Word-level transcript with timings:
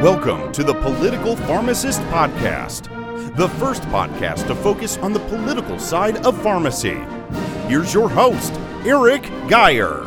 Welcome 0.00 0.50
to 0.52 0.64
the 0.64 0.72
Political 0.72 1.36
Pharmacist 1.36 2.00
Podcast, 2.04 3.36
the 3.36 3.50
first 3.50 3.82
podcast 3.82 4.46
to 4.46 4.54
focus 4.54 4.96
on 4.96 5.12
the 5.12 5.20
political 5.20 5.78
side 5.78 6.24
of 6.24 6.42
pharmacy. 6.42 6.98
Here's 7.68 7.92
your 7.92 8.08
host, 8.08 8.54
Eric 8.86 9.24
Geyer. 9.46 10.06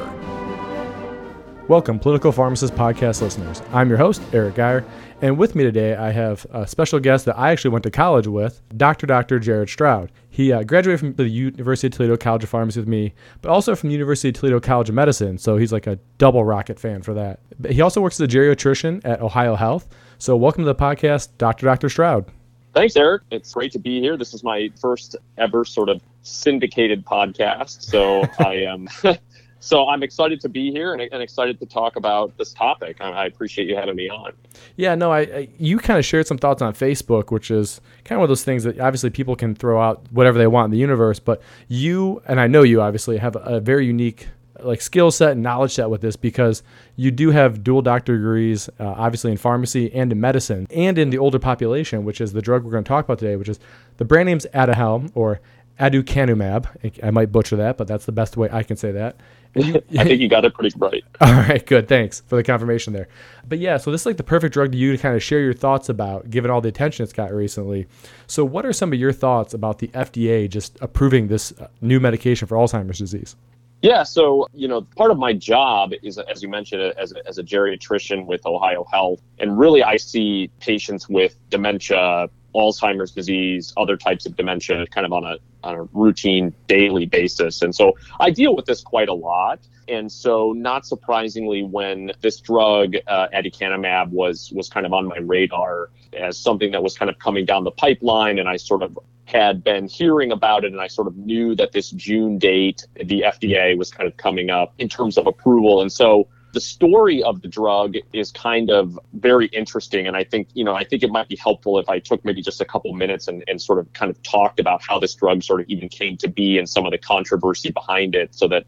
Welcome, 1.68 2.00
Political 2.00 2.32
Pharmacist 2.32 2.74
Podcast 2.74 3.21
listeners. 3.21 3.62
I'm 3.71 3.88
your 3.88 4.00
host, 4.00 4.24
Eric 4.34 4.56
Geyer, 4.56 4.84
and 5.24 5.38
with 5.38 5.55
me 5.55 5.64
today 5.64 5.96
I 5.96 6.12
have 6.12 6.46
a 6.52 6.68
special 6.68 7.00
guest 7.00 7.23
that 7.26 7.40
I 7.40 7.52
actually 7.52 7.72
went 7.72 7.84
to 7.84 7.92
college 7.92 8.28
with, 8.28 8.62
Dr. 8.76 9.08
Dr. 9.08 9.40
Jared 9.40 9.70
Stroud. 9.70 10.12
He 10.30 10.52
uh, 10.52 10.64
graduated 10.64 11.00
from 11.00 11.14
the 11.14 11.30
University 11.30 11.88
of 11.88 11.94
Toledo 11.94 12.18
College 12.18 12.44
of 12.44 12.50
Pharmacy 12.50 12.82
with 12.82 12.90
me, 12.90 13.14
but 13.41 13.50
also 13.50 13.73
from 13.73 13.88
the 13.88 13.94
University 13.94 14.30
of 14.30 14.36
Toledo 14.36 14.59
College 14.59 14.90
of 14.90 14.96
Medicine, 14.96 15.38
so 15.38 15.55
he's 15.55 15.72
like 15.72 15.88
a 15.88 15.98
double 16.18 16.44
rocket 16.44 16.78
fan 16.78 17.02
for 17.02 17.14
that. 17.14 17.40
But 17.58 17.72
he 17.72 17.80
also 17.80 18.02
works 18.02 18.20
as 18.20 18.26
a 18.26 18.38
geriatrician 18.38 19.00
at 19.05 19.22
Ohio 19.22 19.55
Health. 19.55 19.88
So 20.18 20.36
welcome 20.36 20.66
to 20.66 20.68
the 20.68 20.76
podcast, 20.76 21.30
Dr. 21.38 21.66
Dr. 21.67 21.88
Stroud. 21.88 22.26
Thanks, 22.73 22.98
Eric. 22.98 23.22
It's 23.31 23.53
great 23.53 23.72
to 23.72 23.80
be 23.80 24.02
here. 24.02 24.17
This 24.17 24.34
is 24.34 24.44
my 24.44 24.70
first 24.81 25.16
ever 25.38 25.64
sort 25.64 25.88
of 25.88 26.02
syndicated 26.23 27.05
podcast, 27.05 27.81
so 27.84 28.23
I 28.45 28.55
am 28.55 28.90
so 29.63 29.88
I'm 29.88 30.03
excited 30.03 30.41
to 30.41 30.49
be 30.49 30.72
here 30.72 30.91
and, 30.91 31.02
and, 31.02 31.23
excited 31.23 31.58
to 31.62 31.66
talk 31.66 31.95
about 31.95 32.38
this 32.38 32.53
topic. 32.53 32.98
I, 32.99 33.12
I 33.12 33.26
appreciate 33.27 33.70
you 33.70 33.77
having 33.77 33.95
me 33.95 34.09
on. 34.09 34.34
Yeah, 34.76 34.94
no, 34.94 35.09
I, 35.09 35.20
I 35.22 35.48
you 35.58 35.77
kind 35.77 35.98
of 35.98 36.03
shared 36.03 36.27
some 36.27 36.38
thoughts 36.38 36.62
on 36.62 36.73
Facebook, 36.73 37.31
which 37.31 37.49
is 37.49 37.80
kind 38.03 38.17
of 38.17 38.20
one 38.20 38.26
of 38.26 38.30
those 38.30 38.44
things 38.44 38.66
that 38.66 38.77
obviously 38.77 39.09
people 39.09 39.38
can 39.38 39.55
throw 39.55 39.81
out 39.81 40.05
whatever 40.12 40.38
they 40.38 40.48
want 40.48 40.66
in 40.66 40.72
the 40.72 40.77
universe, 40.77 41.20
but 41.20 41.41
you 41.70 42.22
and 42.27 42.41
I 42.41 42.48
know 42.48 42.63
you 42.63 42.81
obviously 42.81 43.17
have 43.20 43.38
a 43.39 43.62
very 43.62 43.86
unique 43.86 44.27
like 44.59 44.81
skill 44.81 45.12
set 45.12 45.31
and 45.31 45.41
knowledge 45.41 45.73
set 45.73 45.89
with 45.89 46.02
this 46.02 46.17
because 46.17 46.61
you 46.98 47.09
do 47.09 47.31
have 47.31 47.64
dual 47.64 47.81
doctor 47.81 48.17
degrees, 48.17 48.70
uh, 48.81 48.86
obviously 48.86 49.31
in 49.31 49.38
pharmacy 49.38 49.94
and 49.94 50.11
in 50.11 50.20
medicine, 50.20 50.67
and 50.72 50.98
in 50.98 51.09
the 51.09 51.17
older 51.17 51.39
population, 51.39 52.03
which 52.03 52.20
is 52.20 52.34
the 52.34 52.41
drug 52.41 52.64
we're 52.66 52.72
going 52.72 52.84
to 52.84 52.88
talk 52.88 53.05
about 53.05 53.19
today, 53.19 53.38
which 53.38 53.50
is 53.50 53.59
the 53.95 54.06
brand 54.06 54.28
name's 54.28 54.45
Aduhelm 54.53 55.09
or 55.16 55.39
aducanumab. 55.79 57.02
I 57.03 57.11
might 57.11 57.31
butcher 57.31 57.55
that, 57.57 57.77
but 57.77 57.88
that's 57.88 58.05
the 58.05 58.11
best 58.11 58.38
way 58.38 58.49
I 58.52 58.63
can 58.63 58.77
say 58.77 58.91
that. 58.91 59.17
You, 59.55 59.75
I 59.97 60.03
think 60.03 60.19
you 60.21 60.27
got 60.27 60.45
it 60.45 60.53
pretty 60.53 60.75
right. 60.77 61.03
All 61.21 61.33
right, 61.33 61.66
good. 61.66 61.88
Thanks 61.88 62.21
for 62.21 62.35
the 62.35 62.43
confirmation 62.43 62.93
there. 62.93 63.07
But 63.47 63.59
yeah, 63.59 63.77
so 63.77 63.91
this 63.91 64.01
is 64.01 64.05
like 64.05 64.17
the 64.17 64.23
perfect 64.23 64.53
drug 64.53 64.71
to 64.71 64.77
you 64.77 64.91
to 64.91 64.97
kind 64.97 65.16
of 65.16 65.23
share 65.23 65.39
your 65.39 65.53
thoughts 65.53 65.89
about, 65.89 66.29
given 66.29 66.49
all 66.49 66.61
the 66.61 66.69
attention 66.69 67.03
it's 67.03 67.13
got 67.13 67.31
recently. 67.31 67.88
So, 68.27 68.44
what 68.45 68.66
are 68.66 68.73
some 68.73 68.94
of 68.94 68.99
your 68.99 69.11
thoughts 69.13 69.53
about 69.53 69.79
the 69.79 69.89
FDA 69.89 70.49
just 70.49 70.77
approving 70.81 71.27
this 71.27 71.51
uh, 71.59 71.67
new 71.81 71.99
medication 71.99 72.47
for 72.47 72.57
Alzheimer's 72.57 72.99
disease? 72.99 73.35
Yeah, 73.83 74.03
so 74.03 74.47
you 74.53 74.69
know, 74.69 74.81
part 74.95 75.11
of 75.11 75.17
my 75.17 75.33
job 75.33 75.91
is, 76.01 76.17
as 76.17 76.41
you 76.41 76.47
mentioned, 76.47 76.94
as 76.97 77.11
a, 77.11 77.27
as 77.27 77.38
a 77.38 77.44
geriatrician 77.44 78.25
with 78.25 78.45
Ohio 78.45 78.85
Health, 78.89 79.21
and 79.39 79.59
really 79.59 79.83
I 79.83 79.97
see 79.97 80.49
patients 80.61 81.09
with 81.09 81.38
dementia, 81.49 82.29
Alzheimer's 82.56 83.12
disease, 83.12 83.73
other 83.78 83.98
types 83.98 84.26
of 84.26 84.36
dementia, 84.36 84.86
kind 84.88 85.06
of 85.06 85.14
on 85.14 85.23
a 85.23 85.38
on 85.64 85.76
a 85.76 85.84
routine 85.94 86.54
daily 86.68 87.06
basis. 87.06 87.62
And 87.62 87.73
so 87.73 87.98
I 88.20 88.30
deal 88.30 88.56
with 88.56 88.66
this 88.66 88.82
quite 88.82 89.09
a 89.09 89.14
lot. 89.14 89.59
And 89.88 90.12
so, 90.12 90.54
not 90.54 90.86
surprisingly, 90.86 91.64
when 91.64 92.14
this 92.22 92.40
drug 92.40 92.96
uh, 93.08 93.28
aducanumab 93.34 94.09
was 94.09 94.52
was 94.54 94.70
kind 94.70 94.86
of 94.86 94.94
on 94.94 95.08
my 95.08 95.18
radar 95.18 95.90
as 96.14 96.38
something 96.38 96.72
that 96.72 96.84
was 96.84 96.98
kind 96.98 97.09
of 97.09 97.20
coming 97.20 97.46
down 97.46 97.64
the 97.64 97.72
pipeline, 97.72 98.40
and 98.40 98.48
I 98.48 98.56
sort 98.58 98.81
of 98.81 98.98
had 99.26 99.64
been 99.64 99.88
hearing 99.88 100.31
about 100.31 100.64
it, 100.64 100.72
and 100.72 100.80
I 100.80 100.88
sort 100.88 101.08
of 101.08 101.18
knew 101.18 101.56
that 101.56 101.74
this 101.74 101.90
June 101.92 102.38
date, 102.38 102.86
the 102.96 103.26
FDA 103.26 103.78
was 103.78 103.92
kind 103.92 104.08
of 104.08 104.16
coming 104.16 104.50
up 104.50 104.74
in 104.78 104.88
terms 104.88 105.18
of 105.18 105.28
approval. 105.28 105.81
And 105.81 105.92
so 105.92 106.28
the 106.54 106.62
story 106.62 107.22
of 107.23 107.42
the 107.42 107.48
drug 107.48 107.96
is 108.14 108.32
kind 108.32 108.70
of 108.70 108.98
very 109.14 109.48
interesting 109.48 110.08
and 110.08 110.16
i 110.16 110.23
think 110.23 110.48
you 110.54 110.64
know 110.64 110.73
i 110.73 110.84
think 110.84 111.04
it 111.04 111.09
might 111.09 111.28
be 111.28 111.36
helpful 111.36 111.80
if 111.80 111.90
i 111.90 112.00
took 112.00 112.23
maybe 112.23 112.42
just 112.42 112.62
a 112.62 112.66
couple 112.66 112.94
minutes 112.94 113.28
and, 113.28 113.44
and 113.48 113.62
sort 113.62 113.80
of 113.80 113.92
kind 113.94 114.09
of 114.09 114.22
talked 114.23 114.59
about 114.59 114.81
how 114.81 114.98
this 115.00 115.14
drug 115.16 115.44
sort 115.44 115.59
of 115.59 115.68
even 115.68 115.90
came 115.90 116.16
to 116.16 116.30
be 116.30 116.58
and 116.58 116.70
some 116.70 116.86
of 116.86 116.92
the 116.92 116.98
controversy 116.98 117.72
behind 117.72 118.16
it 118.16 118.34
so 118.34 118.47
that 118.47 118.66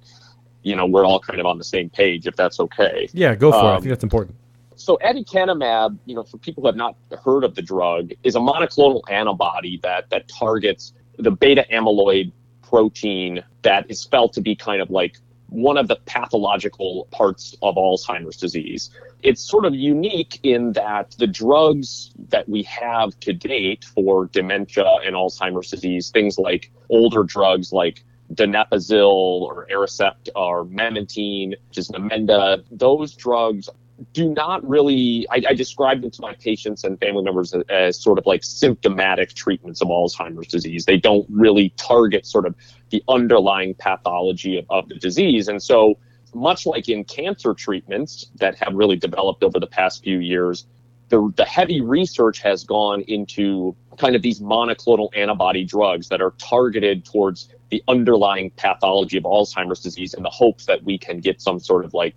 you 0.64 0.76
know 0.76 0.86
we're 0.86 1.06
all 1.06 1.20
kind 1.20 1.40
of 1.40 1.46
on 1.46 1.58
the 1.58 1.64
same 1.64 1.90
page 1.90 2.28
if 2.28 2.36
that's 2.36 2.60
okay. 2.60 3.08
Yeah 3.14 3.36
go 3.36 3.52
for 3.52 3.58
um, 3.60 3.66
it. 3.66 3.70
I 3.70 3.76
think 3.78 3.90
that's 3.90 4.04
important. 4.04 4.36
so 4.76 4.98
aducanumab 5.04 5.98
you 6.06 6.16
know 6.16 6.24
for 6.24 6.38
people 6.40 6.64
who 6.64 6.68
have 6.68 6.76
not 6.76 6.96
heard 7.24 7.44
of 7.44 7.54
the 7.54 7.62
drug 7.62 8.12
is 8.24 8.36
a 8.36 8.40
monoclonal 8.40 9.02
antibody 9.10 9.80
that 9.84 10.10
that 10.10 10.28
targets 10.28 10.94
the 11.20 11.32
beta 11.32 11.66
amyloid 11.72 12.32
protein 12.64 13.44
that 13.62 13.86
is 13.90 14.04
felt 14.06 14.34
to 14.34 14.42
be 14.42 14.56
kind 14.56 14.82
of 14.82 14.90
like 14.90 15.18
one 15.56 15.78
of 15.78 15.88
the 15.88 15.96
pathological 16.06 17.08
parts 17.12 17.56
of 17.62 17.76
Alzheimer's 17.76 18.38
disease. 18.38 18.90
It's 19.24 19.42
sort 19.42 19.66
of 19.66 19.74
unique 19.74 20.40
in 20.44 20.74
that 20.74 21.16
the 21.18 21.28
drugs 21.28 22.12
that 22.30 22.48
we 22.48 22.64
have 22.64 23.18
to 23.22 23.34
date 23.34 23.86
for 23.86 24.26
dementia 24.28 24.86
and 25.06 25.16
Alzheimer's 25.16 25.72
disease, 25.72 26.10
things 26.10 26.38
like 26.38 26.72
older 26.90 27.24
drugs 27.24 27.72
like 27.72 28.04
donepezil 28.34 29.08
or 29.08 29.68
Aricept 29.72 30.30
or 30.36 30.66
memantine, 30.66 31.52
which 31.70 31.78
is 31.78 31.90
Namenda, 31.90 32.64
those 32.72 33.16
drugs 33.16 33.70
do 34.14 34.30
not 34.34 34.68
really 34.68 35.26
I, 35.32 35.42
I 35.50 35.54
describe 35.54 36.02
them 36.02 36.12
to 36.12 36.22
my 36.22 36.34
patients 36.34 36.84
and 36.84 37.00
family 37.00 37.24
members 37.24 37.54
as, 37.54 37.64
as, 37.70 38.02
sort 38.02 38.20
of 38.20 38.26
like 38.26 38.44
symptomatic 38.44 39.34
treatments 39.34 39.82
of 39.82 39.88
alzheimer's 39.88 40.48
disease 40.48 40.86
they 40.86 40.98
don't 40.98 41.26
really 41.30 41.70
target 41.78 42.26
sort 42.26 42.46
of 42.46 42.56
the 42.90 43.04
underlying 43.08 43.74
pathology 43.76 44.58
of, 44.58 44.66
of 44.70 44.88
the 44.90 44.96
disease 44.96 45.48
and 45.48 45.62
so 45.62 45.98
much 46.34 46.66
like 46.66 46.90
in 46.90 47.04
cancer 47.04 47.54
treatments 47.54 48.30
that 48.36 48.56
have 48.56 48.74
really 48.74 48.98
developed 48.98 49.44
over 49.44 49.60
the 49.60 49.68
past 49.68 50.04
few 50.04 50.20
years 50.20 50.66
the, 51.10 51.32
the 51.38 51.46
heavy 51.46 51.82
research 51.82 52.42
has 52.42 52.64
gone 52.64 53.02
into 53.02 53.76
kind 53.98 54.16
of 54.16 54.24
these 54.24 54.40
monoclonal 54.40 55.10
antibody 55.16 55.64
drugs 55.64 56.10
that 56.10 56.22
are 56.22 56.32
targeted 56.32 57.06
towards 57.06 57.50
the 57.70 57.84
underlying 57.88 58.50
pathology 58.52 59.18
of 59.18 59.24
alzheimer's 59.24 59.82
disease 59.82 60.14
in 60.14 60.24
the 60.24 60.30
hopes 60.30 60.66
that 60.66 60.84
we 60.84 60.98
can 60.98 61.20
get 61.20 61.42
some 61.42 61.60
sort 61.60 61.86
of 61.86 61.94
like 61.94 62.16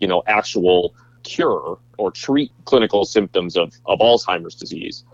you 0.00 0.08
know 0.08 0.22
actual 0.26 0.94
cure 1.22 1.78
or 1.98 2.10
treat 2.10 2.50
clinical 2.64 3.04
symptoms 3.04 3.56
of, 3.56 3.74
of 3.86 3.98
Alzheimer's 3.98 4.54
disease. 4.54 5.04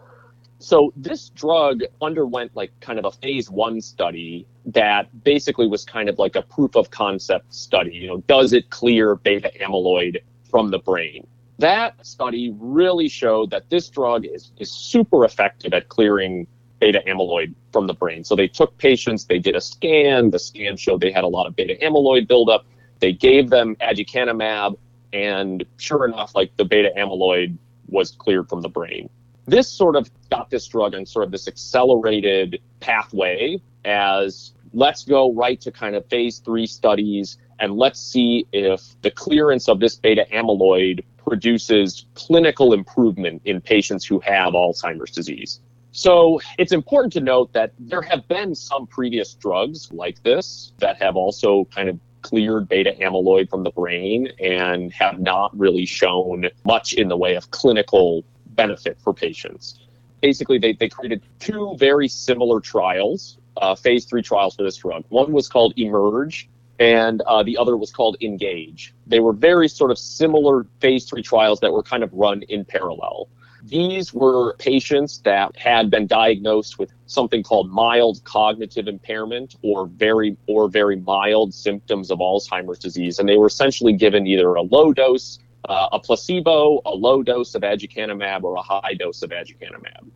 So 0.58 0.92
this 0.96 1.28
drug 1.30 1.82
underwent 2.00 2.56
like 2.56 2.72
kind 2.80 2.98
of 2.98 3.04
a 3.04 3.10
phase 3.10 3.50
one 3.50 3.80
study 3.80 4.46
that 4.66 5.22
basically 5.22 5.66
was 5.68 5.84
kind 5.84 6.08
of 6.08 6.18
like 6.18 6.34
a 6.34 6.42
proof 6.42 6.76
of 6.76 6.90
concept 6.90 7.54
study. 7.54 7.94
You 7.94 8.08
know, 8.08 8.16
does 8.26 8.52
it 8.52 8.70
clear 8.70 9.16
beta 9.16 9.52
amyloid 9.60 10.22
from 10.50 10.70
the 10.70 10.78
brain? 10.78 11.26
That 11.58 12.04
study 12.06 12.54
really 12.58 13.08
showed 13.08 13.50
that 13.50 13.68
this 13.70 13.88
drug 13.88 14.24
is, 14.26 14.52
is 14.58 14.70
super 14.70 15.24
effective 15.24 15.72
at 15.72 15.88
clearing 15.88 16.46
beta 16.80 17.02
amyloid 17.06 17.54
from 17.72 17.86
the 17.86 17.94
brain. 17.94 18.24
So 18.24 18.36
they 18.36 18.48
took 18.48 18.76
patients, 18.78 19.24
they 19.24 19.38
did 19.38 19.56
a 19.56 19.60
scan, 19.60 20.30
the 20.30 20.38
scan 20.38 20.76
showed 20.76 21.00
they 21.00 21.12
had 21.12 21.24
a 21.24 21.28
lot 21.28 21.46
of 21.46 21.56
beta 21.56 21.76
amyloid 21.82 22.28
buildup. 22.28 22.66
They 23.00 23.12
gave 23.12 23.50
them 23.50 23.76
aducanumab, 23.76 24.76
and 25.12 25.64
sure 25.76 26.06
enough, 26.06 26.34
like 26.34 26.56
the 26.56 26.64
beta 26.64 26.90
amyloid 26.96 27.56
was 27.88 28.10
cleared 28.10 28.48
from 28.48 28.62
the 28.62 28.68
brain. 28.68 29.08
This 29.46 29.68
sort 29.68 29.96
of 29.96 30.10
got 30.30 30.50
this 30.50 30.66
drug 30.66 30.94
on 30.94 31.06
sort 31.06 31.24
of 31.24 31.30
this 31.30 31.46
accelerated 31.46 32.60
pathway 32.80 33.60
as 33.84 34.52
let's 34.72 35.04
go 35.04 35.32
right 35.32 35.60
to 35.60 35.70
kind 35.70 35.94
of 35.94 36.04
phase 36.06 36.40
three 36.40 36.66
studies 36.66 37.38
and 37.60 37.76
let's 37.76 38.00
see 38.00 38.46
if 38.52 38.82
the 39.02 39.10
clearance 39.10 39.68
of 39.68 39.80
this 39.80 39.94
beta 39.94 40.26
amyloid 40.32 41.04
produces 41.16 42.06
clinical 42.14 42.72
improvement 42.72 43.40
in 43.44 43.60
patients 43.60 44.04
who 44.04 44.20
have 44.20 44.54
Alzheimer's 44.54 45.10
disease. 45.10 45.60
So 45.92 46.40
it's 46.58 46.72
important 46.72 47.12
to 47.14 47.20
note 47.20 47.52
that 47.54 47.72
there 47.78 48.02
have 48.02 48.28
been 48.28 48.54
some 48.54 48.86
previous 48.86 49.32
drugs 49.34 49.90
like 49.92 50.22
this 50.24 50.72
that 50.78 51.00
have 51.00 51.16
also 51.16 51.66
kind 51.74 51.88
of 51.88 51.98
cleared 52.20 52.68
beta 52.68 52.92
amyloid 53.00 53.48
from 53.48 53.62
the 53.62 53.70
brain 53.70 54.28
and 54.40 54.92
have 54.92 55.20
not 55.20 55.56
really 55.56 55.86
shown 55.86 56.50
much 56.64 56.92
in 56.92 57.08
the 57.08 57.16
way 57.16 57.36
of 57.36 57.50
clinical 57.50 58.24
benefit 58.56 58.98
for 59.00 59.12
patients. 59.14 59.80
Basically, 60.20 60.58
they, 60.58 60.72
they 60.72 60.88
created 60.88 61.22
two 61.38 61.76
very 61.78 62.08
similar 62.08 62.60
trials, 62.60 63.38
uh, 63.58 63.74
phase 63.74 64.04
three 64.06 64.22
trials 64.22 64.56
for 64.56 64.62
this 64.62 64.76
drug. 64.76 65.04
One 65.08 65.32
was 65.32 65.48
called 65.48 65.74
Emerge, 65.76 66.48
and 66.78 67.22
uh, 67.22 67.42
the 67.42 67.56
other 67.56 67.76
was 67.76 67.92
called 67.92 68.16
Engage. 68.20 68.94
They 69.06 69.20
were 69.20 69.32
very 69.32 69.68
sort 69.68 69.90
of 69.90 69.98
similar 69.98 70.66
phase 70.80 71.04
three 71.08 71.22
trials 71.22 71.60
that 71.60 71.72
were 71.72 71.82
kind 71.82 72.02
of 72.02 72.12
run 72.12 72.42
in 72.42 72.64
parallel. 72.64 73.28
These 73.64 74.14
were 74.14 74.54
patients 74.58 75.18
that 75.22 75.56
had 75.56 75.90
been 75.90 76.06
diagnosed 76.06 76.78
with 76.78 76.92
something 77.06 77.42
called 77.42 77.68
mild 77.68 78.22
cognitive 78.22 78.86
impairment 78.86 79.56
or 79.62 79.86
very 79.86 80.36
or 80.46 80.68
very 80.68 80.96
mild 80.96 81.52
symptoms 81.52 82.10
of 82.10 82.20
Alzheimer's 82.20 82.78
disease, 82.78 83.18
and 83.18 83.28
they 83.28 83.36
were 83.36 83.46
essentially 83.48 83.92
given 83.92 84.26
either 84.26 84.54
a 84.54 84.62
low 84.62 84.92
dose, 84.92 85.40
uh, 85.68 85.88
a 85.92 85.98
placebo, 85.98 86.80
a 86.84 86.90
low 86.94 87.22
dose 87.22 87.54
of 87.54 87.62
aducanumab, 87.62 88.42
or 88.44 88.54
a 88.56 88.62
high 88.62 88.94
dose 88.94 89.22
of 89.22 89.30
aducanumab. 89.30 90.08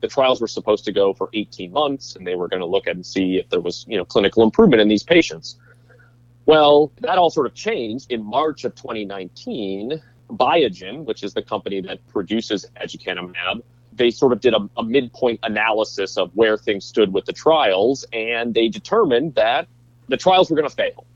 The 0.00 0.08
trials 0.08 0.40
were 0.40 0.48
supposed 0.48 0.84
to 0.84 0.92
go 0.92 1.12
for 1.14 1.28
18 1.32 1.72
months, 1.72 2.16
and 2.16 2.26
they 2.26 2.34
were 2.34 2.48
going 2.48 2.60
to 2.60 2.66
look 2.66 2.86
at 2.86 2.94
and 2.94 3.04
see 3.04 3.36
if 3.36 3.48
there 3.48 3.60
was 3.60 3.84
you 3.88 3.96
know 3.96 4.04
clinical 4.04 4.42
improvement 4.42 4.80
in 4.80 4.88
these 4.88 5.02
patients. 5.02 5.56
Well, 6.46 6.92
that 7.00 7.18
all 7.18 7.30
sort 7.30 7.46
of 7.46 7.54
changed 7.54 8.10
in 8.10 8.24
March 8.24 8.64
of 8.64 8.74
2019 8.74 10.00
Biogen, 10.30 11.04
which 11.04 11.22
is 11.22 11.34
the 11.34 11.42
company 11.42 11.80
that 11.82 12.06
produces 12.08 12.66
aducanumab, 12.80 13.62
they 13.92 14.10
sort 14.10 14.32
of 14.32 14.40
did 14.40 14.54
a, 14.54 14.68
a 14.76 14.82
midpoint 14.84 15.40
analysis 15.42 16.16
of 16.16 16.30
where 16.34 16.56
things 16.56 16.84
stood 16.84 17.12
with 17.12 17.24
the 17.24 17.32
trials, 17.32 18.04
and 18.12 18.54
they 18.54 18.68
determined 18.68 19.34
that 19.34 19.68
the 20.08 20.16
trials 20.16 20.50
were 20.50 20.56
going 20.56 20.68
to 20.68 20.74
fail, 20.74 21.06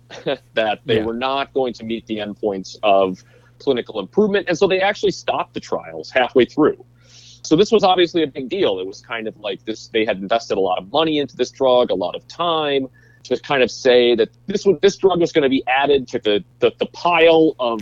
that 0.54 0.80
they 0.84 0.96
Yeah. 0.96 1.04
were 1.04 1.14
not 1.14 1.52
going 1.54 1.72
to 1.74 1.84
meet 1.84 2.06
the 2.06 2.18
endpoints 2.18 2.76
of 2.82 3.22
clinical 3.62 4.00
improvement. 4.00 4.48
And 4.48 4.58
so 4.58 4.66
they 4.66 4.80
actually 4.80 5.12
stopped 5.12 5.54
the 5.54 5.60
trials 5.60 6.10
halfway 6.10 6.44
through. 6.44 6.84
So 7.42 7.56
this 7.56 7.72
was 7.72 7.82
obviously 7.82 8.22
a 8.22 8.26
big 8.26 8.48
deal. 8.48 8.78
It 8.78 8.86
was 8.86 9.00
kind 9.00 9.26
of 9.26 9.36
like 9.38 9.64
this 9.64 9.88
they 9.88 10.04
had 10.04 10.18
invested 10.18 10.58
a 10.58 10.60
lot 10.60 10.78
of 10.78 10.92
money 10.92 11.18
into 11.18 11.36
this 11.36 11.50
drug, 11.50 11.90
a 11.90 11.94
lot 11.94 12.14
of 12.14 12.26
time 12.28 12.88
to 13.24 13.38
kind 13.40 13.62
of 13.62 13.70
say 13.70 14.14
that 14.14 14.28
this 14.46 14.64
would 14.66 14.80
this 14.80 14.96
drug 14.96 15.20
was 15.20 15.32
going 15.32 15.42
to 15.42 15.48
be 15.48 15.62
added 15.66 16.08
to 16.08 16.18
the, 16.18 16.44
the, 16.60 16.72
the 16.78 16.86
pile 16.86 17.54
of 17.58 17.80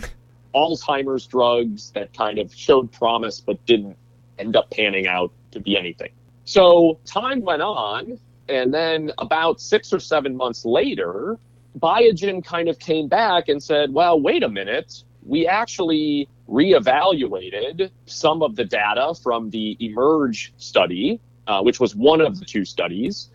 Alzheimer's 0.55 1.27
drugs 1.27 1.91
that 1.93 2.13
kind 2.15 2.39
of 2.39 2.55
showed 2.55 2.91
promise 2.93 3.41
but 3.41 3.65
didn't 3.67 3.97
end 4.39 4.57
up 4.57 4.71
panning 4.71 5.07
out 5.07 5.31
to 5.53 5.61
be 5.61 5.77
anything. 5.77 6.11
So 6.45 6.99
time 7.05 7.43
went 7.43 7.63
on, 7.63 8.19
and 8.49 8.73
then 8.75 9.13
about 9.19 9.61
six 9.61 9.93
or 9.93 10.01
seven 10.01 10.37
months 10.37 10.65
later, 10.65 11.39
Biogen 11.79 12.45
kind 12.45 12.69
of 12.69 12.79
came 12.79 13.07
back 13.07 13.49
and 13.49 13.63
said, 13.63 13.93
well, 13.93 14.21
wait 14.21 14.43
a 14.43 14.49
minute. 14.49 15.05
We 15.25 15.47
actually 15.47 16.29
reevaluated 16.49 17.91
some 18.07 18.43
of 18.43 18.57
the 18.57 18.65
data 18.65 19.15
from 19.23 19.51
the 19.51 19.77
Emerge 19.81 20.53
study, 20.57 21.21
uh, 21.47 21.63
which 21.63 21.81
was 21.81 21.95
one 21.95 22.21
of 22.21 22.39
the 22.39 22.45
two 22.45 22.65
studies. 22.65 23.31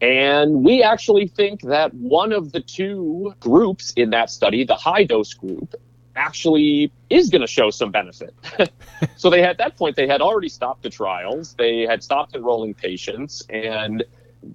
And 0.00 0.62
we 0.62 0.82
actually 0.82 1.28
think 1.28 1.62
that 1.62 1.94
one 1.94 2.32
of 2.32 2.52
the 2.52 2.60
two 2.60 3.34
groups 3.40 3.92
in 3.96 4.10
that 4.10 4.30
study, 4.30 4.64
the 4.64 4.74
high 4.74 5.04
dose 5.04 5.32
group, 5.32 5.74
actually 6.16 6.90
is 7.10 7.28
going 7.30 7.42
to 7.42 7.46
show 7.46 7.70
some 7.70 7.90
benefit. 7.90 8.34
so 9.16 9.30
they 9.30 9.42
at 9.44 9.58
that 9.58 9.76
point 9.76 9.96
they 9.96 10.06
had 10.06 10.20
already 10.20 10.48
stopped 10.48 10.82
the 10.82 10.90
trials, 10.90 11.54
they 11.54 11.82
had 11.82 12.02
stopped 12.02 12.34
enrolling 12.34 12.74
patients, 12.74 13.42
and 13.50 14.04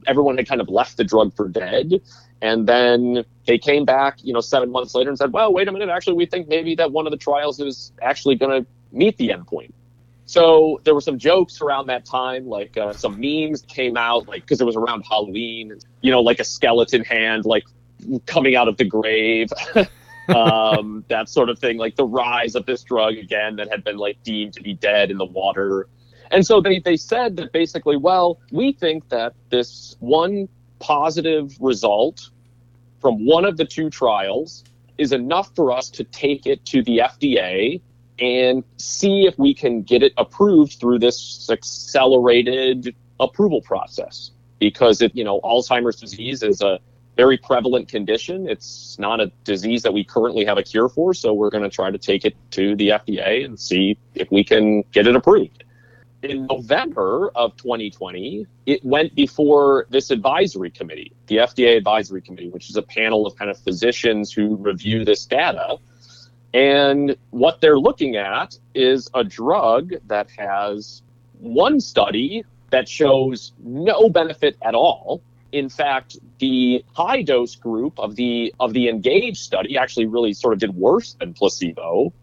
everyone 0.07 0.37
had 0.37 0.47
kind 0.47 0.61
of 0.61 0.69
left 0.69 0.97
the 0.97 1.03
drug 1.03 1.33
for 1.35 1.47
dead. 1.47 2.01
And 2.41 2.67
then 2.67 3.23
they 3.45 3.57
came 3.57 3.85
back, 3.85 4.17
you 4.23 4.33
know, 4.33 4.41
seven 4.41 4.71
months 4.71 4.95
later 4.95 5.09
and 5.09 5.17
said, 5.17 5.31
"Well, 5.31 5.53
wait 5.53 5.67
a 5.67 5.71
minute. 5.71 5.89
Actually, 5.89 6.15
we 6.15 6.25
think 6.25 6.47
maybe 6.47 6.75
that 6.75 6.91
one 6.91 7.05
of 7.05 7.11
the 7.11 7.17
trials 7.17 7.59
is 7.59 7.91
actually 8.01 8.35
going 8.35 8.63
to 8.63 8.67
meet 8.91 9.17
the 9.17 9.29
endpoint." 9.29 9.71
So 10.25 10.79
there 10.85 10.93
were 10.93 11.01
some 11.01 11.19
jokes 11.19 11.61
around 11.61 11.87
that 11.87 12.05
time, 12.05 12.47
like 12.47 12.77
uh, 12.77 12.93
some 12.93 13.19
memes 13.19 13.63
came 13.63 13.97
out, 13.97 14.27
like 14.27 14.43
because 14.43 14.61
it 14.61 14.65
was 14.65 14.75
around 14.77 15.03
Halloween, 15.07 15.77
you 16.01 16.09
know, 16.09 16.21
like 16.21 16.39
a 16.39 16.43
skeleton 16.43 17.03
hand, 17.03 17.45
like 17.45 17.65
coming 18.25 18.55
out 18.55 18.67
of 18.67 18.77
the 18.77 18.85
grave, 18.85 19.49
um, 20.29 21.03
that 21.09 21.27
sort 21.29 21.49
of 21.49 21.59
thing, 21.59 21.77
like 21.77 21.95
the 21.95 22.05
rise 22.05 22.55
of 22.55 22.65
this 22.65 22.81
drug 22.83 23.17
again 23.17 23.57
that 23.57 23.69
had 23.69 23.83
been 23.83 23.97
like 23.97 24.23
deemed 24.23 24.53
to 24.53 24.63
be 24.63 24.73
dead 24.73 25.11
in 25.11 25.17
the 25.17 25.25
water. 25.25 25.87
And 26.31 26.47
so 26.47 26.61
they, 26.61 26.79
they 26.79 26.95
said 26.95 27.35
that 27.35 27.51
basically, 27.51 27.97
well, 27.97 28.39
we 28.51 28.71
think 28.71 29.09
that 29.09 29.33
this 29.49 29.97
one 29.99 30.47
positive 30.81 31.55
result 31.61 32.29
from 32.99 33.25
one 33.25 33.45
of 33.45 33.55
the 33.57 33.65
two 33.65 33.89
trials 33.89 34.63
is 34.97 35.13
enough 35.13 35.55
for 35.55 35.71
us 35.71 35.89
to 35.89 36.03
take 36.03 36.45
it 36.45 36.65
to 36.65 36.83
the 36.83 36.99
FDA 36.99 37.81
and 38.19 38.63
see 38.77 39.25
if 39.25 39.37
we 39.39 39.53
can 39.53 39.81
get 39.81 40.03
it 40.03 40.13
approved 40.17 40.73
through 40.79 40.99
this 40.99 41.49
accelerated 41.49 42.95
approval 43.19 43.61
process. 43.61 44.31
Because 44.59 45.01
you 45.13 45.23
know, 45.23 45.39
Alzheimer's 45.41 45.99
disease 45.99 46.43
is 46.43 46.61
a 46.61 46.79
very 47.17 47.37
prevalent 47.37 47.87
condition. 47.87 48.47
It's 48.47 48.97
not 48.99 49.19
a 49.19 49.31
disease 49.43 49.81
that 49.83 49.93
we 49.93 50.03
currently 50.03 50.45
have 50.45 50.57
a 50.57 50.63
cure 50.63 50.87
for, 50.87 51.13
so 51.13 51.33
we're 51.33 51.49
going 51.49 51.63
to 51.63 51.69
try 51.69 51.89
to 51.89 51.97
take 51.97 52.25
it 52.25 52.35
to 52.51 52.75
the 52.75 52.89
FDA 52.89 53.43
and 53.43 53.59
see 53.59 53.97
if 54.13 54.31
we 54.31 54.43
can 54.43 54.83
get 54.91 55.07
it 55.07 55.15
approved. 55.15 55.63
In 56.23 56.45
November 56.45 57.31
of 57.33 57.55
2020, 57.57 58.45
it 58.67 58.85
went 58.85 59.15
before 59.15 59.87
this 59.89 60.11
advisory 60.11 60.69
committee, 60.69 61.13
the 61.25 61.37
FDA 61.37 61.75
advisory 61.75 62.21
committee, 62.21 62.49
which 62.49 62.69
is 62.69 62.77
a 62.77 62.83
panel 62.83 63.25
of 63.25 63.35
kind 63.35 63.49
of 63.49 63.57
physicians 63.57 64.31
who 64.31 64.55
review 64.55 65.03
this 65.03 65.25
data. 65.25 65.77
And 66.53 67.15
what 67.31 67.59
they're 67.59 67.79
looking 67.79 68.17
at 68.17 68.55
is 68.75 69.09
a 69.15 69.23
drug 69.23 69.93
that 70.07 70.29
has 70.37 71.01
one 71.39 71.79
study 71.79 72.45
that 72.69 72.87
shows 72.87 73.53
no 73.63 74.09
benefit 74.09 74.57
at 74.61 74.75
all. 74.75 75.23
In 75.51 75.69
fact, 75.69 76.17
the 76.39 76.85
high 76.93 77.23
dose 77.23 77.55
group 77.55 77.99
of 77.99 78.15
the 78.15 78.53
of 78.59 78.73
the 78.73 78.89
engage 78.89 79.39
study 79.39 79.77
actually 79.77 80.05
really 80.05 80.33
sort 80.33 80.53
of 80.53 80.59
did 80.59 80.75
worse 80.75 81.13
than 81.19 81.33
placebo. 81.33 82.13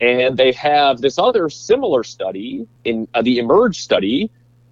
And 0.00 0.36
they 0.36 0.52
have 0.52 1.00
this 1.00 1.18
other 1.18 1.48
similar 1.48 2.04
study 2.04 2.66
in 2.84 3.08
uh, 3.14 3.22
the 3.22 3.38
emerge 3.38 3.80
study 3.80 4.30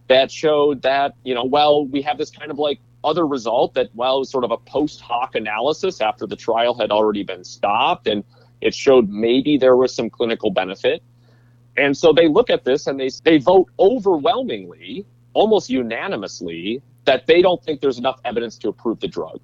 that 0.08 0.31
showed 0.31 0.82
that, 0.82 1.14
you 1.22 1.34
know, 1.34 1.44
well, 1.44 1.87
we 1.87 2.02
have 2.02 2.19
this 2.19 2.31
kind 2.31 2.50
of 2.50 2.58
like 2.58 2.81
other 3.04 3.26
result 3.26 3.75
that, 3.75 3.88
well, 3.94 4.25
sort 4.25 4.44
of 4.44 4.50
a 4.50 4.56
post 4.56 5.00
hoc 5.00 5.34
analysis 5.34 6.00
after 6.00 6.26
the 6.26 6.37
trial 6.37 6.75
had 6.75 6.90
already 6.90 7.22
been 7.22 7.44
stopped. 7.44 8.06
And 8.08 8.25
it 8.60 8.75
showed 8.75 9.08
maybe 9.08 9.56
there 9.56 9.76
was 9.76 9.94
some 9.94 10.10
clinical 10.10 10.50
benefit. 10.50 11.02
And 11.76 11.96
so 11.96 12.12
they 12.12 12.28
look 12.28 12.50
at 12.50 12.64
this 12.64 12.86
and 12.86 12.98
they, 12.98 13.10
they 13.25 13.38
vote 13.38 13.70
overwhelmingly, 13.78 15.06
almost 15.32 15.70
unanimously, 15.70 16.82
that 17.04 17.26
they 17.26 17.40
don't 17.40 17.62
think 17.64 17.81
there's 17.81 17.98
enough 17.98 18.20
evidence 18.25 18.58
to 18.58 18.69
approve 18.69 19.00
the 19.00 19.08
drug 19.08 19.40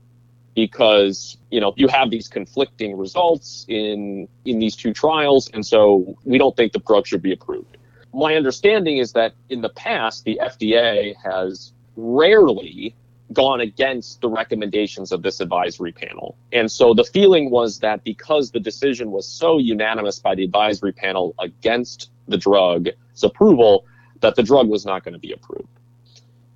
because 0.56 1.36
you 1.50 1.60
know 1.60 1.72
you 1.76 1.86
have 1.86 2.10
these 2.10 2.26
conflicting 2.26 2.96
results 2.96 3.64
in 3.68 4.26
in 4.44 4.58
these 4.58 4.74
two 4.74 4.92
trials 4.92 5.48
and 5.54 5.64
so 5.64 6.16
we 6.24 6.38
don't 6.38 6.56
think 6.56 6.72
the 6.72 6.80
drug 6.80 7.06
should 7.06 7.22
be 7.22 7.32
approved. 7.32 7.76
My 8.12 8.34
understanding 8.34 8.96
is 8.96 9.12
that 9.12 9.34
in 9.50 9.60
the 9.60 9.68
past 9.68 10.24
the 10.24 10.40
fda 10.42 11.14
has 11.22 11.72
rarely 11.94 12.96
gone 13.32 13.60
against 13.60 14.20
the 14.20 14.28
recommendations 14.28 15.12
of 15.12 15.22
this 15.22 15.40
advisory 15.40 15.92
panel. 15.92 16.36
And 16.52 16.70
so 16.70 16.94
the 16.94 17.04
feeling 17.04 17.50
was 17.50 17.80
that 17.80 18.04
because 18.04 18.52
the 18.52 18.60
decision 18.60 19.10
was 19.10 19.26
so 19.26 19.58
unanimous 19.58 20.20
by 20.20 20.36
the 20.36 20.44
advisory 20.44 20.92
panel 20.92 21.34
against 21.40 22.10
the 22.28 22.38
drug's 22.38 22.92
approval 23.22 23.84
that 24.20 24.36
the 24.36 24.44
drug 24.44 24.68
was 24.68 24.86
not 24.86 25.04
going 25.04 25.14
to 25.14 25.18
be 25.18 25.32
approved. 25.32 25.68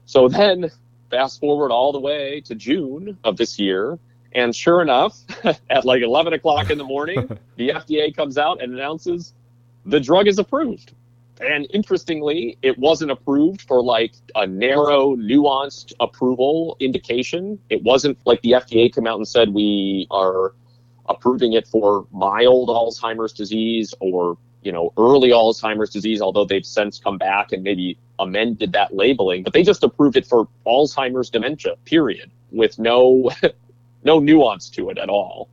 So 0.07 0.29
then 0.29 0.71
fast 1.11 1.41
forward 1.41 1.71
all 1.71 1.93
the 1.93 2.01
way 2.01 2.41
to 2.43 2.55
June 2.55 3.19
of 3.25 3.37
this 3.37 3.59
year. 3.59 3.99
And 4.33 4.55
sure 4.55 4.81
enough, 4.81 5.19
at 5.71 5.85
like 5.85 6.03
11 6.03 6.33
o'clock 6.33 6.71
in 6.71 6.79
the 6.79 6.85
morning, 6.85 7.39
the 7.57 7.71
FDA 7.71 8.15
comes 8.15 8.39
out 8.39 8.63
and 8.63 8.73
announces 8.73 9.35
the 9.85 10.01
drug 10.01 10.29
is 10.29 10.39
approved. 10.39 10.93
And 11.41 11.67
interestingly, 11.73 12.59
it 12.61 12.79
wasn't 12.79 13.11
approved 13.11 13.63
for 13.63 13.83
like 13.83 14.13
a 14.35 14.47
narrow, 14.47 15.17
nuanced 15.17 15.95
approval 15.99 16.77
indication. 16.81 17.59
It 17.71 17.83
wasn't 17.83 18.19
like 18.27 18.43
the 18.43 18.53
FDA 18.53 18.95
came 18.95 19.07
out 19.07 19.17
and 19.17 19.27
said 19.27 19.55
we 19.55 20.07
are 20.11 20.53
approving 21.09 21.55
it 21.55 21.67
for 21.67 22.07
mild 22.13 22.69
Alzheimer's 22.69 23.33
disease 23.33 23.95
or 24.01 24.37
you 24.63 24.71
know 24.71 24.93
early 24.99 25.31
Alzheimer's 25.31 25.91
disease, 25.91 26.21
although 26.21 26.45
they've 26.45 26.65
since 26.65 26.99
come 26.99 27.17
back 27.17 27.53
and 27.53 27.63
maybe 27.63 27.97
amended 28.21 28.73
that 28.73 28.95
labeling. 28.95 29.43
But 29.43 29.53
they 29.53 29.63
just 29.63 29.83
approved 29.83 30.17
it 30.17 30.27
for 30.27 30.49
Alzheimer's 30.67 31.31
dementia, 31.31 31.77
period, 31.85 32.31
with 32.53 32.79
no 32.79 33.31
no 34.05 34.19
nuance 34.21 34.71
to 34.71 34.91
it 34.91 34.99
at 34.99 35.09
all. 35.09 35.49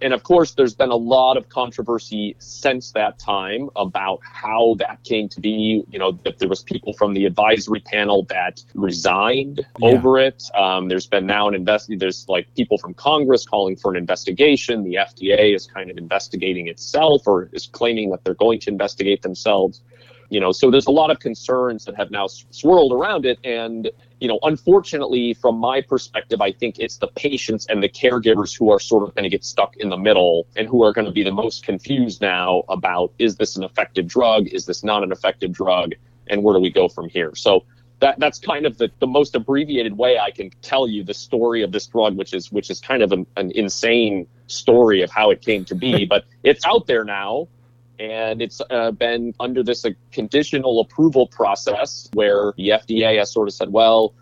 And 0.00 0.12
of 0.14 0.22
course, 0.22 0.52
there's 0.52 0.74
been 0.76 0.90
a 0.90 0.96
lot 0.96 1.36
of 1.36 1.48
controversy 1.48 2.36
since 2.38 2.92
that 2.92 3.18
time 3.18 3.68
about 3.74 4.20
how 4.22 4.76
that 4.78 5.02
came 5.02 5.28
to 5.30 5.40
be. 5.40 5.82
You 5.90 5.98
know, 5.98 6.12
that 6.22 6.38
there 6.38 6.48
was 6.48 6.62
people 6.62 6.92
from 6.92 7.14
the 7.14 7.26
advisory 7.26 7.80
panel 7.80 8.22
that 8.28 8.62
resigned 8.74 9.66
Yeah. 9.80 9.88
over 9.88 10.18
it. 10.20 10.44
Um, 10.54 10.86
there's 10.86 11.08
been 11.08 11.26
now 11.26 11.48
an 11.48 11.54
invest. 11.56 11.90
There's 11.96 12.28
like 12.28 12.46
people 12.54 12.78
from 12.78 12.94
Congress 12.94 13.44
calling 13.44 13.74
for 13.74 13.90
an 13.90 13.96
investigation. 13.96 14.84
The 14.84 14.94
FDA 14.94 15.52
is 15.56 15.66
kind 15.66 15.90
of 15.90 15.98
investigating 15.98 16.68
itself, 16.68 17.26
or 17.26 17.50
is 17.52 17.66
claiming 17.66 18.10
that 18.10 18.22
they're 18.22 18.34
going 18.34 18.60
to 18.60 18.70
investigate 18.70 19.22
themselves. 19.22 19.82
You 20.30 20.40
know, 20.40 20.52
so 20.52 20.70
there's 20.70 20.86
a 20.86 20.90
lot 20.90 21.10
of 21.10 21.20
concerns 21.20 21.84
that 21.86 21.96
have 21.96 22.10
now 22.10 22.26
swirled 22.26 22.92
around 22.92 23.24
it, 23.24 23.38
and 23.44 23.90
you 24.20 24.28
know, 24.28 24.38
unfortunately, 24.42 25.34
from 25.34 25.56
my 25.56 25.80
perspective, 25.80 26.40
I 26.40 26.52
think 26.52 26.78
it's 26.78 26.98
the 26.98 27.06
patients 27.08 27.66
and 27.68 27.82
the 27.82 27.88
caregivers 27.88 28.56
who 28.56 28.70
are 28.70 28.80
sort 28.80 29.08
of 29.08 29.14
going 29.14 29.22
to 29.22 29.30
get 29.30 29.44
stuck 29.44 29.76
in 29.76 29.88
the 29.88 29.96
middle 29.96 30.46
and 30.56 30.68
who 30.68 30.82
are 30.82 30.92
going 30.92 31.06
to 31.06 31.12
be 31.12 31.22
the 31.22 31.32
most 31.32 31.64
confused 31.64 32.20
now 32.20 32.64
about 32.68 33.12
is 33.18 33.36
this 33.36 33.56
an 33.56 33.62
effective 33.62 34.06
drug? 34.06 34.48
Is 34.48 34.66
this 34.66 34.82
not 34.82 35.02
an 35.02 35.12
effective 35.12 35.52
drug? 35.52 35.92
And 36.28 36.42
where 36.42 36.54
do 36.54 36.60
we 36.60 36.70
go 36.70 36.88
from 36.88 37.08
here? 37.08 37.34
So 37.34 37.64
that 38.00 38.18
that's 38.18 38.38
kind 38.38 38.66
of 38.66 38.78
the, 38.78 38.90
the 38.98 39.06
most 39.06 39.34
abbreviated 39.34 39.96
way 39.96 40.18
I 40.18 40.30
can 40.30 40.50
tell 40.62 40.86
you 40.86 41.04
the 41.04 41.14
story 41.14 41.62
of 41.62 41.72
this 41.72 41.86
drug, 41.86 42.16
which 42.16 42.34
is 42.34 42.52
which 42.52 42.70
is 42.70 42.80
kind 42.80 43.02
of 43.02 43.12
an, 43.12 43.26
an 43.36 43.52
insane 43.54 44.26
story 44.46 45.02
of 45.02 45.10
how 45.10 45.30
it 45.30 45.42
came 45.42 45.64
to 45.66 45.74
be. 45.74 46.04
but 46.08 46.24
it's 46.42 46.64
out 46.66 46.86
there 46.86 47.04
now 47.04 47.48
and 47.98 48.40
it's 48.40 48.60
uh, 48.70 48.90
been 48.92 49.34
under 49.40 49.62
this 49.62 49.84
uh, 49.84 49.90
conditional 50.12 50.80
approval 50.80 51.26
process 51.26 52.08
where 52.14 52.52
the 52.56 52.70
FDA 52.70 53.18
has 53.18 53.32
sort 53.32 53.48
of 53.48 53.54
said, 53.54 53.70
well, 53.70 54.14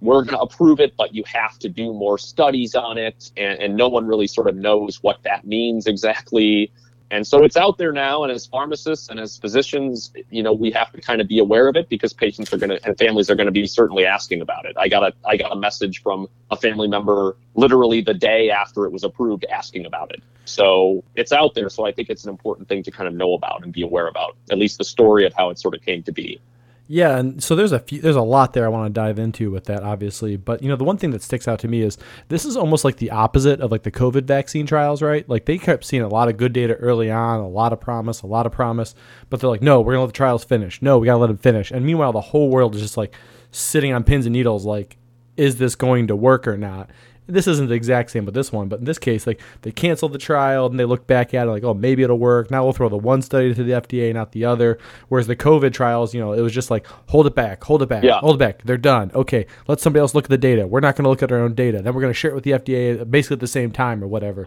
we're 0.00 0.22
going 0.22 0.36
to 0.36 0.40
approve 0.40 0.80
it, 0.80 0.96
but 0.96 1.14
you 1.14 1.22
have 1.26 1.58
to 1.60 1.68
do 1.68 1.92
more 1.92 2.18
studies 2.18 2.74
on 2.74 2.98
it. 2.98 3.30
And, 3.36 3.58
and 3.60 3.76
no 3.76 3.88
one 3.88 4.06
really 4.06 4.26
sort 4.26 4.48
of 4.48 4.56
knows 4.56 5.02
what 5.02 5.22
that 5.22 5.46
means 5.46 5.86
exactly. 5.86 6.72
And 7.14 7.24
so 7.24 7.44
it's 7.44 7.56
out 7.56 7.78
there 7.78 7.92
now, 7.92 8.24
and 8.24 8.32
as 8.32 8.44
pharmacists 8.44 9.08
and 9.08 9.20
as 9.20 9.36
physicians, 9.36 10.12
you 10.30 10.42
know, 10.42 10.52
we 10.52 10.72
have 10.72 10.90
to 10.90 11.00
kind 11.00 11.20
of 11.20 11.28
be 11.28 11.38
aware 11.38 11.68
of 11.68 11.76
it 11.76 11.88
because 11.88 12.12
patients 12.12 12.52
are 12.52 12.56
going 12.56 12.70
to 12.70 12.84
and 12.84 12.98
families 12.98 13.30
are 13.30 13.36
going 13.36 13.46
to 13.46 13.52
be 13.52 13.68
certainly 13.68 14.04
asking 14.04 14.40
about 14.40 14.64
it. 14.64 14.76
I 14.76 14.88
got 14.88 15.04
a 15.04 15.12
I 15.24 15.36
got 15.36 15.52
a 15.52 15.56
message 15.56 16.02
from 16.02 16.26
a 16.50 16.56
family 16.56 16.88
member 16.88 17.36
literally 17.54 18.00
the 18.00 18.14
day 18.14 18.50
after 18.50 18.84
it 18.84 18.90
was 18.90 19.04
approved 19.04 19.44
asking 19.44 19.86
about 19.86 20.10
it. 20.12 20.24
So 20.44 21.04
it's 21.14 21.30
out 21.30 21.54
there. 21.54 21.68
So 21.68 21.86
I 21.86 21.92
think 21.92 22.10
it's 22.10 22.24
an 22.24 22.30
important 22.30 22.68
thing 22.68 22.82
to 22.82 22.90
kind 22.90 23.06
of 23.06 23.14
know 23.14 23.34
about 23.34 23.62
and 23.62 23.72
be 23.72 23.82
aware 23.82 24.08
about, 24.08 24.36
at 24.50 24.58
least 24.58 24.78
the 24.78 24.84
story 24.84 25.24
of 25.24 25.32
how 25.34 25.50
it 25.50 25.58
sort 25.60 25.74
of 25.74 25.82
came 25.82 26.02
to 26.02 26.12
be. 26.12 26.40
Yeah, 26.86 27.16
and 27.16 27.42
so 27.42 27.56
there's 27.56 27.72
a 27.72 27.78
few, 27.78 28.02
there's 28.02 28.14
a 28.16 28.20
lot 28.20 28.52
there 28.52 28.66
I 28.66 28.68
want 28.68 28.94
to 28.94 29.00
dive 29.00 29.18
into 29.18 29.50
with 29.50 29.64
that, 29.64 29.82
obviously. 29.82 30.36
But 30.36 30.62
you 30.62 30.68
know, 30.68 30.76
the 30.76 30.84
one 30.84 30.98
thing 30.98 31.12
that 31.12 31.22
sticks 31.22 31.48
out 31.48 31.58
to 31.60 31.68
me 31.68 31.80
is 31.80 31.96
this 32.28 32.44
is 32.44 32.58
almost 32.58 32.84
like 32.84 32.96
the 32.96 33.10
opposite 33.10 33.60
of 33.60 33.70
like 33.72 33.84
the 33.84 33.90
COVID 33.90 34.24
vaccine 34.24 34.66
trials, 34.66 35.00
right? 35.00 35.26
Like 35.26 35.46
they 35.46 35.56
kept 35.56 35.84
seeing 35.84 36.02
a 36.02 36.08
lot 36.08 36.28
of 36.28 36.36
good 36.36 36.52
data 36.52 36.74
early 36.74 37.10
on, 37.10 37.40
a 37.40 37.48
lot 37.48 37.72
of 37.72 37.80
promise, 37.80 38.20
a 38.20 38.26
lot 38.26 38.44
of 38.44 38.52
promise, 38.52 38.94
but 39.30 39.40
they're 39.40 39.48
like, 39.48 39.62
no, 39.62 39.80
we're 39.80 39.94
gonna 39.94 40.02
let 40.04 40.08
the 40.08 40.12
trials 40.12 40.44
finish. 40.44 40.82
No, 40.82 40.98
we 40.98 41.06
gotta 41.06 41.18
let 41.18 41.28
them 41.28 41.38
finish. 41.38 41.70
And 41.70 41.86
meanwhile, 41.86 42.12
the 42.12 42.20
whole 42.20 42.50
world 42.50 42.74
is 42.74 42.82
just 42.82 42.98
like 42.98 43.14
sitting 43.50 43.94
on 43.94 44.04
pins 44.04 44.26
and 44.26 44.34
needles, 44.34 44.66
like, 44.66 44.98
is 45.38 45.56
this 45.56 45.74
going 45.74 46.08
to 46.08 46.16
work 46.16 46.46
or 46.46 46.58
not? 46.58 46.90
This 47.26 47.46
isn't 47.46 47.68
the 47.68 47.74
exact 47.74 48.10
same 48.10 48.24
with 48.26 48.34
this 48.34 48.52
one, 48.52 48.68
but 48.68 48.78
in 48.78 48.84
this 48.84 48.98
case, 48.98 49.26
like 49.26 49.40
they 49.62 49.72
canceled 49.72 50.12
the 50.12 50.18
trial 50.18 50.66
and 50.66 50.78
they 50.78 50.84
look 50.84 51.06
back 51.06 51.32
at 51.32 51.46
it 51.46 51.50
like, 51.50 51.64
oh, 51.64 51.72
maybe 51.72 52.02
it'll 52.02 52.18
work. 52.18 52.50
Now 52.50 52.64
we'll 52.64 52.72
throw 52.72 52.88
the 52.88 52.98
one 52.98 53.22
study 53.22 53.54
to 53.54 53.64
the 53.64 53.72
FDA, 53.72 54.12
not 54.12 54.32
the 54.32 54.44
other. 54.44 54.78
Whereas 55.08 55.26
the 55.26 55.36
COVID 55.36 55.72
trials, 55.72 56.14
you 56.14 56.20
know, 56.20 56.32
it 56.32 56.40
was 56.40 56.52
just 56.52 56.70
like, 56.70 56.86
hold 57.08 57.26
it 57.26 57.34
back, 57.34 57.64
hold 57.64 57.82
it 57.82 57.88
back, 57.88 58.04
yeah. 58.04 58.18
hold 58.20 58.36
it 58.36 58.38
back. 58.38 58.62
They're 58.64 58.76
done. 58.76 59.10
Okay, 59.14 59.46
let 59.68 59.80
somebody 59.80 60.00
else 60.00 60.14
look 60.14 60.24
at 60.24 60.30
the 60.30 60.38
data. 60.38 60.66
We're 60.66 60.80
not 60.80 60.96
going 60.96 61.04
to 61.04 61.10
look 61.10 61.22
at 61.22 61.32
our 61.32 61.38
own 61.38 61.54
data. 61.54 61.80
Then 61.80 61.94
we're 61.94 62.02
going 62.02 62.12
to 62.12 62.18
share 62.18 62.30
it 62.30 62.34
with 62.34 62.44
the 62.44 62.52
FDA 62.52 63.10
basically 63.10 63.34
at 63.34 63.40
the 63.40 63.46
same 63.46 63.70
time 63.70 64.04
or 64.04 64.06
whatever. 64.06 64.46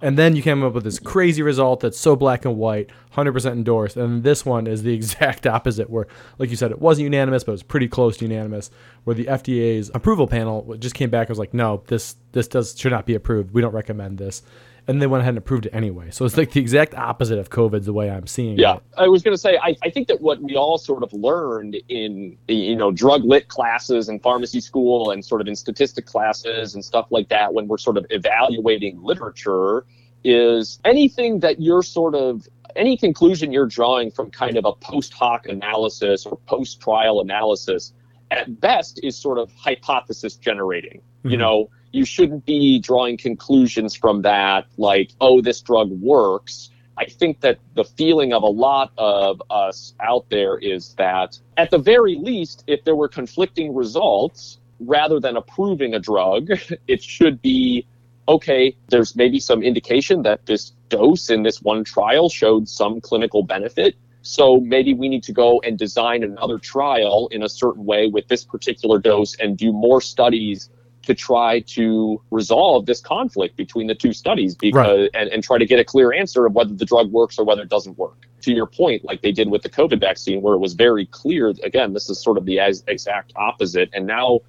And 0.00 0.18
then 0.18 0.36
you 0.36 0.42
came 0.42 0.62
up 0.62 0.74
with 0.74 0.84
this 0.84 0.98
crazy 0.98 1.42
result 1.42 1.80
that's 1.80 1.98
so 1.98 2.16
black 2.16 2.44
and 2.44 2.56
white, 2.56 2.90
100% 3.14 3.52
endorsed. 3.52 3.96
And 3.96 4.22
this 4.22 4.44
one 4.44 4.66
is 4.66 4.82
the 4.82 4.94
exact 4.94 5.46
opposite, 5.46 5.90
where, 5.90 6.06
like 6.38 6.50
you 6.50 6.56
said, 6.56 6.70
it 6.70 6.80
wasn't 6.80 7.04
unanimous, 7.04 7.44
but 7.44 7.52
it 7.52 7.54
was 7.54 7.62
pretty 7.62 7.88
close 7.88 8.16
to 8.18 8.24
unanimous. 8.24 8.70
Where 9.04 9.14
the 9.14 9.26
FDA's 9.26 9.90
approval 9.94 10.26
panel 10.26 10.76
just 10.78 10.94
came 10.94 11.10
back 11.10 11.28
and 11.28 11.30
was 11.30 11.38
like, 11.38 11.54
no, 11.54 11.82
this 11.86 12.16
this 12.32 12.48
does 12.48 12.78
should 12.78 12.92
not 12.92 13.06
be 13.06 13.14
approved. 13.14 13.52
We 13.52 13.62
don't 13.62 13.72
recommend 13.72 14.18
this. 14.18 14.42
And 14.88 15.02
they 15.02 15.06
went 15.06 15.22
ahead 15.22 15.30
and 15.30 15.38
approved 15.38 15.66
it 15.66 15.74
anyway. 15.74 16.10
So 16.12 16.24
it's 16.24 16.36
like 16.36 16.52
the 16.52 16.60
exact 16.60 16.94
opposite 16.94 17.38
of 17.38 17.50
COVID, 17.50 17.84
the 17.84 17.92
way 17.92 18.08
I'm 18.08 18.26
seeing 18.26 18.56
yeah. 18.56 18.76
it. 18.76 18.82
Yeah, 18.96 19.04
I 19.04 19.08
was 19.08 19.22
going 19.22 19.34
to 19.34 19.38
say, 19.38 19.58
I, 19.60 19.76
I 19.82 19.90
think 19.90 20.06
that 20.08 20.20
what 20.20 20.40
we 20.40 20.56
all 20.56 20.78
sort 20.78 21.02
of 21.02 21.12
learned 21.12 21.76
in 21.88 22.36
you 22.46 22.76
know 22.76 22.92
drug 22.92 23.24
lit 23.24 23.48
classes 23.48 24.08
and 24.08 24.22
pharmacy 24.22 24.60
school 24.60 25.10
and 25.10 25.24
sort 25.24 25.40
of 25.40 25.48
in 25.48 25.56
statistic 25.56 26.06
classes 26.06 26.74
and 26.74 26.84
stuff 26.84 27.06
like 27.10 27.28
that 27.30 27.52
when 27.52 27.66
we're 27.66 27.78
sort 27.78 27.96
of 27.96 28.06
evaluating 28.10 29.02
literature 29.02 29.84
is 30.22 30.80
anything 30.84 31.40
that 31.40 31.60
you're 31.60 31.82
sort 31.82 32.14
of 32.14 32.46
any 32.76 32.96
conclusion 32.96 33.52
you're 33.52 33.66
drawing 33.66 34.10
from 34.10 34.30
kind 34.30 34.56
of 34.56 34.64
a 34.64 34.72
post 34.72 35.12
hoc 35.12 35.46
analysis 35.46 36.26
or 36.26 36.36
post 36.46 36.80
trial 36.80 37.20
analysis 37.20 37.92
at 38.30 38.60
best 38.60 39.00
is 39.02 39.16
sort 39.16 39.38
of 39.38 39.52
hypothesis 39.52 40.36
generating. 40.36 40.98
Mm-hmm. 40.98 41.30
You 41.30 41.36
know, 41.36 41.70
you 41.96 42.04
shouldn't 42.04 42.44
be 42.44 42.78
drawing 42.78 43.16
conclusions 43.16 43.94
from 43.94 44.22
that 44.22 44.66
like, 44.76 45.10
oh, 45.20 45.40
this 45.40 45.62
drug 45.62 45.90
works. 45.90 46.70
I 46.98 47.06
think 47.06 47.40
that 47.40 47.58
the 47.74 47.84
feeling 47.84 48.32
of 48.34 48.42
a 48.42 48.48
lot 48.48 48.92
of 48.98 49.42
us 49.48 49.94
out 50.00 50.28
there 50.28 50.58
is 50.58 50.94
that 50.94 51.38
at 51.56 51.70
the 51.70 51.78
very 51.78 52.16
least, 52.16 52.64
if 52.66 52.84
there 52.84 52.96
were 52.96 53.08
conflicting 53.08 53.74
results, 53.74 54.58
rather 54.78 55.18
than 55.20 55.36
approving 55.36 55.94
a 55.94 55.98
drug, 55.98 56.50
it 56.86 57.02
should 57.02 57.40
be 57.40 57.86
okay, 58.28 58.76
there's 58.88 59.14
maybe 59.14 59.38
some 59.38 59.62
indication 59.62 60.22
that 60.22 60.44
this 60.46 60.72
dose 60.88 61.30
in 61.30 61.44
this 61.44 61.62
one 61.62 61.84
trial 61.84 62.28
showed 62.28 62.68
some 62.68 63.00
clinical 63.00 63.42
benefit. 63.42 63.94
So 64.22 64.58
maybe 64.58 64.92
we 64.92 65.08
need 65.08 65.22
to 65.24 65.32
go 65.32 65.60
and 65.64 65.78
design 65.78 66.24
another 66.24 66.58
trial 66.58 67.28
in 67.30 67.44
a 67.44 67.48
certain 67.48 67.84
way 67.84 68.08
with 68.08 68.26
this 68.26 68.44
particular 68.44 68.98
dose 68.98 69.36
and 69.36 69.56
do 69.56 69.72
more 69.72 70.00
studies 70.00 70.68
to 71.06 71.14
try 71.14 71.60
to 71.60 72.20
resolve 72.30 72.86
this 72.86 73.00
conflict 73.00 73.56
between 73.56 73.86
the 73.86 73.94
two 73.94 74.12
studies 74.12 74.54
because 74.54 75.00
right. 75.02 75.10
and, 75.14 75.30
and 75.30 75.42
try 75.42 75.58
to 75.58 75.66
get 75.66 75.78
a 75.78 75.84
clear 75.84 76.12
answer 76.12 76.46
of 76.46 76.52
whether 76.52 76.74
the 76.74 76.84
drug 76.84 77.10
works 77.10 77.38
or 77.38 77.44
whether 77.44 77.62
it 77.62 77.68
doesn't 77.68 77.96
work. 77.96 78.26
To 78.42 78.52
your 78.52 78.66
point, 78.66 79.04
like 79.04 79.22
they 79.22 79.32
did 79.32 79.50
with 79.50 79.62
the 79.62 79.70
COVID 79.70 80.00
vaccine, 80.00 80.42
where 80.42 80.54
it 80.54 80.58
was 80.58 80.74
very 80.74 81.06
clear, 81.06 81.52
again, 81.62 81.94
this 81.94 82.08
is 82.10 82.22
sort 82.22 82.36
of 82.36 82.44
the 82.44 82.60
as, 82.60 82.84
exact 82.86 83.32
opposite. 83.34 83.88
And 83.92 84.06
now 84.06 84.40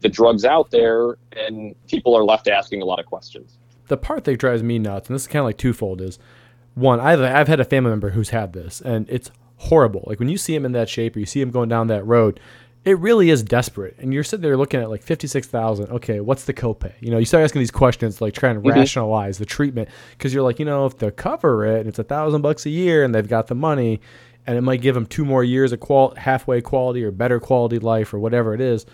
the 0.00 0.08
drugs 0.08 0.44
out 0.44 0.70
there 0.70 1.16
and 1.32 1.74
people 1.88 2.16
are 2.16 2.24
left 2.24 2.48
asking 2.48 2.82
a 2.82 2.84
lot 2.84 3.00
of 3.00 3.06
questions. 3.06 3.58
The 3.88 3.96
part 3.96 4.24
that 4.24 4.36
drives 4.38 4.62
me 4.62 4.78
nuts, 4.78 5.08
and 5.08 5.14
this 5.14 5.22
is 5.22 5.28
kind 5.28 5.40
of 5.40 5.46
like 5.46 5.58
twofold, 5.58 6.00
is 6.00 6.18
one, 6.74 7.00
I've, 7.00 7.20
I've 7.20 7.48
had 7.48 7.58
a 7.58 7.64
family 7.64 7.90
member 7.90 8.10
who's 8.10 8.30
had 8.30 8.52
this, 8.52 8.80
and 8.80 9.08
it's 9.10 9.30
horrible. 9.56 10.04
Like 10.06 10.18
when 10.18 10.28
you 10.28 10.38
see 10.38 10.54
him 10.54 10.64
in 10.64 10.72
that 10.72 10.88
shape 10.88 11.16
or 11.16 11.20
you 11.20 11.26
see 11.26 11.40
him 11.40 11.50
going 11.50 11.68
down 11.68 11.88
that 11.88 12.04
road, 12.06 12.40
it 12.84 12.98
really 12.98 13.30
is 13.30 13.42
desperate. 13.42 13.96
And 13.98 14.14
you're 14.14 14.24
sitting 14.24 14.42
there 14.42 14.56
looking 14.56 14.80
at 14.80 14.88
like 14.88 15.02
56,000. 15.02 15.90
Okay, 15.90 16.20
what's 16.20 16.44
the 16.44 16.54
copay? 16.54 16.94
You 17.00 17.10
know, 17.10 17.18
you 17.18 17.26
start 17.26 17.44
asking 17.44 17.60
these 17.60 17.70
questions, 17.70 18.20
like 18.20 18.34
trying 18.34 18.54
to 18.54 18.60
mm-hmm. 18.60 18.78
rationalize 18.78 19.38
the 19.38 19.44
treatment 19.44 19.88
because 20.12 20.32
you're 20.32 20.42
like, 20.42 20.58
you 20.58 20.64
know, 20.64 20.86
if 20.86 20.96
they 20.96 21.10
cover 21.10 21.66
it, 21.66 21.80
and 21.80 21.88
it's 21.88 21.98
a 21.98 22.04
thousand 22.04 22.42
bucks 22.42 22.64
a 22.64 22.70
year 22.70 23.04
and 23.04 23.14
they've 23.14 23.28
got 23.28 23.48
the 23.48 23.54
money 23.54 24.00
and 24.46 24.56
it 24.56 24.62
might 24.62 24.80
give 24.80 24.94
them 24.94 25.06
two 25.06 25.24
more 25.24 25.44
years 25.44 25.72
of 25.72 25.80
qual- 25.80 26.14
halfway 26.16 26.60
quality 26.60 27.04
or 27.04 27.10
better 27.10 27.38
quality 27.38 27.78
life 27.78 28.14
or 28.14 28.18
whatever 28.18 28.54
it 28.54 28.60
is. 28.60 28.86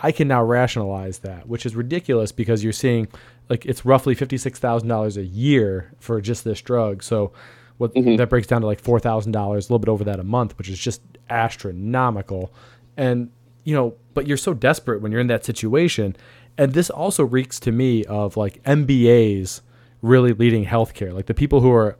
I 0.00 0.12
can 0.12 0.28
now 0.28 0.42
rationalize 0.42 1.18
that, 1.20 1.48
which 1.48 1.66
is 1.66 1.74
ridiculous 1.74 2.32
because 2.32 2.62
you're 2.62 2.72
seeing 2.72 3.08
like 3.48 3.66
it's 3.66 3.84
roughly 3.84 4.14
fifty-six 4.14 4.58
thousand 4.58 4.88
dollars 4.88 5.16
a 5.16 5.24
year 5.24 5.92
for 5.98 6.20
just 6.20 6.44
this 6.44 6.60
drug. 6.60 7.02
So 7.02 7.32
what 7.78 7.94
mm-hmm. 7.94 8.16
that 8.16 8.28
breaks 8.28 8.46
down 8.46 8.60
to 8.60 8.66
like 8.66 8.80
four 8.80 9.00
thousand 9.00 9.32
dollars, 9.32 9.68
a 9.68 9.72
little 9.72 9.80
bit 9.80 9.88
over 9.88 10.04
that 10.04 10.20
a 10.20 10.24
month, 10.24 10.56
which 10.58 10.68
is 10.68 10.78
just 10.78 11.00
astronomical. 11.30 12.52
And 12.98 13.30
you 13.64 13.74
know, 13.74 13.94
but 14.12 14.26
you're 14.26 14.36
so 14.36 14.52
desperate 14.52 15.00
when 15.00 15.10
you're 15.10 15.20
in 15.20 15.28
that 15.28 15.44
situation. 15.44 16.16
And 16.58 16.74
this 16.74 16.90
also 16.90 17.24
reeks 17.24 17.58
to 17.60 17.72
me 17.72 18.04
of 18.04 18.36
like 18.36 18.62
MBAs 18.64 19.62
really 20.02 20.34
leading 20.34 20.66
healthcare, 20.66 21.14
like 21.14 21.26
the 21.26 21.34
people 21.34 21.60
who 21.60 21.72
are 21.72 21.96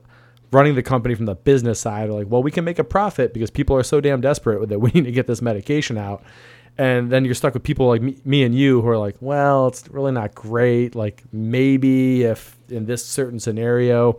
running 0.51 0.75
the 0.75 0.83
company 0.83 1.15
from 1.15 1.25
the 1.25 1.35
business 1.35 1.79
side 1.79 2.09
are 2.09 2.13
like, 2.13 2.27
well, 2.29 2.43
we 2.43 2.51
can 2.51 2.63
make 2.63 2.79
a 2.79 2.83
profit 2.83 3.33
because 3.33 3.51
people 3.51 3.75
are 3.75 3.83
so 3.83 4.01
damn 4.01 4.19
desperate 4.19 4.67
that 4.69 4.79
we 4.79 4.91
need 4.93 5.05
to 5.05 5.11
get 5.11 5.25
this 5.25 5.41
medication 5.41 5.97
out 5.97 6.23
and 6.79 7.11
then 7.11 7.25
you're 7.25 7.35
stuck 7.35 7.53
with 7.53 7.63
people 7.63 7.87
like 7.87 8.01
me, 8.01 8.15
me, 8.23 8.43
and 8.43 8.55
you 8.55 8.81
who 8.81 8.87
are 8.87 8.97
like, 8.97 9.17
well, 9.19 9.67
it's 9.67 9.85
really 9.89 10.13
not 10.13 10.33
great. 10.33 10.95
Like 10.95 11.23
maybe 11.33 12.23
if 12.23 12.57
in 12.69 12.85
this 12.85 13.05
certain 13.05 13.37
scenario, 13.37 14.17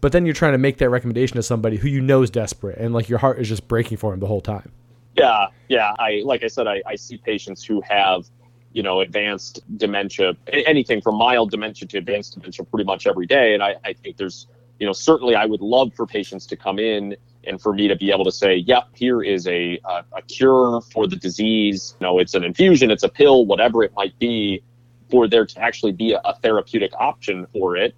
but 0.00 0.12
then 0.12 0.24
you're 0.24 0.32
trying 0.32 0.52
to 0.52 0.58
make 0.58 0.78
that 0.78 0.88
recommendation 0.88 1.34
to 1.34 1.42
somebody 1.42 1.76
who 1.76 1.88
you 1.88 2.00
know 2.00 2.22
is 2.22 2.30
desperate, 2.30 2.78
and 2.78 2.94
like 2.94 3.08
your 3.08 3.18
heart 3.18 3.40
is 3.40 3.48
just 3.48 3.66
breaking 3.66 3.96
for 3.96 4.14
him 4.14 4.20
the 4.20 4.28
whole 4.28 4.40
time. 4.40 4.70
Yeah, 5.16 5.46
yeah. 5.68 5.92
I 5.98 6.22
like 6.24 6.44
I 6.44 6.48
said, 6.48 6.66
I, 6.66 6.82
I 6.86 6.96
see 6.96 7.16
patients 7.16 7.64
who 7.64 7.80
have 7.82 8.26
you 8.72 8.82
know 8.82 9.00
advanced 9.00 9.60
dementia, 9.78 10.36
anything 10.52 11.00
from 11.00 11.16
mild 11.16 11.50
dementia 11.50 11.88
to 11.88 11.98
advanced 11.98 12.34
dementia, 12.34 12.64
pretty 12.66 12.84
much 12.84 13.06
every 13.06 13.26
day, 13.26 13.54
and 13.54 13.62
I, 13.62 13.76
I 13.84 13.92
think 13.94 14.16
there's 14.16 14.46
you 14.78 14.86
know 14.86 14.92
certainly 14.92 15.34
I 15.34 15.46
would 15.46 15.62
love 15.62 15.94
for 15.94 16.06
patients 16.06 16.46
to 16.46 16.56
come 16.56 16.78
in 16.78 17.16
and 17.46 17.60
for 17.60 17.72
me 17.72 17.88
to 17.88 17.96
be 17.96 18.10
able 18.10 18.24
to 18.24 18.32
say, 18.32 18.56
yep, 18.56 18.88
here 18.94 19.22
is 19.22 19.46
a, 19.46 19.78
a, 19.84 20.04
a 20.16 20.22
cure 20.22 20.80
for 20.92 21.06
the 21.06 21.16
disease. 21.16 21.94
You 22.00 22.06
know, 22.06 22.18
it's 22.18 22.34
an 22.34 22.44
infusion, 22.44 22.90
it's 22.90 23.04
a 23.04 23.08
pill, 23.08 23.46
whatever 23.46 23.82
it 23.84 23.92
might 23.94 24.18
be, 24.18 24.62
for 25.10 25.28
there 25.28 25.46
to 25.46 25.60
actually 25.60 25.92
be 25.92 26.12
a, 26.12 26.20
a 26.24 26.34
therapeutic 26.40 26.92
option 26.98 27.46
for 27.52 27.76
it. 27.76 27.94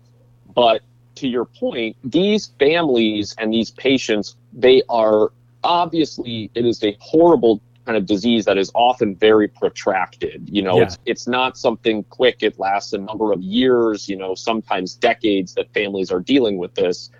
But 0.54 0.82
to 1.16 1.28
your 1.28 1.46
point, 1.46 1.96
these 2.04 2.52
families 2.58 3.34
and 3.38 3.52
these 3.52 3.70
patients, 3.70 4.36
they 4.52 4.82
are 4.88 5.32
obviously, 5.64 6.50
it 6.54 6.64
is 6.64 6.82
a 6.82 6.96
horrible 7.00 7.62
kind 7.84 7.96
of 7.96 8.04
disease 8.04 8.44
that 8.44 8.58
is 8.58 8.70
often 8.74 9.16
very 9.16 9.48
protracted. 9.48 10.48
You 10.50 10.62
know, 10.62 10.76
yeah. 10.76 10.84
it's 10.84 10.98
it's 11.06 11.26
not 11.26 11.56
something 11.56 12.04
quick. 12.04 12.42
It 12.42 12.58
lasts 12.58 12.92
a 12.92 12.98
number 12.98 13.32
of 13.32 13.40
years, 13.40 14.08
you 14.08 14.16
know, 14.16 14.34
sometimes 14.34 14.94
decades 14.94 15.54
that 15.54 15.72
families 15.72 16.12
are 16.12 16.20
dealing 16.20 16.58
with 16.58 16.74
this. 16.74 17.10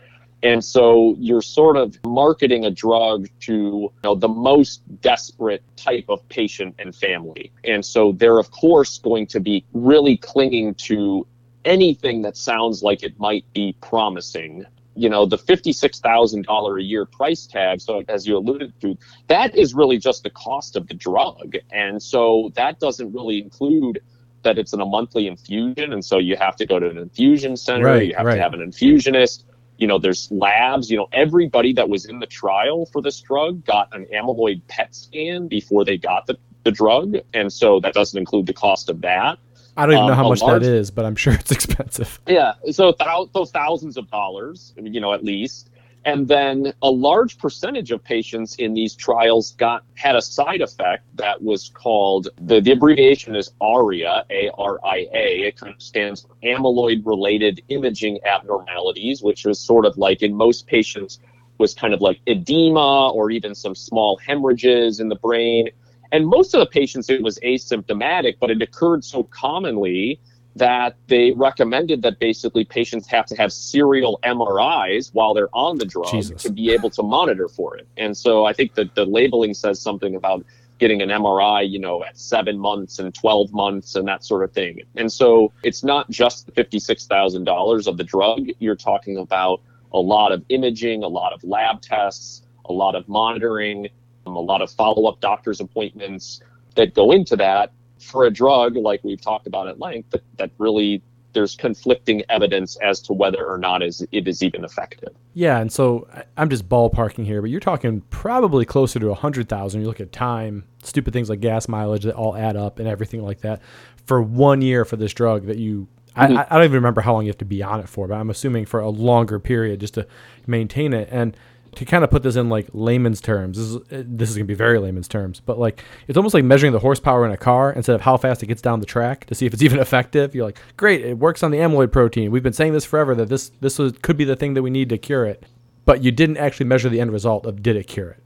And 0.43 0.65
so 0.65 1.17
you're 1.19 1.43
sort 1.43 1.77
of 1.77 1.99
marketing 2.05 2.65
a 2.65 2.71
drug 2.71 3.29
to 3.41 3.53
you 3.53 3.93
know, 4.05 4.15
the 4.15 4.29
most 4.29 4.83
desperate 5.01 5.63
type 5.77 6.05
of 6.09 6.27
patient 6.29 6.77
and 6.79 6.95
family. 6.95 7.51
And 7.65 7.85
so 7.85 8.13
they're, 8.13 8.39
of 8.39 8.51
course, 8.51 8.99
going 8.99 9.27
to 9.29 9.41
be 9.41 9.65
really 9.73 10.17
clinging 10.17 10.75
to 10.75 11.27
anything 11.65 12.23
that 12.23 12.37
sounds 12.37 12.83
like 12.83 13.03
it 13.03 13.19
might 13.19 13.45
be 13.53 13.75
promising. 13.81 14.65
You 14.99 15.09
know, 15.09 15.27
the 15.27 15.39
$56,000 15.39 16.79
a 16.79 16.83
year 16.83 17.07
price 17.07 17.47
tag, 17.47 17.81
so 17.81 18.03
as 18.09 18.27
you 18.27 18.37
alluded 18.37 18.73
to, 18.81 18.97
that 19.29 19.55
is 19.57 19.75
really 19.75 19.99
just 19.99 20.23
the 20.23 20.31
cost 20.31 20.77
of 20.77 20.89
the 20.89 20.95
drug. 20.95 21.57
And 21.71 22.03
so 22.03 22.51
that 22.57 22.81
doesn't 22.81 23.13
really 23.13 23.41
include 23.41 24.01
that 24.43 24.59
it's 24.59 24.73
in 24.73 24.81
a 24.81 24.87
monthly 24.87 25.27
infusion. 25.27 25.93
And 25.93 26.05
so 26.05 26.19
you 26.19 26.37
have 26.37 26.57
to 26.57 26.67
go 26.67 26.79
to 26.79 26.89
an 26.89 26.99
infusion 26.99 27.57
center, 27.57 27.87
right, 27.87 28.09
you 28.09 28.15
have 28.17 28.27
right. 28.27 28.37
to 28.37 28.43
have 28.43 28.55
an 28.55 28.61
infusionist 28.61 29.45
you 29.79 29.87
know, 29.87 29.99
there's 29.99 30.31
labs, 30.31 30.91
you 30.91 30.97
know, 30.97 31.09
everybody 31.13 31.73
that 31.75 31.89
was 31.89 32.05
in 32.05 32.19
the 32.19 32.27
trial 32.27 32.85
for 32.87 33.01
this 33.01 33.21
drug 33.21 33.65
got 33.65 33.89
an 33.95 34.07
amyloid 34.13 34.61
PET 34.67 34.95
scan 34.95 35.47
before 35.47 35.85
they 35.85 35.97
got 35.97 36.27
the, 36.27 36.37
the 36.65 36.73
drug. 36.73 37.17
And 37.33 37.53
so 37.53 37.79
that 37.81 37.95
doesn't 37.95 38.19
include 38.19 38.47
the 38.47 38.53
cost 38.53 38.91
of 38.91 39.01
that. 39.03 39.39
I 39.79 39.87
don't 39.87 39.95
even 39.95 40.07
know 40.07 40.13
Um, 40.13 40.19
how 40.19 40.29
much 40.29 40.43
large- 40.43 40.63
that 40.65 40.69
is, 40.73 40.91
but 40.91 41.05
I'm 41.05 41.15
sure 41.17 41.33
it's 41.41 41.53
expensive. 41.53 42.21
Yeah, 42.27 42.55
so 42.73 42.93
thou- 42.99 43.31
those 43.33 43.51
thousands 43.53 43.97
of 43.97 44.11
dollars, 44.11 44.75
you 44.77 45.01
know, 45.01 45.13
at 45.15 45.25
least, 45.25 45.71
and 46.05 46.27
then 46.27 46.73
a 46.83 46.91
large 46.91 47.39
percentage 47.39 47.93
of 47.93 48.03
patients 48.03 48.57
in 48.57 48.75
these 48.75 48.95
trials 48.95 49.53
got 49.53 49.85
had 49.95 50.17
a 50.17 50.23
side 50.23 50.63
effect 50.63 51.05
that 51.17 51.41
was 51.43 51.71
called 51.75 52.29
the, 52.41 52.61
the 52.61 52.73
abbreviation 52.73 53.37
is 53.37 53.53
ARIA, 53.61 54.25
A 54.31 54.51
R 54.59 54.81
I 54.85 55.07
A. 55.13 55.41
It 55.49 55.57
kind 55.57 55.73
of 55.75 55.81
stands 55.83 56.23
for 56.23 56.35
amyloid-related 56.43 57.63
imaging 57.69 58.19
abnormalities, 58.25 59.23
which 59.23 59.45
was 59.45 59.61
sort 59.61 59.85
of 59.87 59.97
like 59.99 60.23
in 60.23 60.35
most 60.35 60.67
patients 60.67 61.21
was 61.59 61.75
kind 61.75 61.93
of 61.93 62.01
like 62.01 62.21
edema 62.27 63.11
or 63.11 63.31
even 63.33 63.55
some 63.55 63.75
small 63.75 64.17
hemorrhages 64.25 65.01
in 65.01 65.09
the 65.09 65.17
brain. 65.17 65.69
And 66.13 66.27
most 66.27 66.55
of 66.55 66.61
the 66.61 66.67
patients, 66.67 67.11
it 67.11 67.23
was 67.23 67.39
asymptomatic, 67.41 68.37
but 68.41 68.51
it 68.51 68.63
occurred 68.63 69.05
so 69.05 69.25
commonly 69.25 70.21
that 70.57 70.97
they 71.07 71.33
recommended 71.33 72.03
that 72.03 72.19
basically 72.19 72.65
patients 72.65 73.07
have 73.07 73.27
to 73.27 73.37
have 73.37 73.53
serial 73.53 74.19
MRIs 74.25 75.11
while 75.13 75.35
they're 75.35 75.55
on 75.55 75.79
the 75.79 75.85
drug 75.85 76.11
Jesus. 76.11 76.43
to 76.43 76.51
be 76.51 76.71
able 76.71 76.91
to 76.91 77.03
monitor 77.03 77.49
for 77.49 77.77
it. 77.77 77.87
And 77.97 78.17
so 78.17 78.45
I 78.45 78.53
think 78.53 78.75
that 78.75 78.95
the 78.95 79.05
labeling 79.05 79.55
says 79.55 79.81
something 79.81 80.17
about 80.17 80.45
getting 80.79 81.03
an 81.03 81.09
MRI, 81.09 81.69
you 81.69 81.79
know, 81.79 82.05
at 82.05 82.19
seven 82.19 82.59
months 82.59 82.99
and 82.99 83.15
12 83.15 83.53
months 83.53 83.97
and 83.97 84.07
that 84.09 84.25
sort 84.25 84.45
of 84.45 84.53
thing. 84.53 84.81
And 84.97 85.13
so 85.13 85.53
it's 85.63 85.83
not 85.83 86.09
just 86.11 86.47
the 86.47 86.53
$56,000 86.53 87.87
of 87.87 87.97
the 87.97 88.05
drug. 88.05 88.49
You're 88.59 88.77
talking 88.77 89.19
about 89.19 89.61
a 89.93 90.01
lot 90.01 90.33
of 90.33 90.45
imaging, 90.49 91.03
a 91.03 91.09
lot 91.09 91.33
of 91.33 91.43
lab 91.43 91.81
tests, 91.81 92.43
a 92.67 92.73
lot 92.73 92.95
of 92.95 93.09
monitoring, 93.09 93.89
a 94.37 94.41
lot 94.41 94.63
of 94.63 94.71
follow 94.71 95.07
up 95.09 95.21
doctor's 95.21 95.61
appointments 95.61 96.41
that 96.75 96.95
go 96.95 97.11
into 97.11 97.37
that 97.37 97.73
for 98.01 98.25
a 98.25 98.31
drug 98.31 98.77
like 98.77 99.03
we've 99.03 99.21
talked 99.21 99.47
about 99.47 99.67
at 99.69 99.81
length 99.81 100.11
that, 100.11 100.23
that 100.37 100.51
really 100.59 101.03
there's 101.33 101.55
conflicting 101.55 102.23
evidence 102.29 102.77
as 102.83 103.01
to 103.01 103.13
whether 103.13 103.47
or 103.47 103.59
not 103.59 103.83
is 103.83 104.07
it 104.13 104.27
is 104.27 104.43
even 104.43 104.65
effective. 104.65 105.15
Yeah, 105.35 105.59
and 105.59 105.71
so 105.71 106.09
I'm 106.37 106.49
just 106.51 106.69
ballparking 106.69 107.27
here, 107.27 107.41
but 107.41 107.51
you're 107.51 107.61
talking 107.61 108.01
probably 108.11 108.65
closer 108.65 108.99
to 108.99 109.11
a 109.11 109.15
hundred 109.15 109.49
thousand. 109.49 109.83
You 109.83 109.87
look 109.87 110.01
at 110.01 110.11
time, 110.11 110.65
stupid 110.83 111.13
things 111.13 111.29
like 111.29 111.41
gas 111.41 111.69
mileage 111.69 112.05
that 112.05 112.15
all 112.15 112.37
add 112.37 112.57
up, 112.57 112.79
and 112.79 112.89
everything 112.89 113.23
like 113.23 113.43
that 113.43 113.63
for 114.07 114.23
one 114.23 114.63
year 114.63 114.85
for 114.85 114.97
this 114.97 115.13
drug 115.13 115.47
that 115.47 115.59
you. 115.59 115.87
I, 116.17 116.27
mm-hmm. 116.27 116.39
I 116.39 116.57
don't 116.57 116.65
even 116.65 116.75
remember 116.75 117.03
how 117.03 117.13
long 117.13 117.25
you 117.25 117.31
have 117.31 117.39
to 117.39 117.45
be 117.45 117.63
on 117.63 117.79
it 117.79 117.89
for, 117.89 118.09
but 118.09 118.15
I'm 118.15 118.31
assuming 118.31 118.65
for 118.65 118.81
a 118.81 118.89
longer 118.89 119.39
period 119.39 119.79
just 119.79 119.95
to 119.95 120.09
maintain 120.47 120.93
it. 120.93 121.09
And 121.13 121.37
to 121.79 121.85
kind 121.85 122.03
of 122.03 122.11
put 122.11 122.25
this 122.25 122.35
in 122.35 122.49
like 122.49 122.69
layman's 122.73 123.21
terms, 123.21 123.57
this 123.57 123.67
is 123.69 123.77
uh, 123.77 124.03
this 124.05 124.31
is 124.31 124.37
gonna 124.37 124.47
be 124.47 124.55
very 124.55 124.81
layman's 124.81 125.07
terms, 125.07 125.39
but 125.39 125.61
like 125.61 125.85
it's 126.09 126.17
almost 126.17 126.35
like 126.35 126.43
measuring 126.43 126.73
the 126.73 126.81
horsepower 126.81 127.25
in 127.25 127.31
a 127.31 127.37
car 127.37 127.73
instead 127.73 127.95
of 127.95 128.01
how 128.01 128.17
fast 128.17 128.43
it 128.43 128.47
gets 128.47 128.61
down 128.61 128.81
the 128.81 128.87
track 128.87 129.27
to 129.27 129.35
see 129.35 129.47
if 129.47 129.55
it's 129.55 129.63
even 129.69 129.79
effective. 129.79 130.35
You're 130.35 130.45
like, 130.45 130.59
great, 130.77 131.05
it 131.05 131.19
works 131.19 131.45
on 131.45 131.53
the 131.53 131.59
amyloid 131.59 131.93
protein. 131.93 132.33
We've 132.33 132.43
been 132.43 132.53
saying 132.53 132.73
this 132.73 132.85
forever 132.85 133.15
that 133.15 133.29
this 133.29 133.53
this 133.61 133.79
was, 133.79 133.93
could 134.03 134.17
be 134.17 134.25
the 134.25 134.35
thing 134.35 134.55
that 134.55 134.63
we 134.63 134.71
need 134.71 134.89
to 134.89 134.99
cure 134.99 135.25
it, 135.25 135.45
but 135.85 136.03
you 136.03 136.11
didn't 136.11 136.39
actually 136.39 136.67
measure 136.67 136.89
the 136.89 137.01
end 137.01 137.13
result 137.13 137.47
of 137.47 137.63
did 137.63 137.77
it 137.77 137.87
cure 137.87 138.11
it. 138.11 138.23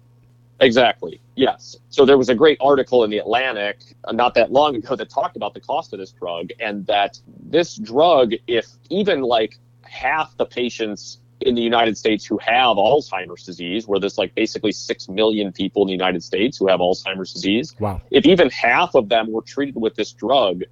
Exactly. 0.61 1.21
Yes. 1.35 1.77
So 1.91 2.07
there 2.07 2.17
was 2.17 2.31
a 2.31 2.35
great 2.35 2.57
article 2.61 3.05
in 3.05 3.11
the 3.11 3.19
Atlantic 3.19 3.81
uh, 4.05 4.13
not 4.13 4.33
that 4.35 4.51
long 4.51 4.77
ago 4.77 4.97
that 4.97 5.11
talked 5.11 5.37
about 5.37 5.53
the 5.53 5.61
cost 5.61 5.93
of 5.93 5.99
this 5.99 6.13
drug 6.13 6.51
and 6.59 6.87
that 6.87 7.21
this 7.45 7.75
drug, 7.75 8.33
if 8.47 8.67
even 8.89 9.21
like 9.21 9.59
half 9.83 10.35
the 10.39 10.47
patients 10.47 11.19
in 11.43 11.55
the 11.55 11.63
United 11.63 11.97
States 11.99 12.25
who 12.25 12.39
have 12.39 12.77
Alzheimer's 12.77 13.45
disease, 13.45 13.87
where 13.87 13.99
there's 14.01 14.19
like 14.19 14.35
basically 14.35 14.73
6 14.73 15.09
million 15.09 15.53
people 15.53 15.83
in 15.83 15.87
the 15.87 15.93
United 15.93 16.23
States 16.23 16.57
who 16.59 16.69
have 16.69 16.81
Alzheimer's 16.81 17.33
disease, 17.33 17.75
Wow. 17.79 18.01
if 18.11 18.27
even 18.27 18.51
half 18.51 18.95
of 18.95 19.09
them 19.09 19.31
were 19.31 19.43
treated 19.43 19.77
with 19.77 19.95
this 19.95 20.13
drug, 20.13 20.63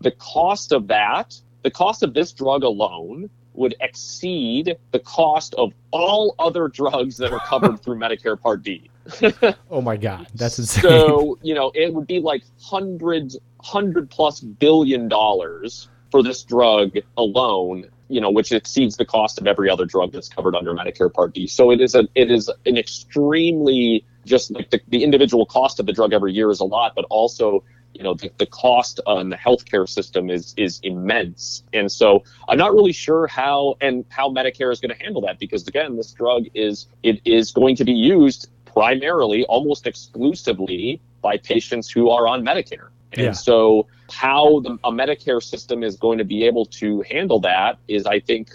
the 0.00 0.10
cost 0.12 0.72
of 0.72 0.88
that, 0.88 1.34
the 1.62 1.70
cost 1.70 2.02
of 2.02 2.14
this 2.14 2.32
drug 2.32 2.62
alone 2.62 3.28
would 3.54 3.74
exceed 3.80 4.76
the 4.92 4.98
cost 5.00 5.54
of 5.54 5.72
all 5.90 6.34
other 6.38 6.68
drugs 6.68 7.16
that 7.18 7.32
are 7.32 7.40
covered 7.40 7.80
through 7.82 7.96
Medicare 7.98 8.40
Part 8.40 8.62
D. 8.62 8.90
Oh 9.70 9.80
my 9.80 9.96
God, 9.96 10.28
that's 10.34 10.58
insane. 10.58 10.82
So, 10.82 11.38
you 11.42 11.54
know, 11.54 11.72
it 11.74 11.92
would 11.92 12.06
be 12.06 12.20
like 12.20 12.42
hundreds, 12.60 13.36
hundred 13.62 14.08
plus 14.08 14.40
billion 14.40 15.08
dollars 15.08 15.88
for 16.10 16.22
this 16.22 16.42
drug 16.44 16.96
alone, 17.16 17.88
you 18.10 18.20
know, 18.20 18.30
which 18.30 18.52
exceeds 18.52 18.96
the 18.96 19.04
cost 19.04 19.40
of 19.40 19.46
every 19.46 19.70
other 19.70 19.84
drug 19.84 20.12
that's 20.12 20.28
covered 20.28 20.56
under 20.56 20.74
Medicare 20.74 21.12
Part 21.12 21.32
D. 21.32 21.46
So 21.46 21.70
it 21.70 21.80
is 21.80 21.94
a 21.94 22.08
it 22.14 22.30
is 22.30 22.50
an 22.66 22.76
extremely 22.76 24.04
just 24.26 24.50
like 24.50 24.70
the, 24.70 24.80
the 24.88 25.04
individual 25.04 25.46
cost 25.46 25.80
of 25.80 25.86
the 25.86 25.92
drug 25.92 26.12
every 26.12 26.32
year 26.32 26.50
is 26.50 26.60
a 26.60 26.64
lot, 26.64 26.94
but 26.94 27.06
also 27.08 27.64
you 27.94 28.02
know 28.02 28.14
the, 28.14 28.30
the 28.38 28.46
cost 28.46 29.00
on 29.06 29.30
the 29.30 29.36
healthcare 29.36 29.88
system 29.88 30.30
is 30.30 30.54
is 30.56 30.80
immense 30.84 31.64
and 31.72 31.90
so 31.90 32.22
i'm 32.48 32.56
not 32.56 32.72
really 32.72 32.92
sure 32.92 33.26
how 33.26 33.74
and 33.80 34.04
how 34.10 34.28
medicare 34.28 34.72
is 34.72 34.80
going 34.80 34.94
to 34.96 35.02
handle 35.02 35.20
that 35.20 35.38
because 35.38 35.66
again 35.66 35.96
this 35.96 36.12
drug 36.12 36.44
is 36.54 36.86
it 37.02 37.20
is 37.24 37.50
going 37.50 37.74
to 37.74 37.84
be 37.84 37.92
used 37.92 38.48
primarily 38.64 39.44
almost 39.46 39.88
exclusively 39.88 41.00
by 41.20 41.36
patients 41.36 41.90
who 41.90 42.10
are 42.10 42.28
on 42.28 42.44
medicare 42.44 42.90
and 43.12 43.22
Yeah. 43.22 43.32
so 43.32 43.86
how 44.10 44.60
the, 44.60 44.78
a 44.84 44.90
medicare 44.90 45.42
system 45.42 45.82
is 45.82 45.96
going 45.96 46.18
to 46.18 46.24
be 46.24 46.44
able 46.44 46.66
to 46.66 47.02
handle 47.02 47.38
that 47.40 47.78
is 47.88 48.06
i 48.06 48.18
think 48.20 48.50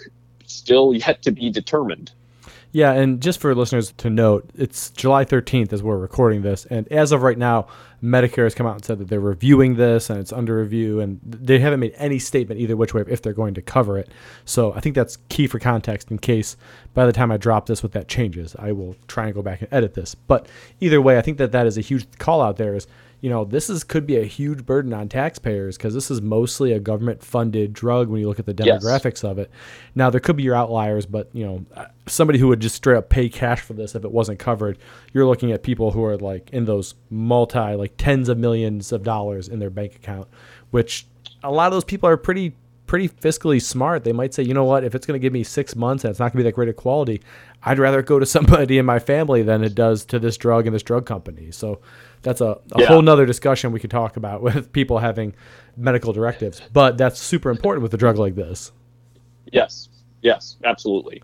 still 0.46 0.94
yet 0.94 1.22
to 1.22 1.30
be 1.32 1.50
determined 1.50 2.12
Yeah, 2.72 2.92
and 2.92 3.22
just 3.22 3.40
for 3.40 3.54
listeners 3.54 3.94
to 3.96 4.10
note, 4.10 4.50
it's 4.54 4.90
July 4.90 5.24
13th 5.24 5.72
as 5.72 5.82
we're 5.82 5.96
recording 5.96 6.42
this, 6.42 6.66
and 6.66 6.86
as 6.92 7.10
of 7.10 7.22
right 7.22 7.38
now, 7.38 7.68
Medicare 8.02 8.44
has 8.44 8.54
come 8.54 8.66
out 8.66 8.74
and 8.74 8.84
said 8.84 8.98
that 8.98 9.08
they're 9.08 9.18
reviewing 9.18 9.76
this 9.76 10.10
and 10.10 10.18
it's 10.20 10.32
under 10.32 10.58
review, 10.58 11.00
and 11.00 11.18
they 11.24 11.58
haven't 11.58 11.80
made 11.80 11.94
any 11.96 12.18
statement 12.18 12.60
either 12.60 12.76
which 12.76 12.92
way 12.92 13.02
if 13.08 13.22
they're 13.22 13.32
going 13.32 13.54
to 13.54 13.62
cover 13.62 13.96
it. 13.98 14.10
So 14.44 14.74
I 14.74 14.80
think 14.80 14.94
that's 14.94 15.16
key 15.30 15.46
for 15.46 15.58
context 15.58 16.10
in 16.10 16.18
case 16.18 16.56
by 16.92 17.06
the 17.06 17.12
time 17.12 17.32
I 17.32 17.38
drop 17.38 17.64
this, 17.66 17.82
what 17.82 17.92
that 17.92 18.08
changes, 18.08 18.54
I 18.58 18.72
will 18.72 18.94
try 19.08 19.24
and 19.26 19.34
go 19.34 19.42
back 19.42 19.62
and 19.62 19.72
edit 19.72 19.94
this. 19.94 20.14
But 20.14 20.46
either 20.80 21.00
way, 21.00 21.16
I 21.16 21.22
think 21.22 21.38
that 21.38 21.52
that 21.52 21.66
is 21.66 21.78
a 21.78 21.82
huge 21.82 22.06
call 22.18 22.42
out 22.42 22.56
there. 22.58 22.74
Is 22.74 22.86
you 23.20 23.30
know 23.30 23.44
this 23.44 23.70
is 23.70 23.82
could 23.84 24.06
be 24.06 24.16
a 24.16 24.24
huge 24.24 24.66
burden 24.66 24.92
on 24.92 25.08
taxpayers 25.08 25.76
because 25.76 25.94
this 25.94 26.10
is 26.10 26.20
mostly 26.20 26.72
a 26.72 26.78
government 26.80 27.22
funded 27.24 27.72
drug 27.72 28.08
when 28.08 28.20
you 28.20 28.28
look 28.28 28.38
at 28.38 28.46
the 28.46 28.54
Yes. 28.64 28.84
demographics 28.84 29.24
of 29.24 29.38
it. 29.38 29.50
Now 29.94 30.10
there 30.10 30.20
could 30.20 30.36
be 30.36 30.42
your 30.42 30.54
outliers, 30.54 31.06
but 31.06 31.28
you 31.32 31.46
know 31.46 31.64
uh, 31.74 31.86
somebody 32.06 32.38
who 32.38 32.48
would 32.48 32.60
just 32.60 32.74
straight 32.76 32.96
up 32.96 33.08
pay 33.08 33.28
cash 33.28 33.60
for 33.60 33.72
this 33.72 33.94
if 33.94 34.04
it 34.04 34.10
wasn't 34.12 34.38
covered, 34.38 34.78
you're 35.12 35.26
looking 35.26 35.52
at 35.52 35.62
people 35.62 35.90
who 35.92 36.04
are 36.04 36.16
like 36.16 36.50
in 36.50 36.64
those 36.66 36.94
multi 37.10 37.74
like 37.74 37.94
tens 37.96 38.28
of 38.28 38.38
millions 38.38 38.92
of 38.92 39.02
dollars 39.02 39.48
in 39.48 39.58
their 39.58 39.70
bank 39.70 39.94
account, 39.96 40.28
which 40.70 41.06
a 41.42 41.50
lot 41.50 41.66
of 41.66 41.72
those 41.72 41.84
people 41.84 42.08
are 42.08 42.16
pretty 42.16 42.54
pretty 42.86 43.08
fiscally 43.08 43.60
smart. 43.60 44.04
They 44.04 44.12
might 44.12 44.32
say, 44.34 44.42
you 44.42 44.54
know 44.54 44.64
what, 44.64 44.84
if 44.84 44.94
it's 44.94 45.06
going 45.06 45.18
to 45.18 45.22
give 45.22 45.32
me 45.32 45.42
six 45.42 45.74
months 45.76 46.04
and 46.04 46.10
it's 46.10 46.20
not 46.20 46.26
going 46.32 46.38
to 46.38 46.38
be 46.38 46.42
that 46.44 46.54
great 46.54 46.68
of 46.68 46.76
quality, 46.76 47.20
I'd 47.62 47.78
rather 47.78 48.02
go 48.02 48.18
to 48.18 48.26
somebody 48.36 48.78
in 48.78 48.86
my 48.86 48.98
family 48.98 49.42
than 49.42 49.64
it 49.64 49.74
does 49.74 50.04
to 50.06 50.18
this 50.18 50.36
drug 50.36 50.66
and 50.66 50.74
this 50.74 50.82
drug 50.82 51.04
company. 51.06 51.50
So 51.50 51.80
that's 52.22 52.40
a, 52.40 52.58
a 52.72 52.80
Yeah. 52.80 52.86
whole 52.86 53.02
nother 53.02 53.26
discussion 53.26 53.72
we 53.72 53.80
could 53.80 53.90
talk 53.90 54.16
about 54.16 54.42
with 54.46 54.72
people 54.72 54.98
having 54.98 55.34
medical 55.76 56.12
directives. 56.12 56.60
But 56.72 56.96
that's 56.98 57.20
super 57.20 57.50
important 57.50 57.82
with 57.82 57.92
a 57.94 57.98
drug 57.98 58.18
like 58.18 58.34
this. 58.34 58.72
yes 59.52 59.88
yes 60.22 60.56
absolutely 60.64 61.22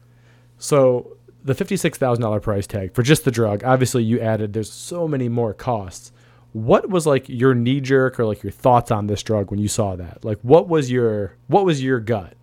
So 0.59 1.17
the 1.45 1.55
fifty-six 1.55 1.99
thousand 1.99 2.23
dollar 2.23 2.39
price 2.41 2.67
tag 2.67 2.95
for 2.95 3.03
just 3.03 3.25
the 3.25 3.31
drug. 3.33 3.65
Obviously, 3.65 4.05
you 4.05 4.21
added. 4.21 4.53
There's 4.53 4.71
so 4.71 5.09
many 5.09 5.29
more 5.29 5.53
costs. 5.55 6.13
What 6.53 6.89
was 6.91 7.07
like 7.07 7.29
your 7.29 7.55
knee 7.55 7.81
jerk 7.81 8.21
or 8.21 8.27
like 8.27 8.43
your 8.43 8.53
thoughts 8.53 8.91
on 8.91 9.07
this 9.07 9.23
drug 9.23 9.51
when 9.51 9.59
you 9.61 9.69
saw 9.69 9.97
that? 9.97 10.25
Like, 10.25 10.39
what 10.43 10.69
was 10.69 10.91
your 10.91 11.35
what 11.49 11.65
was 11.65 11.83
your 11.83 11.99
gut? 12.01 12.35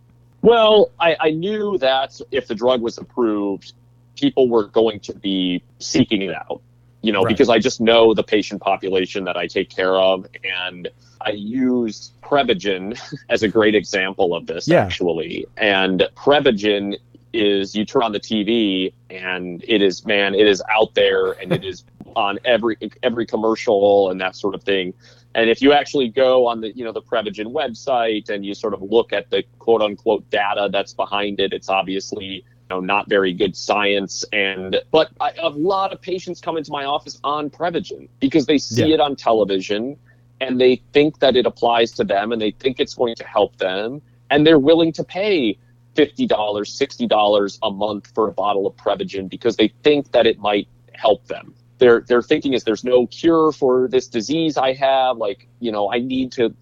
Well, 0.42 0.92
I, 1.00 1.16
I 1.20 1.32
knew 1.32 1.78
that 1.80 2.20
if 2.32 2.48
the 2.48 2.56
drug 2.56 2.82
was 2.82 2.98
approved, 2.98 3.74
people 4.16 4.50
were 4.50 4.68
going 4.68 5.00
to 5.02 5.14
be 5.14 5.62
seeking 5.80 6.22
it 6.22 6.34
out, 6.34 6.62
you 7.02 7.12
know, 7.12 7.24
Right. 7.24 7.30
because 7.34 7.50
I 7.50 7.60
just 7.60 7.82
know 7.82 8.14
the 8.14 8.24
patient 8.24 8.62
population 8.62 9.26
that 9.26 9.36
I 9.38 9.48
take 9.48 9.70
care 9.70 9.96
of. 9.98 10.26
And 10.44 10.88
I 11.22 11.32
use 11.32 12.14
Prevagen 12.24 12.98
as 13.30 13.44
a 13.44 13.48
great 13.50 13.76
example 13.76 14.34
of 14.34 14.48
this, 14.48 14.66
Yeah. 14.68 14.86
actually. 14.86 15.46
And 15.58 16.08
Prevagen 16.16 16.98
is 17.34 17.76
you 17.76 17.84
turn 17.86 18.02
on 18.04 18.12
the 18.14 18.20
TV 18.20 18.94
and 19.10 19.64
it 19.68 19.82
is, 19.82 20.06
man, 20.06 20.34
it 20.34 20.48
is 20.48 20.64
out 20.74 20.96
there 20.96 21.34
and 21.34 21.52
it 21.52 21.64
is 21.66 21.84
on 22.16 22.40
every 22.46 22.78
every 23.04 23.26
commercial 23.26 24.10
and 24.10 24.20
that 24.22 24.36
sort 24.36 24.56
of 24.56 24.64
thing. 24.64 24.94
And 25.36 25.50
if 25.50 25.62
you 25.62 25.74
actually 25.74 26.10
go 26.10 26.48
on 26.48 26.62
the, 26.62 26.76
you 26.76 26.84
know, 26.84 26.92
the 26.92 27.02
Prevagen 27.02 27.54
website 27.54 28.30
and 28.30 28.44
you 28.46 28.54
sort 28.56 28.74
of 28.74 28.82
look 28.82 29.14
at 29.14 29.30
the 29.30 29.44
quote 29.60 29.82
unquote 29.82 30.28
data 30.30 30.70
that's 30.72 30.94
behind 30.94 31.40
it, 31.40 31.54
it's 31.54 31.70
obviously, 31.70 32.26
you 32.26 32.44
know, 32.70 32.80
not 32.80 33.08
very 33.08 33.34
good 33.34 33.56
science. 33.56 34.26
And, 34.34 34.78
but 34.92 35.12
I, 35.22 35.34
a 35.40 35.50
lot 35.50 35.94
of 35.94 36.02
patients 36.02 36.42
come 36.42 36.58
into 36.58 36.72
my 36.72 36.86
office 36.86 37.20
on 37.24 37.50
Prevagen 37.50 38.10
because 38.20 38.48
they 38.48 38.58
see 38.58 38.88
Yeah. 38.88 38.96
it 38.96 39.00
on 39.00 39.16
television 39.16 39.98
and 40.42 40.60
they 40.60 40.82
think 40.94 41.20
that 41.20 41.36
it 41.36 41.46
applies 41.46 41.92
to 41.94 42.04
them 42.04 42.32
and 42.32 42.42
they 42.42 42.52
think 42.52 42.80
it's 42.80 42.96
going 42.96 43.16
to 43.16 43.24
help 43.26 43.56
them. 43.58 44.02
And 44.32 44.48
they're 44.48 44.60
willing 44.60 44.92
to 44.94 45.04
pay 45.04 45.58
$50, 45.96 46.28
$60 46.28 47.60
a 47.62 47.72
month 47.72 48.12
for 48.16 48.30
a 48.30 48.32
bottle 48.32 48.66
of 48.66 48.76
Prevagen 48.78 49.30
because 49.30 49.58
they 49.58 49.72
think 49.84 50.12
that 50.14 50.26
it 50.26 50.40
might 50.40 50.68
help 50.94 51.28
them 51.28 51.54
their 51.80 52.02
their 52.02 52.22
thinking 52.22 52.54
is 52.54 52.64
there's 52.64 52.84
no 52.84 53.08
cure 53.08 53.52
for 53.52 53.88
this 53.88 54.08
disease 54.08 54.58
I 54.58 54.74
have. 54.74 55.18
Like, 55.18 55.48
you 55.60 55.72
know, 55.72 55.92
I 55.92 56.00
need 56.00 56.32
to 56.34 56.54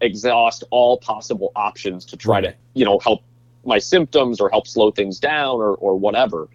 exhaust 0.00 0.64
all 0.70 0.98
possible 0.98 1.52
options 1.56 2.04
to 2.06 2.16
try 2.16 2.40
Right. 2.40 2.44
to, 2.44 2.54
you 2.74 2.84
know, 2.84 2.98
help 2.98 3.22
my 3.64 3.78
symptoms 3.78 4.40
or 4.40 4.50
help 4.50 4.66
slow 4.66 4.90
things 4.90 5.18
down 5.18 5.56
or, 5.60 5.74
or 5.74 5.96
whatever. 5.96 6.48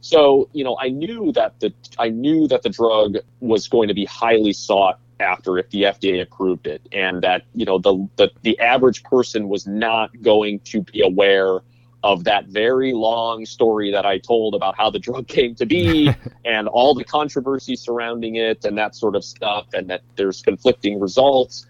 So, 0.00 0.48
you 0.52 0.64
know, 0.64 0.76
I 0.80 0.88
knew 0.90 1.32
that 1.32 1.60
the 1.60 1.72
I 1.98 2.10
knew 2.10 2.48
that 2.48 2.62
the 2.62 2.70
drug 2.70 3.16
was 3.40 3.68
going 3.68 3.88
to 3.88 3.94
be 3.94 4.04
highly 4.04 4.52
sought 4.52 5.00
after 5.20 5.58
if 5.58 5.70
the 5.70 5.82
FDA 5.84 6.22
approved 6.22 6.66
it 6.66 6.82
and 6.92 7.22
that, 7.22 7.42
you 7.54 7.64
know, 7.64 7.78
the 7.78 8.08
the, 8.16 8.30
the 8.42 8.58
average 8.60 9.02
person 9.02 9.48
was 9.48 9.66
not 9.66 10.10
going 10.22 10.60
to 10.60 10.82
be 10.82 11.02
aware 11.02 11.60
of 12.04 12.24
that 12.24 12.44
very 12.48 12.92
long 12.92 13.46
story 13.46 13.90
that 13.90 14.04
I 14.04 14.18
told 14.18 14.54
about 14.54 14.76
how 14.76 14.90
the 14.90 14.98
drug 14.98 15.26
came 15.26 15.54
to 15.54 15.64
be 15.64 16.14
and 16.44 16.68
all 16.68 16.94
the 16.94 17.02
controversy 17.02 17.76
surrounding 17.76 18.36
it 18.36 18.66
and 18.66 18.76
that 18.76 18.94
sort 18.94 19.16
of 19.16 19.24
stuff 19.24 19.68
and 19.72 19.88
that 19.88 20.02
there's 20.14 20.42
conflicting 20.42 21.00
results. 21.00 21.66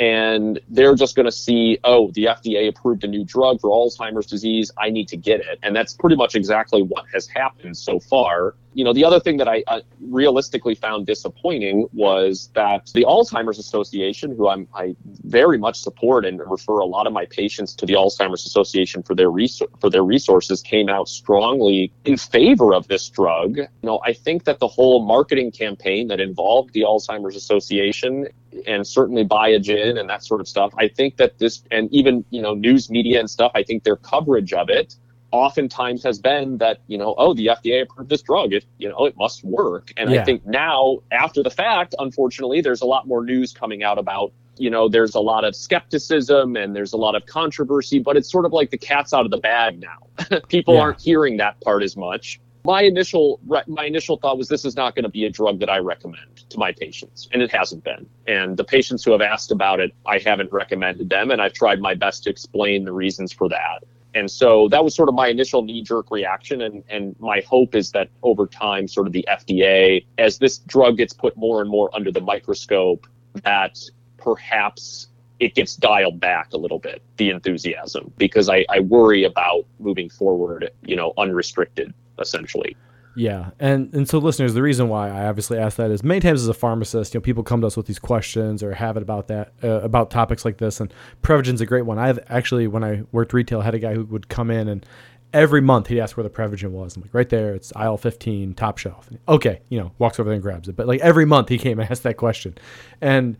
And 0.00 0.58
they're 0.68 0.96
just 0.96 1.14
going 1.14 1.24
to 1.24 1.32
see 1.32 1.78
oh 1.84 2.10
the 2.12 2.24
fda 2.24 2.68
approved 2.68 3.04
a 3.04 3.06
new 3.06 3.24
drug 3.24 3.60
for 3.60 3.70
alzheimer's 3.70 4.26
disease. 4.26 4.72
I 4.76 4.90
need 4.90 5.08
to 5.08 5.16
get 5.16 5.40
it. 5.40 5.60
And 5.62 5.74
that's 5.74 5.94
pretty 5.94 6.16
much 6.16 6.34
exactly 6.34 6.82
what 6.82 7.04
has 7.14 7.28
happened 7.28 7.78
so 7.78 8.00
far 8.00 8.56
you 8.76 8.84
know 8.84 8.92
the 8.92 9.04
other 9.04 9.18
thing 9.18 9.38
that 9.38 9.48
i 9.48 9.64
uh, 9.68 9.80
realistically 10.00 10.74
found 10.74 11.06
disappointing 11.06 11.88
was 11.94 12.50
that 12.54 12.90
the 12.92 13.04
alzheimer's 13.04 13.58
association 13.58 14.36
who 14.36 14.48
i'm 14.48 14.68
i 14.74 14.94
very 15.24 15.56
much 15.56 15.80
support 15.80 16.26
and 16.26 16.38
refer 16.48 16.78
a 16.78 16.84
lot 16.84 17.06
of 17.06 17.12
my 17.12 17.24
patients 17.26 17.74
to 17.74 17.86
the 17.86 17.94
alzheimer's 17.94 18.44
association 18.44 19.02
for 19.02 19.14
their 19.14 19.30
res- 19.30 19.62
for 19.80 19.88
their 19.88 20.04
resources 20.04 20.60
came 20.60 20.90
out 20.90 21.08
strongly 21.08 21.90
in 22.04 22.18
favor 22.18 22.74
of 22.74 22.86
this 22.88 23.08
drug 23.08 23.56
you 23.56 23.66
know 23.82 23.98
i 24.04 24.12
think 24.12 24.44
that 24.44 24.58
the 24.58 24.68
whole 24.68 25.04
marketing 25.04 25.50
campaign 25.50 26.08
that 26.08 26.20
involved 26.20 26.72
the 26.74 26.82
alzheimer's 26.82 27.34
association 27.34 28.26
and 28.66 28.86
certainly 28.86 29.24
Biogen 29.24 29.98
and 30.00 30.08
that 30.08 30.24
sort 30.24 30.40
of 30.40 30.48
stuff. 30.48 30.72
I 30.78 30.88
think 30.88 31.18
that 31.18 31.38
this, 31.38 31.62
and 31.70 31.92
even 31.92 32.24
you 32.30 32.40
know 32.40 32.54
news 32.54 32.88
media 32.88 33.20
and 33.20 33.28
stuff, 33.28 33.52
I 33.54 33.62
think 33.62 33.84
their 33.84 33.96
coverage 33.96 34.54
of 34.54 34.70
it 34.70 34.96
oftentimes 35.32 36.02
has 36.02 36.18
been 36.18 36.58
that 36.58 36.80
you 36.86 36.96
know 36.96 37.14
oh 37.18 37.34
the 37.34 37.46
FDA 37.46 37.82
approved 37.82 38.10
this 38.10 38.22
drug 38.22 38.52
it 38.52 38.64
you 38.78 38.88
know 38.88 39.04
it 39.06 39.16
must 39.16 39.44
work 39.44 39.92
and 39.96 40.10
Yeah. 40.10 40.20
I 40.22 40.24
think 40.24 40.46
now 40.46 40.98
after 41.10 41.42
the 41.42 41.50
fact 41.50 41.94
unfortunately 41.98 42.60
there's 42.60 42.80
a 42.82 42.86
lot 42.86 43.06
more 43.06 43.24
news 43.24 43.52
coming 43.52 43.82
out 43.82 43.98
about 43.98 44.32
you 44.56 44.70
know 44.70 44.88
there's 44.88 45.14
a 45.14 45.20
lot 45.20 45.44
of 45.44 45.54
skepticism 45.54 46.56
and 46.56 46.74
there's 46.74 46.92
a 46.92 46.96
lot 46.96 47.14
of 47.14 47.26
controversy 47.26 47.98
but 47.98 48.16
it's 48.16 48.30
sort 48.30 48.44
of 48.46 48.52
like 48.52 48.70
the 48.70 48.78
cat's 48.78 49.12
out 49.12 49.24
of 49.24 49.30
the 49.30 49.36
bag 49.38 49.80
now 49.80 50.38
people 50.48 50.74
Yeah. 50.74 50.80
aren't 50.80 51.00
hearing 51.00 51.36
that 51.38 51.60
part 51.60 51.82
as 51.82 51.96
much 51.96 52.40
my 52.64 52.82
initial 52.82 53.38
re- 53.46 53.62
my 53.68 53.84
initial 53.84 54.16
thought 54.16 54.38
was 54.38 54.48
this 54.48 54.64
is 54.64 54.74
not 54.74 54.94
going 54.96 55.04
to 55.04 55.08
be 55.08 55.24
a 55.24 55.30
drug 55.30 55.60
that 55.60 55.70
I 55.70 55.78
recommend 55.78 56.44
to 56.50 56.58
my 56.58 56.72
patients, 56.72 57.28
and 57.32 57.40
it 57.40 57.52
hasn't 57.52 57.84
been. 57.84 58.08
And 58.26 58.56
the 58.56 58.64
patients 58.64 59.04
who 59.04 59.12
have 59.12 59.20
asked 59.20 59.52
about 59.52 59.78
it, 59.78 59.92
I 60.04 60.18
haven't 60.18 60.50
recommended 60.52 61.08
them, 61.08 61.30
and 61.30 61.40
I've 61.40 61.52
tried 61.52 61.80
my 61.80 61.94
best 61.94 62.24
to 62.24 62.30
explain 62.30 62.84
the 62.84 62.90
reasons 62.92 63.32
for 63.32 63.48
that. 63.50 63.84
And 64.16 64.30
so 64.30 64.66
that 64.68 64.82
was 64.82 64.94
sort 64.94 65.10
of 65.10 65.14
my 65.14 65.28
initial 65.28 65.60
knee 65.60 65.82
jerk 65.82 66.10
reaction, 66.10 66.62
and 66.62 66.82
and 66.88 67.14
my 67.20 67.42
hope 67.46 67.74
is 67.74 67.92
that 67.92 68.08
over 68.22 68.46
time, 68.46 68.88
sort 68.88 69.06
of 69.06 69.12
the 69.12 69.26
FDA, 69.28 70.06
as 70.16 70.38
this 70.38 70.56
drug 70.56 70.96
gets 70.96 71.12
put 71.12 71.36
more 71.36 71.60
and 71.60 71.68
more 71.68 71.94
under 71.94 72.10
the 72.10 72.22
microscope, 72.22 73.06
that 73.44 73.78
perhaps 74.16 75.08
it 75.38 75.54
gets 75.54 75.76
dialed 75.76 76.18
back 76.18 76.54
a 76.54 76.56
little 76.56 76.78
bit 76.78 77.02
the 77.18 77.28
enthusiasm 77.28 78.10
because 78.16 78.48
I, 78.48 78.64
I 78.70 78.80
worry 78.80 79.24
about 79.24 79.66
moving 79.78 80.08
forward 80.08 80.70
you 80.82 80.96
know 80.96 81.12
unrestricted 81.18 81.92
essentially 82.18 82.74
Yeah, 83.16 83.50
and 83.58 83.92
and 83.94 84.08
so 84.08 84.18
listeners, 84.18 84.52
the 84.52 84.62
reason 84.62 84.88
why 84.88 85.08
I 85.08 85.26
obviously 85.26 85.58
ask 85.58 85.78
that 85.78 85.90
is 85.90 86.04
many 86.04 86.20
times 86.20 86.42
as 86.42 86.48
a 86.48 86.54
pharmacist, 86.54 87.14
you 87.14 87.18
know, 87.18 87.22
people 87.22 87.42
come 87.42 87.62
to 87.62 87.66
us 87.66 87.76
with 87.76 87.86
these 87.86 87.98
questions 87.98 88.62
or 88.62 88.74
have 88.74 88.98
it 88.98 89.02
about 89.02 89.28
that 89.28 89.52
uh, 89.64 89.80
about 89.80 90.10
topics 90.10 90.44
like 90.44 90.58
this, 90.58 90.80
and 90.80 90.92
Prevagen's 91.22 91.62
a 91.62 91.66
great 91.66 91.86
one. 91.86 91.98
I've 91.98 92.18
actually, 92.28 92.66
when 92.66 92.84
I 92.84 93.04
worked 93.12 93.32
retail, 93.32 93.62
had 93.62 93.74
a 93.74 93.78
guy 93.78 93.94
who 93.94 94.04
would 94.04 94.28
come 94.28 94.50
in 94.50 94.68
and 94.68 94.84
every 95.32 95.60
month 95.60 95.86
he'd 95.86 96.00
ask 96.00 96.16
where 96.16 96.24
the 96.24 96.30
Prevagen 96.30 96.70
was. 96.70 96.96
I'm 96.96 97.02
like, 97.02 97.14
right 97.14 97.28
there, 97.28 97.54
it's 97.54 97.72
aisle 97.74 97.96
15, 97.96 98.54
top 98.54 98.78
shelf. 98.78 99.08
Okay, 99.28 99.60
you 99.68 99.78
know, 99.78 99.92
walks 99.98 100.20
over 100.20 100.28
there 100.28 100.34
and 100.34 100.42
grabs 100.42 100.68
it. 100.68 100.76
But 100.76 100.86
like 100.86 101.00
every 101.00 101.24
month 101.24 101.48
he 101.48 101.58
came 101.58 101.80
and 101.80 101.90
asked 101.90 102.02
that 102.02 102.16
question, 102.18 102.56
and 103.00 103.38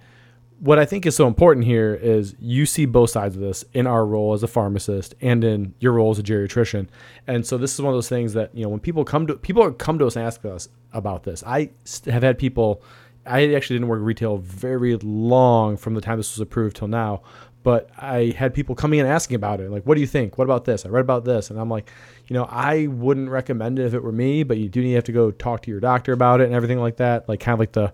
what 0.61 0.79
I 0.79 0.85
think 0.85 1.05
is 1.05 1.15
so 1.15 1.27
important 1.27 1.67
here 1.67 1.95
is 1.95 2.35
you 2.39 2.67
see 2.67 2.87
both 2.87 3.11
sides 3.11 3.37
of 3.37 3.43
this 3.43 3.65
in 3.75 3.87
our 3.87 4.07
role 4.07 4.33
as 4.33 4.43
a 4.43 4.49
pharmacist 4.49 5.15
and 5.21 5.45
in 5.45 5.75
your 5.81 5.93
role 5.93 6.11
as 6.11 6.19
a 6.19 6.23
geriatrician. 6.23 6.89
And 7.27 7.47
so 7.47 7.59
this 7.59 7.75
is 7.75 7.83
one 7.83 7.93
of 7.93 7.97
those 7.97 8.09
things 8.09 8.33
that, 8.33 8.55
you 8.55 8.63
know, 8.63 8.71
when 8.71 8.81
people 8.81 9.05
come 9.05 9.27
to 9.27 9.37
people 9.37 9.71
come 9.73 9.99
to 9.99 10.07
us 10.07 10.17
and 10.17 10.25
ask 10.25 10.45
us 10.45 10.69
about 10.93 11.25
this. 11.25 11.45
I 11.47 11.71
have 12.07 12.23
had 12.23 12.39
people 12.39 12.83
I 13.27 13.55
actually 13.55 13.77
didn't 13.77 13.89
work 13.89 14.01
retail 14.03 14.39
very 14.39 14.97
long 14.97 15.77
from 15.77 15.95
the 15.95 16.01
time 16.01 16.17
this 16.19 16.35
was 16.35 16.41
approved 16.41 16.77
till 16.77 16.89
now, 16.89 17.23
but 17.65 17.91
I 17.99 18.33
had 18.37 18.55
people 18.55 18.75
coming 18.75 19.01
in 19.01 19.07
and 19.07 19.13
asking 19.13 19.35
about 19.35 19.61
it. 19.61 19.71
Like, 19.71 19.85
what 19.85 19.97
do 19.97 20.01
you 20.01 20.07
think? 20.07 20.39
What 20.39 20.45
about 20.45 20.65
this? 20.65 20.87
I 20.87 20.89
read 20.89 21.01
about 21.01 21.25
this. 21.25 21.51
And 21.51 21.59
I'm 21.59 21.69
like, 21.69 21.91
you 22.29 22.35
know, 22.35 22.45
I 22.45 22.87
wouldn't 22.87 23.29
recommend 23.29 23.79
it 23.79 23.87
if 23.87 23.95
it 23.95 24.03
were 24.03 24.13
me, 24.13 24.45
but 24.45 24.59
you 24.59 24.69
do 24.69 24.81
need 24.81 24.91
to 24.91 24.95
have 24.95 25.05
to 25.05 25.13
go 25.13 25.33
talk 25.33 25.63
to 25.63 25.71
your 25.71 25.81
doctor 25.81 26.13
about 26.13 26.41
it 26.41 26.45
and 26.45 26.55
everything 26.55 26.79
like 26.79 26.97
that. 26.99 27.29
Like 27.29 27.41
kind 27.41 27.55
of 27.55 27.59
like 27.59 27.73
the 27.73 27.93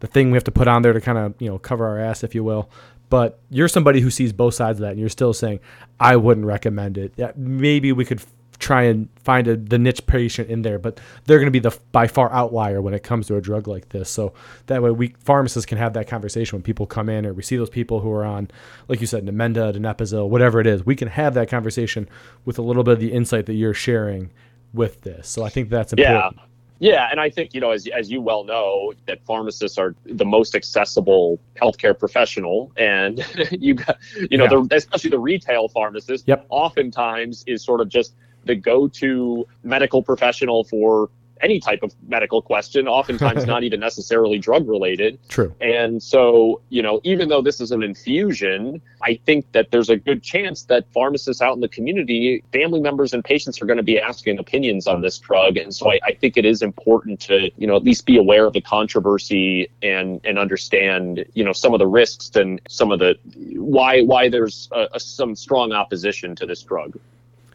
the 0.00 0.06
thing 0.06 0.30
we 0.30 0.36
have 0.36 0.44
to 0.44 0.50
put 0.50 0.68
on 0.68 0.82
there 0.82 0.92
to 0.92 1.00
kind 1.00 1.18
of 1.18 1.34
you 1.38 1.48
know 1.48 1.58
cover 1.58 1.86
our 1.86 1.98
ass, 1.98 2.24
if 2.24 2.34
you 2.34 2.44
will. 2.44 2.70
But 3.08 3.40
you're 3.50 3.68
somebody 3.68 4.00
who 4.00 4.10
sees 4.10 4.32
both 4.32 4.54
sides 4.54 4.78
of 4.78 4.82
that, 4.82 4.92
and 4.92 5.00
you're 5.00 5.08
still 5.08 5.32
saying 5.32 5.60
I 5.98 6.16
wouldn't 6.16 6.46
recommend 6.46 6.98
it. 6.98 7.12
Yeah, 7.16 7.32
maybe 7.36 7.92
we 7.92 8.04
could 8.04 8.20
f- 8.20 8.32
try 8.60 8.82
and 8.82 9.08
find 9.24 9.48
a, 9.48 9.56
the 9.56 9.78
niche 9.78 10.06
patient 10.06 10.48
in 10.48 10.62
there, 10.62 10.78
but 10.78 11.00
they're 11.24 11.38
going 11.38 11.46
to 11.46 11.50
be 11.50 11.58
the 11.58 11.76
by 11.90 12.06
far 12.06 12.32
outlier 12.32 12.80
when 12.80 12.94
it 12.94 13.02
comes 13.02 13.26
to 13.26 13.36
a 13.36 13.40
drug 13.40 13.66
like 13.66 13.88
this. 13.88 14.08
So 14.08 14.32
that 14.66 14.80
way, 14.80 14.92
we 14.92 15.14
pharmacists 15.24 15.66
can 15.66 15.78
have 15.78 15.94
that 15.94 16.06
conversation 16.06 16.56
when 16.56 16.62
people 16.62 16.86
come 16.86 17.08
in, 17.08 17.26
or 17.26 17.32
we 17.32 17.42
see 17.42 17.56
those 17.56 17.70
people 17.70 18.00
who 18.00 18.12
are 18.12 18.24
on, 18.24 18.48
like 18.86 19.00
you 19.00 19.06
said, 19.08 19.26
Namenda, 19.26 19.74
Donepezil, 19.74 20.28
whatever 20.28 20.60
it 20.60 20.66
is. 20.68 20.86
We 20.86 20.94
can 20.94 21.08
have 21.08 21.34
that 21.34 21.48
conversation 21.48 22.08
with 22.44 22.58
a 22.58 22.62
little 22.62 22.84
bit 22.84 22.92
of 22.92 23.00
the 23.00 23.12
insight 23.12 23.46
that 23.46 23.54
you're 23.54 23.74
sharing 23.74 24.30
with 24.72 25.00
this. 25.00 25.28
So 25.28 25.42
I 25.42 25.48
think 25.48 25.68
that's 25.68 25.92
important. 25.92 26.36
Yeah. 26.36 26.44
Yeah, 26.80 27.08
and 27.10 27.20
I 27.20 27.28
think 27.28 27.52
you 27.54 27.60
know, 27.60 27.70
as 27.72 27.86
as 27.88 28.10
you 28.10 28.20
well 28.22 28.42
know, 28.42 28.94
that 29.06 29.22
pharmacists 29.24 29.76
are 29.78 29.94
the 30.06 30.24
most 30.24 30.54
accessible 30.54 31.38
healthcare 31.60 31.96
professional, 31.96 32.72
and 32.76 33.22
you 33.52 33.74
got, 33.74 33.98
you 34.30 34.38
know, 34.38 34.44
Yeah. 34.44 34.62
the, 34.68 34.76
especially 34.76 35.10
the 35.10 35.18
retail 35.18 35.68
pharmacist, 35.68 36.26
Yep. 36.26 36.46
oftentimes 36.48 37.44
is 37.46 37.62
sort 37.62 37.82
of 37.82 37.88
just 37.90 38.14
the 38.46 38.54
go-to 38.54 39.46
medical 39.62 40.02
professional 40.02 40.64
for 40.64 41.10
any 41.42 41.60
type 41.60 41.82
of 41.82 41.94
medical 42.08 42.42
question. 42.42 42.88
Oftentimes, 42.88 43.46
not 43.54 43.62
even 43.62 43.80
necessarily 43.80 44.38
drug 44.38 44.68
related. 44.68 45.18
True. 45.28 45.54
And 45.60 46.02
so, 46.02 46.60
you 46.68 46.82
know, 46.82 47.00
even 47.04 47.28
though 47.28 47.42
this 47.42 47.60
is 47.60 47.72
an 47.72 47.82
infusion, 47.82 48.80
I 49.02 49.18
think 49.26 49.50
that 49.52 49.70
there's 49.70 49.90
a 49.90 49.96
good 49.96 50.22
chance 50.22 50.64
that 50.64 50.90
pharmacists 50.92 51.42
out 51.42 51.54
in 51.54 51.60
the 51.60 51.68
community, 51.68 52.42
family 52.52 52.80
members 52.80 53.12
and 53.12 53.24
patients 53.24 53.60
are 53.62 53.66
going 53.66 53.76
to 53.76 53.82
be 53.82 53.98
asking 53.98 54.38
opinions 54.38 54.86
on 54.86 55.00
this 55.00 55.18
drug. 55.18 55.56
And 55.56 55.74
so 55.74 55.90
I, 55.90 56.00
I 56.04 56.12
think 56.14 56.36
it 56.36 56.44
is 56.44 56.62
important 56.62 57.20
to, 57.20 57.50
you 57.56 57.66
know, 57.66 57.76
at 57.76 57.84
least 57.84 58.06
be 58.06 58.16
aware 58.16 58.46
of 58.46 58.52
the 58.52 58.60
controversy 58.60 59.70
and 59.82 60.20
and 60.24 60.38
understand, 60.38 61.24
you 61.34 61.44
know, 61.44 61.52
some 61.52 61.72
of 61.72 61.78
the 61.78 61.86
risks 61.86 62.30
and 62.36 62.60
some 62.68 62.92
of 62.92 62.98
the 62.98 63.18
why 63.56 64.02
why 64.02 64.28
there's 64.28 64.68
some 64.98 65.34
strong 65.34 65.72
opposition 65.72 66.34
to 66.36 66.46
this 66.46 66.62
drug. 66.62 66.98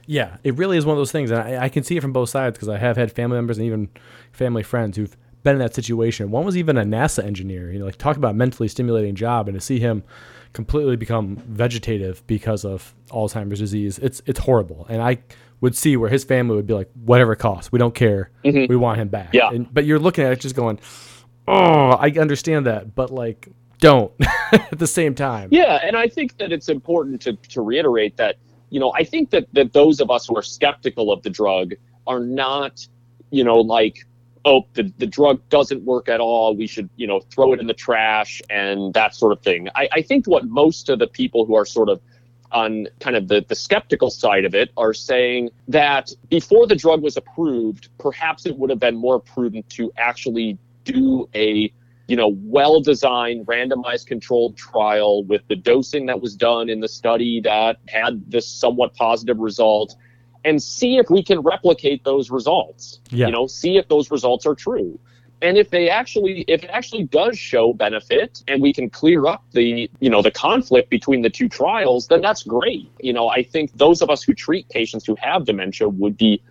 Yeah, 0.08 0.38
it 0.44 0.56
really 0.56 0.78
is 0.78 0.86
one 0.86 0.94
of 0.94 1.00
those 1.00 1.12
things, 1.12 1.32
and 1.32 1.39
I, 1.41 1.65
I 1.65 1.70
can 1.70 1.84
see 1.84 1.98
it 1.98 2.02
from 2.02 2.13
both 2.13 2.30
sides 2.30 2.58
because 2.58 2.70
I 2.70 2.78
have 2.78 2.98
had 2.98 3.12
family 3.12 3.36
members 3.38 3.58
and 3.58 3.65
even 3.68 3.89
family 4.32 4.63
friends 4.63 4.98
who've 4.98 5.15
been 5.44 5.54
in 5.54 5.60
that 5.60 5.74
situation. 5.76 6.32
One 6.32 6.46
was 6.46 6.58
even 6.58 6.78
a 6.78 6.84
NASA 6.84 7.24
engineer. 7.24 7.72
You 7.72 7.80
know, 7.80 7.86
like 7.86 7.98
talk 7.98 8.18
about 8.18 8.36
mentally 8.36 8.68
stimulating 8.68 9.15
job, 9.15 9.48
and 9.48 9.56
to 9.56 9.62
see 9.62 9.80
him 9.80 10.04
completely 10.54 10.96
become 10.96 11.36
vegetative 11.48 12.26
because 12.28 12.63
of 12.65 12.94
Alzheimer's 13.10 13.60
disease, 13.60 14.00
it's 14.00 14.22
it's 14.26 14.39
horrible. 14.39 14.86
And 14.89 15.02
I 15.02 15.20
would 15.62 15.76
see 15.76 15.98
where 15.98 16.10
his 16.10 16.24
family 16.24 16.56
would 16.56 16.68
be 16.68 16.74
like, 16.74 16.89
whatever 17.06 17.34
it 17.34 17.38
costs, 17.38 17.72
we 17.72 17.80
don't 17.80 17.96
care, 17.96 18.30
Mhm. 18.44 18.68
we 18.70 18.76
want 18.76 19.00
him 19.00 19.08
back. 19.08 19.34
Yeah. 19.34 19.50
And, 19.52 19.74
but 19.74 19.86
you're 19.86 20.00
looking 20.00 20.24
at 20.26 20.34
it 20.34 20.39
just 20.41 20.56
going, 20.56 20.80
oh, 21.48 21.91
I 21.91 22.10
understand 22.20 22.65
that, 22.65 22.94
but 22.96 23.10
like, 23.12 23.48
don't 23.80 24.12
at 24.52 24.78
the 24.80 24.88
same 24.88 25.15
time. 25.15 25.50
Yeah, 25.52 25.80
and 25.84 25.96
I 25.96 26.08
think 26.08 26.38
that 26.38 26.52
it's 26.52 26.70
important 26.70 27.22
to, 27.22 27.34
to 27.50 27.62
reiterate 27.62 28.18
that, 28.18 28.36
you 28.76 28.82
know, 28.82 28.92
I 28.94 29.06
think 29.06 29.30
that, 29.30 29.48
that 29.54 29.72
those 29.72 30.02
of 30.02 30.12
us 30.12 30.28
who 30.28 30.36
are 30.36 30.44
skeptical 30.44 31.10
of 31.10 31.24
the 31.24 31.30
drug 31.30 31.76
are 32.08 32.20
not, 32.20 32.86
you 33.30 33.42
know, 33.42 33.56
like, 33.56 34.06
oh, 34.44 34.66
the, 34.74 34.92
the 34.98 35.08
drug 35.08 35.40
doesn't 35.48 35.86
work 35.86 36.10
at 36.10 36.20
all. 36.20 36.54
We 36.54 36.68
should, 36.68 36.90
you 36.98 37.08
know, 37.08 37.22
throw 37.22 37.54
it 37.54 37.62
in 37.62 37.68
the 37.68 37.74
trash 37.74 38.42
and 38.50 38.94
that 38.94 39.16
sort 39.16 39.32
of 39.32 39.42
thing. 39.42 39.70
I, 39.76 39.88
I 39.94 40.02
think 40.02 40.26
what 40.26 40.44
most 40.50 40.90
of 40.90 41.00
the 41.00 41.08
people 41.08 41.46
who 41.46 41.56
are 41.56 41.66
sort 41.66 41.88
of 41.88 42.02
on 42.52 42.88
kind 43.00 43.16
of 43.16 43.30
the, 43.30 43.46
the 43.48 43.56
skeptical 43.56 44.10
side 44.10 44.44
of 44.44 44.54
it 44.54 44.72
are 44.76 44.94
saying 44.94 45.52
that 45.70 46.12
before 46.28 46.68
the 46.68 46.76
drug 46.76 47.02
was 47.02 47.16
approved, 47.16 47.88
perhaps 47.98 48.46
it 48.46 48.58
would 48.58 48.70
have 48.70 48.80
been 48.82 48.98
more 48.98 49.22
prudent 49.22 49.70
to 49.70 49.90
actually 49.96 50.58
do 50.84 51.30
a 51.34 51.72
you 52.08 52.15
know, 52.15 52.36
well 52.44 52.82
designed, 52.82 53.48
randomized 53.48 54.08
controlled 54.08 54.56
trial 54.58 55.24
with 55.24 55.41
the 55.48 55.56
dosing 55.56 56.06
that 56.06 56.22
was 56.22 56.36
done 56.36 56.70
in 56.70 56.80
the 56.80 56.88
study 56.88 57.41
that 57.41 57.78
had 57.88 58.30
this 58.30 58.48
somewhat 58.48 58.94
positive 58.96 59.39
result 59.39 59.96
and 60.44 60.62
see 60.62 60.98
if 60.98 61.10
we 61.10 61.24
can 61.24 61.39
replicate 61.39 62.04
those 62.04 62.30
results. 62.30 63.00
Yeah. 63.10 63.26
You 63.28 63.32
know, 63.32 63.48
see 63.48 63.78
if 63.78 63.88
those 63.88 64.12
results 64.12 64.46
are 64.46 64.56
true. 64.56 65.00
and 65.41 65.58
if 65.58 65.70
they 65.70 65.89
actually 65.89 66.46
if 66.48 66.63
it 66.63 66.70
actually 66.70 67.04
does 67.04 67.38
show 67.38 67.74
benefit 67.74 68.44
and 68.48 68.62
we 68.62 68.72
can 68.74 68.89
clear 68.89 69.28
up 69.28 69.44
the 69.52 69.89
you 70.00 70.10
know 70.10 70.22
the 70.22 70.32
conflict 70.32 70.89
between 70.89 71.22
the 71.22 71.30
two 71.30 71.50
trials 71.50 72.08
then 72.08 72.22
that's 72.22 72.44
great 72.44 72.89
you 73.02 73.13
know 73.13 73.28
i 73.30 73.44
think 73.44 73.72
those 73.74 74.02
of 74.02 74.10
us 74.10 74.24
who 74.24 74.34
treat 74.34 74.68
patients 74.70 75.06
who 75.06 75.15
have 75.15 75.46
dementia 75.46 75.88
would 75.89 76.18
be 76.18 76.41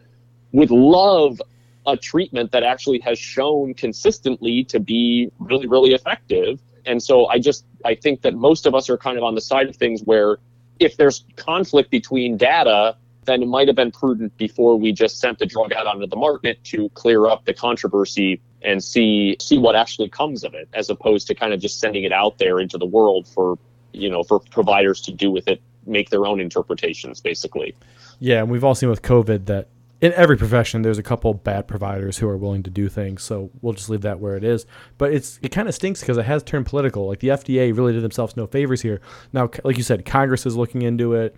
would 0.53 0.71
love 0.71 1.41
a 1.87 1.97
treatment 1.97 2.53
that 2.53 2.63
actually 2.63 2.99
has 3.01 3.19
shown 3.19 3.75
consistently 3.75 4.65
to 4.65 4.81
be 4.81 5.31
really 5.39 5.67
really 5.67 5.93
effective. 5.93 6.61
And 6.87 7.03
so 7.03 7.27
i 7.27 7.39
just 7.39 7.65
i 7.85 7.95
think 7.95 8.23
that 8.23 8.35
most 8.35 8.67
of 8.67 8.75
us 8.75 8.91
are 8.91 8.99
kind 8.99 9.17
of 9.17 9.25
on 9.25 9.35
the 9.35 9.41
side 9.41 9.69
of 9.69 9.77
things 9.77 10.03
where 10.03 10.39
if 10.81 10.97
there's 10.97 11.25
conflict 11.37 11.91
between 11.91 12.37
data 12.37 12.97
then 13.25 13.43
it 13.43 13.47
might 13.47 13.69
have 13.69 13.77
been 13.77 13.91
prudent 13.91 14.37
before 14.37 14.77
we 14.77 14.93
just 14.93 15.19
sent 15.19 15.39
the 15.39 15.47
drug 15.47 15.73
out 15.73 15.87
onto 15.87 16.07
the 16.07 16.17
market 16.17 16.63
to 16.65 16.89
clear 16.91 17.27
up 17.27 17.45
the 17.45 17.55
controversy 17.55 18.41
and 18.63 18.83
see 18.83 19.37
see 19.41 19.59
what 19.59 19.77
actually 19.77 20.09
comes 20.09 20.45
of 20.45 20.55
it 20.55 20.69
as 20.75 20.91
opposed 20.91 21.27
to 21.27 21.35
kind 21.35 21.53
of 21.53 21.61
just 21.61 21.81
sending 21.81 22.05
it 22.05 22.13
out 22.13 22.39
there 22.39 22.61
into 22.61 22.79
the 22.79 22.87
world 22.87 23.27
for 23.27 23.59
you 23.93 24.11
know 24.11 24.23
for 24.23 24.41
providers 24.41 25.01
to 25.01 25.13
do 25.13 25.31
with 25.31 25.49
it 25.49 25.61
make 25.87 26.11
their 26.11 26.27
own 26.27 26.41
interpretations 26.41 27.21
basically. 27.21 27.75
Yeah 28.19 28.41
and 28.41 28.51
we've 28.51 28.65
all 28.65 28.75
seen 28.75 28.89
with 28.89 29.03
covid 29.03 29.47
that 29.47 29.69
in 30.05 30.13
every 30.13 30.37
profession 30.37 30.83
there's 30.83 30.99
a 30.99 31.03
couple 31.03 31.33
bad 31.33 31.67
providers 31.67 32.19
who 32.19 32.29
are 32.29 32.37
willing 32.37 32.63
to 32.63 32.69
do 32.69 32.91
things 32.91 33.23
so 33.23 33.51
we'll 33.63 33.73
just 33.73 33.89
leave 33.89 34.03
that 34.03 34.21
where 34.21 34.37
it 34.37 34.45
is. 34.45 34.67
But 34.99 35.15
it's 35.15 35.39
it 35.41 35.49
kind 35.49 35.67
of 35.67 35.75
stinks 35.75 36.01
because 36.01 36.19
it 36.19 36.27
has 36.27 36.43
turned 36.43 36.67
political. 36.67 37.09
Like 37.09 37.21
the 37.21 37.29
fda 37.29 37.75
really 37.75 37.95
did 37.95 38.03
themselves 38.03 38.37
no 38.37 38.47
favors 38.47 38.83
here. 38.83 39.01
Now 39.33 39.49
like 39.65 39.79
you 39.79 39.83
said 39.83 40.05
congress 40.05 40.45
is 40.45 40.57
looking 40.57 40.83
into 40.83 41.15
it. 41.15 41.35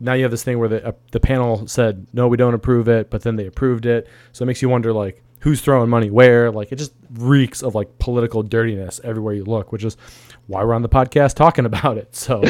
Now 0.00 0.14
you 0.14 0.22
have 0.22 0.32
this 0.32 0.42
thing 0.42 0.58
where 0.58 0.68
the, 0.68 0.84
uh, 0.84 0.92
the 1.12 1.20
panel 1.20 1.68
said 1.68 2.08
no 2.12 2.26
we 2.26 2.36
don't 2.36 2.54
approve 2.54 2.88
it 2.88 3.08
but 3.08 3.22
then 3.22 3.36
they 3.36 3.46
approved 3.46 3.86
it. 3.86 4.08
So 4.32 4.42
it 4.42 4.46
makes 4.46 4.62
you 4.62 4.68
wonder 4.68 4.92
like 4.92 5.22
who's 5.38 5.60
throwing 5.60 5.88
money 5.88 6.10
where. 6.10 6.50
Like 6.50 6.72
it 6.72 6.76
just 6.76 6.92
reeks 7.12 7.62
of 7.62 7.76
like 7.76 8.00
political 8.00 8.42
dirtiness 8.42 9.00
everywhere 9.04 9.34
you 9.34 9.44
look, 9.44 9.70
which 9.70 9.84
is 9.84 9.96
why 10.48 10.64
we're 10.64 10.74
on 10.74 10.82
the 10.82 10.88
podcast 10.88 11.34
talking 11.34 11.66
about 11.72 11.98
it. 11.98 12.16
So 12.16 12.42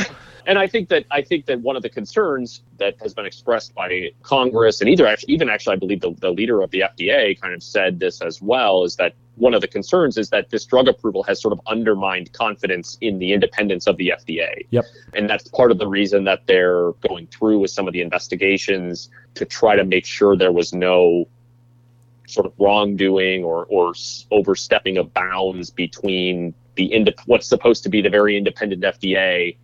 and 0.48 0.58
I 0.58 0.66
think 0.66 0.88
that 0.88 1.04
I 1.10 1.20
think 1.20 1.44
that 1.46 1.60
one 1.60 1.76
of 1.76 1.82
the 1.82 1.90
concerns 1.90 2.62
that 2.78 2.96
has 3.02 3.12
been 3.12 3.26
expressed 3.26 3.74
by 3.74 4.10
Congress 4.22 4.80
and 4.80 4.88
either 4.88 5.06
actually, 5.06 5.34
even 5.34 5.50
actually 5.50 5.74
I 5.74 5.78
believe 5.78 6.00
the, 6.00 6.12
the 6.18 6.30
leader 6.30 6.62
of 6.62 6.70
the 6.70 6.80
FDA 6.80 7.38
kind 7.38 7.52
of 7.52 7.62
said 7.62 8.00
this 8.00 8.22
as 8.22 8.40
well 8.40 8.82
is 8.82 8.96
that 8.96 9.12
one 9.36 9.52
of 9.52 9.60
the 9.60 9.68
concerns 9.68 10.16
is 10.16 10.30
that 10.30 10.48
this 10.48 10.64
drug 10.64 10.88
approval 10.88 11.22
has 11.24 11.40
sort 11.40 11.52
of 11.52 11.60
undermined 11.66 12.32
confidence 12.32 12.96
in 13.02 13.18
the 13.18 13.34
independence 13.34 13.86
of 13.86 13.98
the 13.98 14.14
FDA. 14.18 14.66
Yep. 14.70 14.86
And 15.12 15.28
that's 15.28 15.46
part 15.48 15.70
of 15.70 15.78
the 15.78 15.86
reason 15.86 16.24
that 16.24 16.46
they're 16.46 16.92
going 17.06 17.26
through 17.26 17.58
with 17.58 17.70
some 17.70 17.86
of 17.86 17.92
the 17.92 18.00
investigations 18.00 19.10
to 19.34 19.44
try 19.44 19.76
to 19.76 19.84
make 19.84 20.06
sure 20.06 20.34
there 20.34 20.50
was 20.50 20.72
no 20.72 21.28
sort 22.26 22.46
of 22.46 22.54
wrongdoing 22.58 23.44
or 23.44 23.66
or 23.66 23.92
overstepping 24.30 24.96
of 24.96 25.12
bounds 25.12 25.68
between 25.68 26.54
the 26.76 26.90
ind- 26.90 27.14
what's 27.26 27.46
supposed 27.46 27.82
to 27.82 27.90
be 27.90 28.00
the 28.00 28.10
very 28.10 28.34
independent 28.36 28.82
FDA 28.82 29.56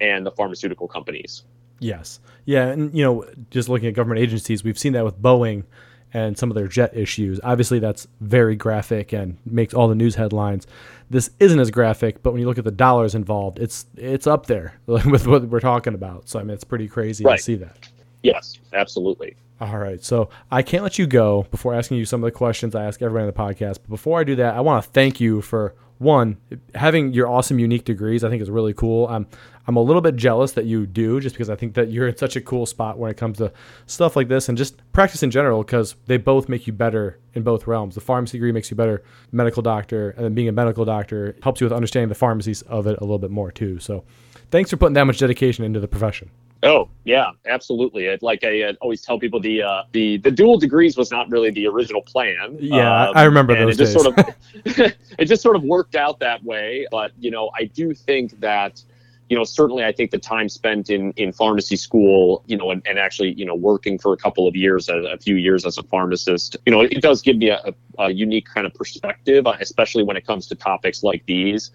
and 0.00 0.24
the 0.24 0.30
pharmaceutical 0.30 0.88
companies. 0.88 1.44
Yes. 1.80 2.20
Yeah, 2.44 2.68
and 2.68 2.94
you 2.94 3.04
know, 3.04 3.26
just 3.50 3.68
looking 3.68 3.88
at 3.88 3.94
government 3.94 4.20
agencies, 4.20 4.64
we've 4.64 4.78
seen 4.78 4.94
that 4.94 5.04
with 5.04 5.20
Boeing 5.20 5.64
and 6.12 6.38
some 6.38 6.50
of 6.50 6.54
their 6.54 6.66
jet 6.66 6.96
issues. 6.96 7.38
Obviously, 7.42 7.78
that's 7.78 8.08
very 8.20 8.56
graphic 8.56 9.12
and 9.12 9.36
makes 9.44 9.74
all 9.74 9.88
the 9.88 9.94
news 9.94 10.14
headlines. 10.14 10.66
This 11.10 11.30
isn't 11.38 11.58
as 11.58 11.70
graphic, 11.70 12.22
but 12.22 12.32
when 12.32 12.40
you 12.40 12.46
look 12.46 12.58
at 12.58 12.64
the 12.64 12.70
dollars 12.70 13.14
involved, 13.14 13.58
it's 13.58 13.86
it's 13.96 14.26
up 14.26 14.46
there 14.46 14.74
with 14.86 15.26
what 15.26 15.44
we're 15.44 15.60
talking 15.60 15.94
about. 15.94 16.28
So 16.28 16.38
I 16.38 16.42
mean, 16.42 16.54
it's 16.54 16.64
pretty 16.64 16.88
crazy 16.88 17.24
right. 17.24 17.36
to 17.36 17.42
see 17.42 17.56
that. 17.56 17.88
Yes, 18.22 18.58
absolutely. 18.72 19.36
All 19.60 19.78
right. 19.78 20.02
So 20.02 20.30
I 20.50 20.62
can't 20.62 20.82
let 20.82 20.98
you 20.98 21.06
go 21.06 21.46
before 21.50 21.74
asking 21.74 21.98
you 21.98 22.04
some 22.04 22.22
of 22.22 22.26
the 22.26 22.36
questions 22.36 22.74
I 22.74 22.84
ask 22.84 23.02
everyone 23.02 23.28
on 23.28 23.32
the 23.32 23.32
podcast. 23.32 23.78
But 23.82 23.88
before 23.88 24.20
I 24.20 24.24
do 24.24 24.36
that, 24.36 24.54
I 24.54 24.60
want 24.60 24.84
to 24.84 24.90
thank 24.90 25.20
you 25.20 25.42
for 25.42 25.74
one 25.98 26.36
having 26.76 27.12
your 27.12 27.28
awesome 27.28 27.58
unique 27.58 27.84
degrees. 27.84 28.22
I 28.22 28.30
think 28.30 28.40
is 28.40 28.50
really 28.50 28.72
cool. 28.72 29.08
I'm 29.08 29.26
I'm 29.66 29.76
a 29.76 29.82
little 29.82 30.00
bit 30.00 30.16
jealous 30.16 30.52
that 30.52 30.64
you 30.64 30.86
do, 30.86 31.20
just 31.20 31.34
because 31.34 31.50
I 31.50 31.56
think 31.56 31.74
that 31.74 31.90
you're 31.90 32.08
in 32.08 32.16
such 32.16 32.36
a 32.36 32.40
cool 32.40 32.64
spot 32.64 32.98
when 32.98 33.10
it 33.10 33.18
comes 33.18 33.36
to 33.36 33.52
stuff 33.84 34.16
like 34.16 34.28
this 34.28 34.48
and 34.48 34.56
just 34.56 34.80
practice 34.92 35.22
in 35.22 35.30
general, 35.30 35.62
because 35.62 35.94
they 36.06 36.16
both 36.16 36.48
make 36.48 36.66
you 36.66 36.72
better 36.72 37.18
in 37.34 37.42
both 37.42 37.66
realms. 37.66 37.94
The 37.94 38.00
pharmacy 38.00 38.38
degree 38.38 38.50
makes 38.50 38.70
you 38.70 38.76
better 38.78 39.02
medical 39.30 39.60
doctor, 39.60 40.10
and 40.10 40.24
then 40.24 40.34
being 40.34 40.48
a 40.48 40.52
medical 40.52 40.86
doctor 40.86 41.36
helps 41.42 41.60
you 41.60 41.66
with 41.66 41.74
understanding 41.74 42.08
the 42.08 42.14
pharmacies 42.14 42.62
of 42.62 42.86
it 42.86 42.96
a 42.98 43.02
little 43.02 43.18
bit 43.18 43.30
more 43.30 43.52
too. 43.52 43.78
So, 43.78 44.04
thanks 44.50 44.70
for 44.70 44.78
putting 44.78 44.94
that 44.94 45.04
much 45.04 45.18
dedication 45.18 45.64
into 45.64 45.80
the 45.80 45.88
profession. 45.88 46.30
Oh 46.62 46.88
yeah, 47.04 47.30
absolutely. 47.46 48.06
It, 48.06 48.22
like 48.22 48.42
I 48.42 48.62
uh, 48.62 48.72
always 48.80 49.02
tell 49.02 49.18
people, 49.18 49.38
the 49.38 49.62
uh, 49.62 49.82
the 49.92 50.16
the 50.18 50.30
dual 50.30 50.58
degrees 50.58 50.96
was 50.96 51.10
not 51.10 51.30
really 51.30 51.50
the 51.50 51.66
original 51.68 52.02
plan. 52.02 52.56
Yeah, 52.58 53.08
um, 53.08 53.16
I 53.16 53.24
remember 53.24 53.54
those 53.54 53.76
it 53.76 53.78
days. 53.78 53.92
Just 53.92 54.04
sort 54.04 54.18
of, 54.18 54.34
it 55.18 55.24
just 55.26 55.42
sort 55.42 55.54
of 55.54 55.62
worked 55.62 55.94
out 55.94 56.18
that 56.18 56.42
way. 56.42 56.86
But 56.90 57.12
you 57.18 57.30
know, 57.30 57.50
I 57.56 57.64
do 57.64 57.94
think 57.94 58.40
that 58.40 58.82
you 59.28 59.36
know 59.36 59.44
certainly 59.44 59.84
I 59.84 59.92
think 59.92 60.10
the 60.10 60.18
time 60.18 60.48
spent 60.48 60.90
in 60.90 61.12
in 61.12 61.32
pharmacy 61.32 61.76
school, 61.76 62.42
you 62.46 62.56
know, 62.56 62.72
and, 62.72 62.82
and 62.86 62.98
actually 62.98 63.34
you 63.34 63.44
know 63.44 63.54
working 63.54 63.96
for 63.96 64.12
a 64.12 64.16
couple 64.16 64.48
of 64.48 64.56
years, 64.56 64.88
a, 64.88 64.96
a 64.96 65.18
few 65.18 65.36
years 65.36 65.64
as 65.64 65.78
a 65.78 65.84
pharmacist, 65.84 66.56
you 66.66 66.72
know, 66.72 66.80
it 66.80 67.00
does 67.00 67.22
give 67.22 67.36
me 67.36 67.50
a, 67.50 67.72
a 68.00 68.10
unique 68.10 68.48
kind 68.52 68.66
of 68.66 68.74
perspective, 68.74 69.46
especially 69.60 70.02
when 70.02 70.16
it 70.16 70.26
comes 70.26 70.48
to 70.48 70.56
topics 70.56 71.04
like 71.04 71.24
these 71.26 71.70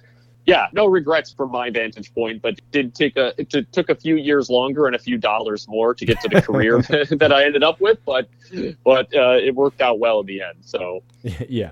yeah, 0.46 0.68
no 0.74 0.86
regrets 0.86 1.32
from 1.32 1.52
my 1.52 1.70
vantage 1.70 2.14
point, 2.14 2.42
but 2.42 2.60
did 2.72 2.94
take 2.94 3.16
a 3.16 3.34
it 3.38 3.50
took 3.72 3.90
a 3.90 3.96
few 3.96 4.16
years 4.16 4.50
longer 4.50 4.88
and 4.88 4.96
a 4.96 5.00
few 5.00 5.18
dollars 5.18 5.68
more 5.68 5.94
to 5.94 6.06
get 6.06 6.20
to 6.22 6.30
the 6.30 6.42
career 6.42 6.82
that 7.12 7.32
I 7.32 7.46
ended 7.46 7.64
up 7.64 7.80
with, 7.80 8.00
but 8.06 8.28
but 8.84 9.14
uh, 9.16 9.38
it 9.42 9.56
worked 9.56 9.82
out 9.82 10.00
well 10.00 10.20
in 10.20 10.26
the 10.26 10.42
end. 10.42 10.58
So 10.62 11.04
yeah, 11.50 11.72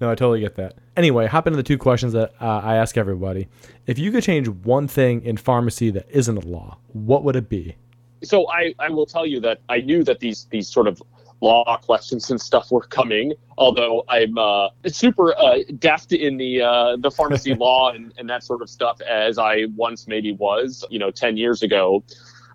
no, 0.00 0.10
I 0.10 0.14
totally 0.14 0.40
get 0.40 0.56
that. 0.56 0.74
Anyway, 0.96 1.26
hop 1.26 1.46
into 1.46 1.56
the 1.56 1.62
two 1.62 1.78
questions 1.78 2.12
that 2.12 2.34
uh, 2.40 2.60
I 2.64 2.76
ask 2.76 2.96
everybody. 2.96 3.48
If 3.86 3.98
you 3.98 4.10
could 4.10 4.24
change 4.24 4.48
one 4.48 4.88
thing 4.88 5.22
in 5.22 5.36
pharmacy 5.36 5.90
that 5.90 6.06
isn't 6.10 6.36
a 6.36 6.46
law, 6.46 6.78
what 6.92 7.22
would 7.22 7.36
it 7.36 7.48
be? 7.48 7.76
So 8.24 8.50
I, 8.50 8.74
I 8.80 8.90
will 8.90 9.06
tell 9.06 9.26
you 9.26 9.38
that 9.40 9.60
I 9.68 9.78
knew 9.80 10.02
that 10.02 10.18
these 10.18 10.48
these 10.50 10.68
sort 10.68 10.88
of 10.88 11.00
law 11.40 11.76
questions 11.78 12.30
and 12.30 12.40
stuff 12.40 12.70
were 12.70 12.82
coming. 12.82 13.32
Although 13.56 14.04
I'm 14.08 14.38
uh, 14.38 14.68
super 14.86 15.36
uh, 15.36 15.58
deft 15.78 16.12
in 16.12 16.36
the 16.36 16.62
uh, 16.62 16.96
the 16.96 17.10
pharmacy 17.10 17.54
law 17.58 17.90
and, 17.90 18.12
and 18.18 18.28
that 18.30 18.44
sort 18.44 18.62
of 18.62 18.70
stuff 18.70 19.00
as 19.00 19.38
I 19.38 19.66
once 19.76 20.06
maybe 20.06 20.32
was, 20.32 20.84
you 20.90 20.98
know, 20.98 21.10
ten 21.10 21.36
years 21.36 21.62
ago. 21.62 22.04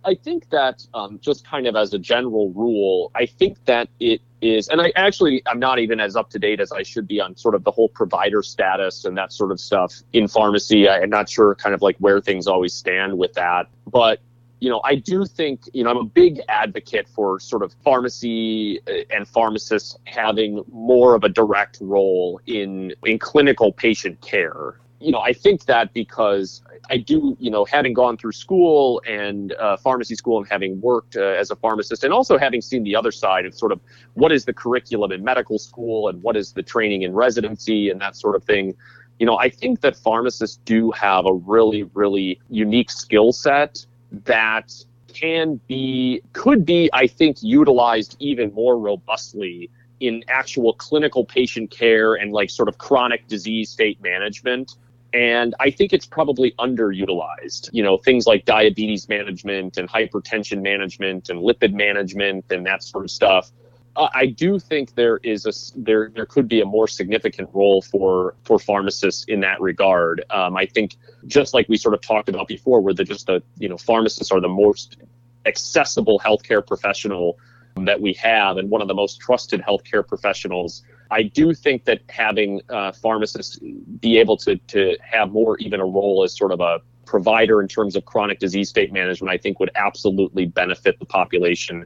I 0.05 0.15
think 0.15 0.49
that 0.49 0.85
um, 0.93 1.19
just 1.21 1.47
kind 1.47 1.65
of 1.65 1.77
as 1.77 1.93
a 1.93 1.99
general 1.99 2.51
rule, 2.51 3.11
I 3.15 3.25
think 3.25 3.63
that 3.65 3.87
it 4.01 4.21
is, 4.41 4.67
and 4.67 4.81
I 4.81 4.91
actually 4.95 5.41
I'm 5.47 5.59
not 5.59 5.79
even 5.79 5.99
as 5.99 6.15
up 6.15 6.29
to 6.31 6.39
date 6.39 6.59
as 6.59 6.71
I 6.71 6.83
should 6.83 7.07
be 7.07 7.21
on 7.21 7.37
sort 7.37 7.55
of 7.55 7.63
the 7.63 7.71
whole 7.71 7.89
provider 7.89 8.41
status 8.41 9.05
and 9.05 9.17
that 9.17 9.31
sort 9.31 9.51
of 9.51 9.59
stuff 9.59 9.93
in 10.11 10.27
pharmacy. 10.27 10.89
I'm 10.89 11.09
not 11.09 11.29
sure 11.29 11.55
kind 11.55 11.73
of 11.73 11.81
like 11.81 11.95
where 11.99 12.19
things 12.19 12.47
always 12.47 12.73
stand 12.73 13.17
with 13.17 13.33
that, 13.33 13.67
but 13.89 14.19
you 14.63 14.69
know, 14.69 14.79
I 14.85 14.95
do 14.95 15.25
think, 15.25 15.63
you 15.73 15.83
know, 15.83 15.89
I'm 15.89 15.97
a 15.97 16.05
big 16.05 16.39
advocate 16.47 17.09
for 17.09 17.37
sort 17.37 17.63
of 17.63 17.73
pharmacy 17.83 18.79
uh, 18.87 19.03
and 19.13 19.27
pharmacists 19.27 19.97
having 20.05 20.63
more 20.71 21.15
of 21.15 21.25
a 21.25 21.29
direct 21.29 21.79
role 21.81 22.39
in 22.45 22.93
in 23.03 23.19
clinical 23.19 23.73
patient 23.73 24.21
care. 24.21 24.79
You 25.01 25.11
know, 25.11 25.19
I 25.19 25.33
think 25.33 25.65
that 25.65 25.93
because 25.93 26.61
I 26.89 26.95
do, 26.95 27.35
you 27.41 27.51
know, 27.51 27.65
having 27.65 27.91
gone 27.91 28.15
through 28.15 28.31
school 28.31 29.01
and 29.05 29.51
uh, 29.51 29.75
pharmacy 29.75 30.15
school 30.15 30.37
and 30.37 30.47
having 30.49 30.79
worked 30.79 31.17
uh, 31.17 31.41
as 31.41 31.51
a 31.51 31.57
pharmacist 31.57 32.05
and 32.05 32.13
also 32.13 32.37
having 32.37 32.61
seen 32.61 32.83
the 32.83 32.95
other 32.95 33.11
side 33.11 33.45
of 33.45 33.53
sort 33.53 33.73
of 33.73 33.81
what 34.13 34.31
is 34.31 34.45
the 34.45 34.53
curriculum 34.53 35.11
in 35.11 35.25
medical 35.25 35.59
school 35.59 36.07
and 36.07 36.23
what 36.23 36.37
is 36.37 36.53
the 36.53 36.63
training 36.63 37.01
in 37.01 37.11
residency 37.13 37.89
and 37.89 37.99
that 37.99 38.15
sort 38.15 38.33
of 38.33 38.45
thing 38.45 38.73
you 39.19 39.27
know, 39.27 39.37
I 39.37 39.49
think 39.49 39.81
that 39.81 39.95
pharmacists 39.95 40.59
do 40.65 40.89
have 40.91 41.27
a 41.27 41.33
really, 41.33 41.83
really 41.93 42.41
unique 42.49 42.89
skill 42.89 43.31
set 43.31 43.85
that 44.25 44.73
can 45.13 45.59
be, 45.67 46.21
could 46.33 46.65
be, 46.65 46.89
I 46.93 47.07
think, 47.07 47.37
utilized 47.41 48.15
even 48.19 48.53
more 48.53 48.77
robustly 48.77 49.69
in 49.99 50.23
actual 50.27 50.73
clinical 50.73 51.25
patient 51.25 51.71
care 51.71 52.15
and 52.15 52.31
like 52.31 52.49
sort 52.49 52.67
of 52.67 52.77
chronic 52.77 53.27
disease 53.27 53.69
state 53.69 54.01
management. 54.01 54.75
And 55.13 55.53
I 55.59 55.69
think 55.69 55.93
it's 55.93 56.07
probably 56.07 56.53
underutilized. 56.59 57.69
You 57.71 57.83
know, 57.83 57.97
things 57.97 58.25
like 58.25 58.45
diabetes 58.45 59.07
management 59.07 59.77
and 59.77 59.87
hypertension 59.87 60.61
management 60.61 61.29
and 61.29 61.39
lipid 61.39 61.73
management 61.73 62.45
and 62.49 62.65
that 62.65 62.83
sort 62.83 63.03
of 63.03 63.11
stuff 63.11 63.51
I 63.95 64.25
do 64.25 64.57
think 64.57 64.95
there 64.95 65.17
is 65.17 65.45
a 65.45 65.53
there 65.79 66.09
there 66.15 66.25
could 66.25 66.47
be 66.47 66.61
a 66.61 66.65
more 66.65 66.87
significant 66.87 67.49
role 67.53 67.81
for 67.81 68.35
for 68.43 68.57
pharmacists 68.57 69.23
in 69.25 69.41
that 69.41 69.61
regard. 69.61 70.23
Um, 70.31 70.57
I 70.57 70.65
think 70.65 70.95
just 71.27 71.53
like 71.53 71.69
we 71.69 71.77
sort 71.77 71.93
of 71.93 72.01
talked 72.01 72.27
about 72.27 72.47
before, 72.47 72.81
where 72.81 72.93
the 72.93 73.03
just 73.03 73.27
the 73.27 73.43
you 73.59 73.69
know 73.69 73.77
pharmacists 73.77 74.31
are 74.31 74.41
the 74.41 74.47
most 74.47 74.97
accessible 75.45 76.19
healthcare 76.19 76.65
professional 76.65 77.37
that 77.75 78.01
we 78.01 78.13
have 78.13 78.57
and 78.57 78.69
one 78.69 78.81
of 78.81 78.87
the 78.87 78.93
most 78.93 79.19
trusted 79.19 79.61
healthcare 79.61 80.07
professionals. 80.07 80.83
I 81.11 81.23
do 81.23 81.53
think 81.53 81.85
that 81.85 82.01
having 82.09 82.61
uh, 82.69 82.93
pharmacists 82.93 83.59
be 83.99 84.17
able 84.17 84.37
to 84.37 84.55
to 84.55 84.97
have 85.01 85.31
more 85.31 85.57
even 85.59 85.79
a 85.79 85.85
role 85.85 86.23
as 86.23 86.35
sort 86.35 86.51
of 86.51 86.61
a 86.61 86.81
provider 87.05 87.61
in 87.61 87.67
terms 87.67 87.95
of 87.95 88.05
chronic 88.05 88.39
disease 88.39 88.69
state 88.69 88.91
management, 88.91 89.31
I 89.31 89.37
think 89.37 89.59
would 89.59 89.71
absolutely 89.75 90.47
benefit 90.47 90.97
the 90.97 91.05
population 91.05 91.85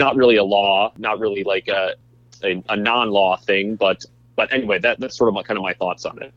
not 0.00 0.16
really 0.16 0.36
a 0.36 0.44
law, 0.44 0.92
not 0.96 1.20
really 1.20 1.44
like 1.44 1.68
a 1.68 1.94
a, 2.42 2.62
a 2.70 2.76
non-law 2.76 3.36
thing, 3.36 3.76
but 3.76 4.04
but 4.34 4.52
anyway, 4.52 4.78
that 4.80 4.98
that's 4.98 5.16
sort 5.16 5.28
of 5.28 5.34
my, 5.34 5.42
kind 5.42 5.58
of 5.58 5.62
my 5.62 5.74
thoughts 5.74 6.04
on 6.04 6.20
it. 6.22 6.32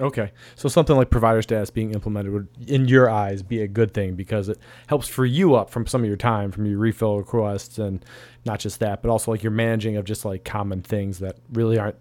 Okay, 0.00 0.32
so 0.56 0.68
something 0.68 0.96
like 0.96 1.08
provider 1.08 1.40
status 1.40 1.70
being 1.70 1.92
implemented 1.92 2.32
would, 2.32 2.48
in 2.66 2.88
your 2.88 3.08
eyes, 3.08 3.44
be 3.44 3.62
a 3.62 3.68
good 3.68 3.94
thing 3.94 4.16
because 4.16 4.48
it 4.48 4.58
helps 4.88 5.06
free 5.06 5.30
you 5.30 5.54
up 5.54 5.70
from 5.70 5.86
some 5.86 6.02
of 6.02 6.08
your 6.08 6.16
time, 6.16 6.50
from 6.50 6.66
your 6.66 6.78
refill 6.78 7.16
requests, 7.16 7.78
and 7.78 8.04
not 8.44 8.58
just 8.58 8.80
that, 8.80 9.02
but 9.02 9.08
also 9.08 9.30
like 9.30 9.44
your 9.44 9.52
managing 9.52 9.96
of 9.96 10.04
just 10.04 10.24
like 10.24 10.44
common 10.44 10.82
things 10.82 11.20
that 11.20 11.36
really 11.52 11.78
aren't 11.78 11.94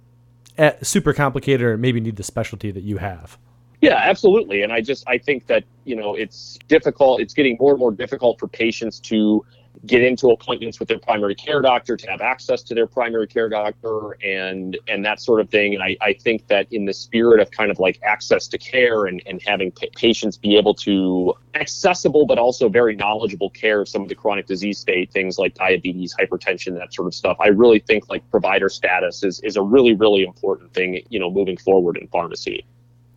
eh, 0.57 0.73
super 0.81 1.13
complicated 1.13 1.61
or 1.61 1.77
maybe 1.77 2.01
need 2.01 2.15
the 2.15 2.23
specialty 2.23 2.71
that 2.71 2.81
you 2.81 2.97
have. 2.97 3.37
Yeah, 3.79 3.99
absolutely. 4.01 4.63
And 4.63 4.73
I 4.73 4.81
just 4.81 5.03
I 5.07 5.19
think 5.19 5.45
that 5.47 5.63
you 5.83 5.95
know 5.95 6.15
it's 6.15 6.57
difficult. 6.67 7.21
It's 7.21 7.35
getting 7.35 7.57
more 7.59 7.71
and 7.71 7.79
more 7.79 7.91
difficult 7.91 8.39
for 8.39 8.47
patients 8.47 8.99
to 9.01 9.45
get 9.85 10.01
into 10.01 10.29
appointments 10.29 10.79
with 10.79 10.87
their 10.87 10.99
primary 10.99 11.35
care 11.35 11.61
doctor 11.61 11.97
to 11.97 12.09
have 12.09 12.21
access 12.21 12.63
to 12.63 12.73
their 12.73 12.87
primary 12.87 13.27
care 13.27 13.49
doctor 13.49 14.17
and 14.23 14.77
and 14.87 15.03
that 15.03 15.19
sort 15.19 15.41
of 15.41 15.49
thing 15.49 15.73
and 15.73 15.83
i, 15.83 15.97
I 16.01 16.13
think 16.13 16.47
that 16.47 16.67
in 16.71 16.85
the 16.85 16.93
spirit 16.93 17.41
of 17.41 17.51
kind 17.51 17.69
of 17.69 17.79
like 17.79 17.99
access 18.03 18.47
to 18.49 18.57
care 18.57 19.05
and, 19.05 19.21
and 19.25 19.41
having 19.45 19.71
pa- 19.71 19.87
patients 19.95 20.37
be 20.37 20.55
able 20.55 20.73
to 20.75 21.33
accessible 21.55 22.25
but 22.25 22.37
also 22.37 22.69
very 22.69 22.95
knowledgeable 22.95 23.49
care 23.49 23.81
of 23.81 23.89
some 23.89 24.01
of 24.01 24.09
the 24.09 24.15
chronic 24.15 24.47
disease 24.47 24.79
state 24.79 25.11
things 25.11 25.37
like 25.37 25.53
diabetes 25.55 26.15
hypertension 26.15 26.77
that 26.77 26.93
sort 26.93 27.07
of 27.07 27.13
stuff 27.13 27.35
i 27.41 27.47
really 27.47 27.79
think 27.79 28.09
like 28.09 28.29
provider 28.31 28.69
status 28.69 29.23
is, 29.23 29.41
is 29.41 29.57
a 29.57 29.61
really 29.61 29.93
really 29.93 30.23
important 30.23 30.73
thing 30.73 31.01
you 31.09 31.19
know 31.19 31.29
moving 31.29 31.57
forward 31.57 31.97
in 31.97 32.07
pharmacy 32.07 32.65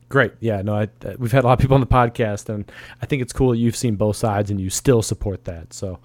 Great. 0.08 0.34
Yeah, 0.38 0.62
no, 0.62 0.76
I, 0.76 0.88
we've 1.18 1.32
had 1.32 1.42
a 1.42 1.48
lot 1.48 1.54
of 1.54 1.58
people 1.58 1.74
on 1.74 1.80
the 1.80 1.86
podcast, 1.88 2.48
and 2.48 2.70
I 3.02 3.06
think 3.06 3.22
it's 3.22 3.32
cool 3.32 3.50
that 3.50 3.56
you've 3.56 3.74
seen 3.74 3.96
both 3.96 4.14
sides 4.14 4.52
and 4.52 4.60
you 4.60 4.70
still 4.70 5.02
support 5.02 5.44
that. 5.46 5.72
So, 5.72 5.98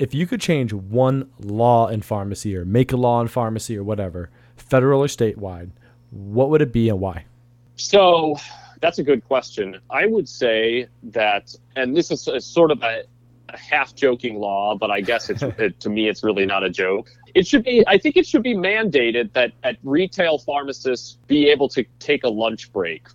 if 0.00 0.14
you 0.14 0.26
could 0.26 0.40
change 0.40 0.72
one 0.72 1.30
law 1.38 1.86
in 1.86 2.00
pharmacy 2.00 2.56
or 2.56 2.64
make 2.64 2.90
a 2.90 2.96
law 2.96 3.20
in 3.20 3.28
pharmacy 3.28 3.76
or 3.76 3.84
whatever, 3.84 4.30
federal 4.56 5.02
or 5.02 5.06
statewide, 5.06 5.70
what 6.10 6.48
would 6.48 6.62
it 6.62 6.72
be 6.72 6.88
and 6.88 6.98
why? 6.98 7.26
So 7.76 8.36
that's 8.80 8.98
a 8.98 9.02
good 9.02 9.22
question. 9.26 9.78
I 9.90 10.06
would 10.06 10.26
say 10.26 10.88
that, 11.02 11.54
and 11.76 11.94
this 11.94 12.10
is 12.10 12.26
a, 12.28 12.40
sort 12.40 12.70
of 12.70 12.82
a, 12.82 13.04
a 13.50 13.58
half 13.58 13.94
joking 13.94 14.36
law, 14.36 14.74
but 14.74 14.90
I 14.90 15.02
guess 15.02 15.28
it's 15.28 15.42
it, 15.58 15.78
to 15.80 15.90
me 15.90 16.08
it's 16.08 16.24
really 16.24 16.46
not 16.46 16.64
a 16.64 16.70
joke. 16.70 17.10
It 17.34 17.46
should 17.46 17.62
be. 17.62 17.84
I 17.86 17.98
think 17.98 18.16
it 18.16 18.26
should 18.26 18.42
be 18.42 18.54
mandated 18.54 19.34
that 19.34 19.52
at 19.62 19.76
retail 19.84 20.38
pharmacists 20.38 21.18
be 21.26 21.48
able 21.50 21.68
to 21.68 21.84
take 21.98 22.24
a 22.24 22.28
lunch 22.28 22.72
break. 22.72 23.06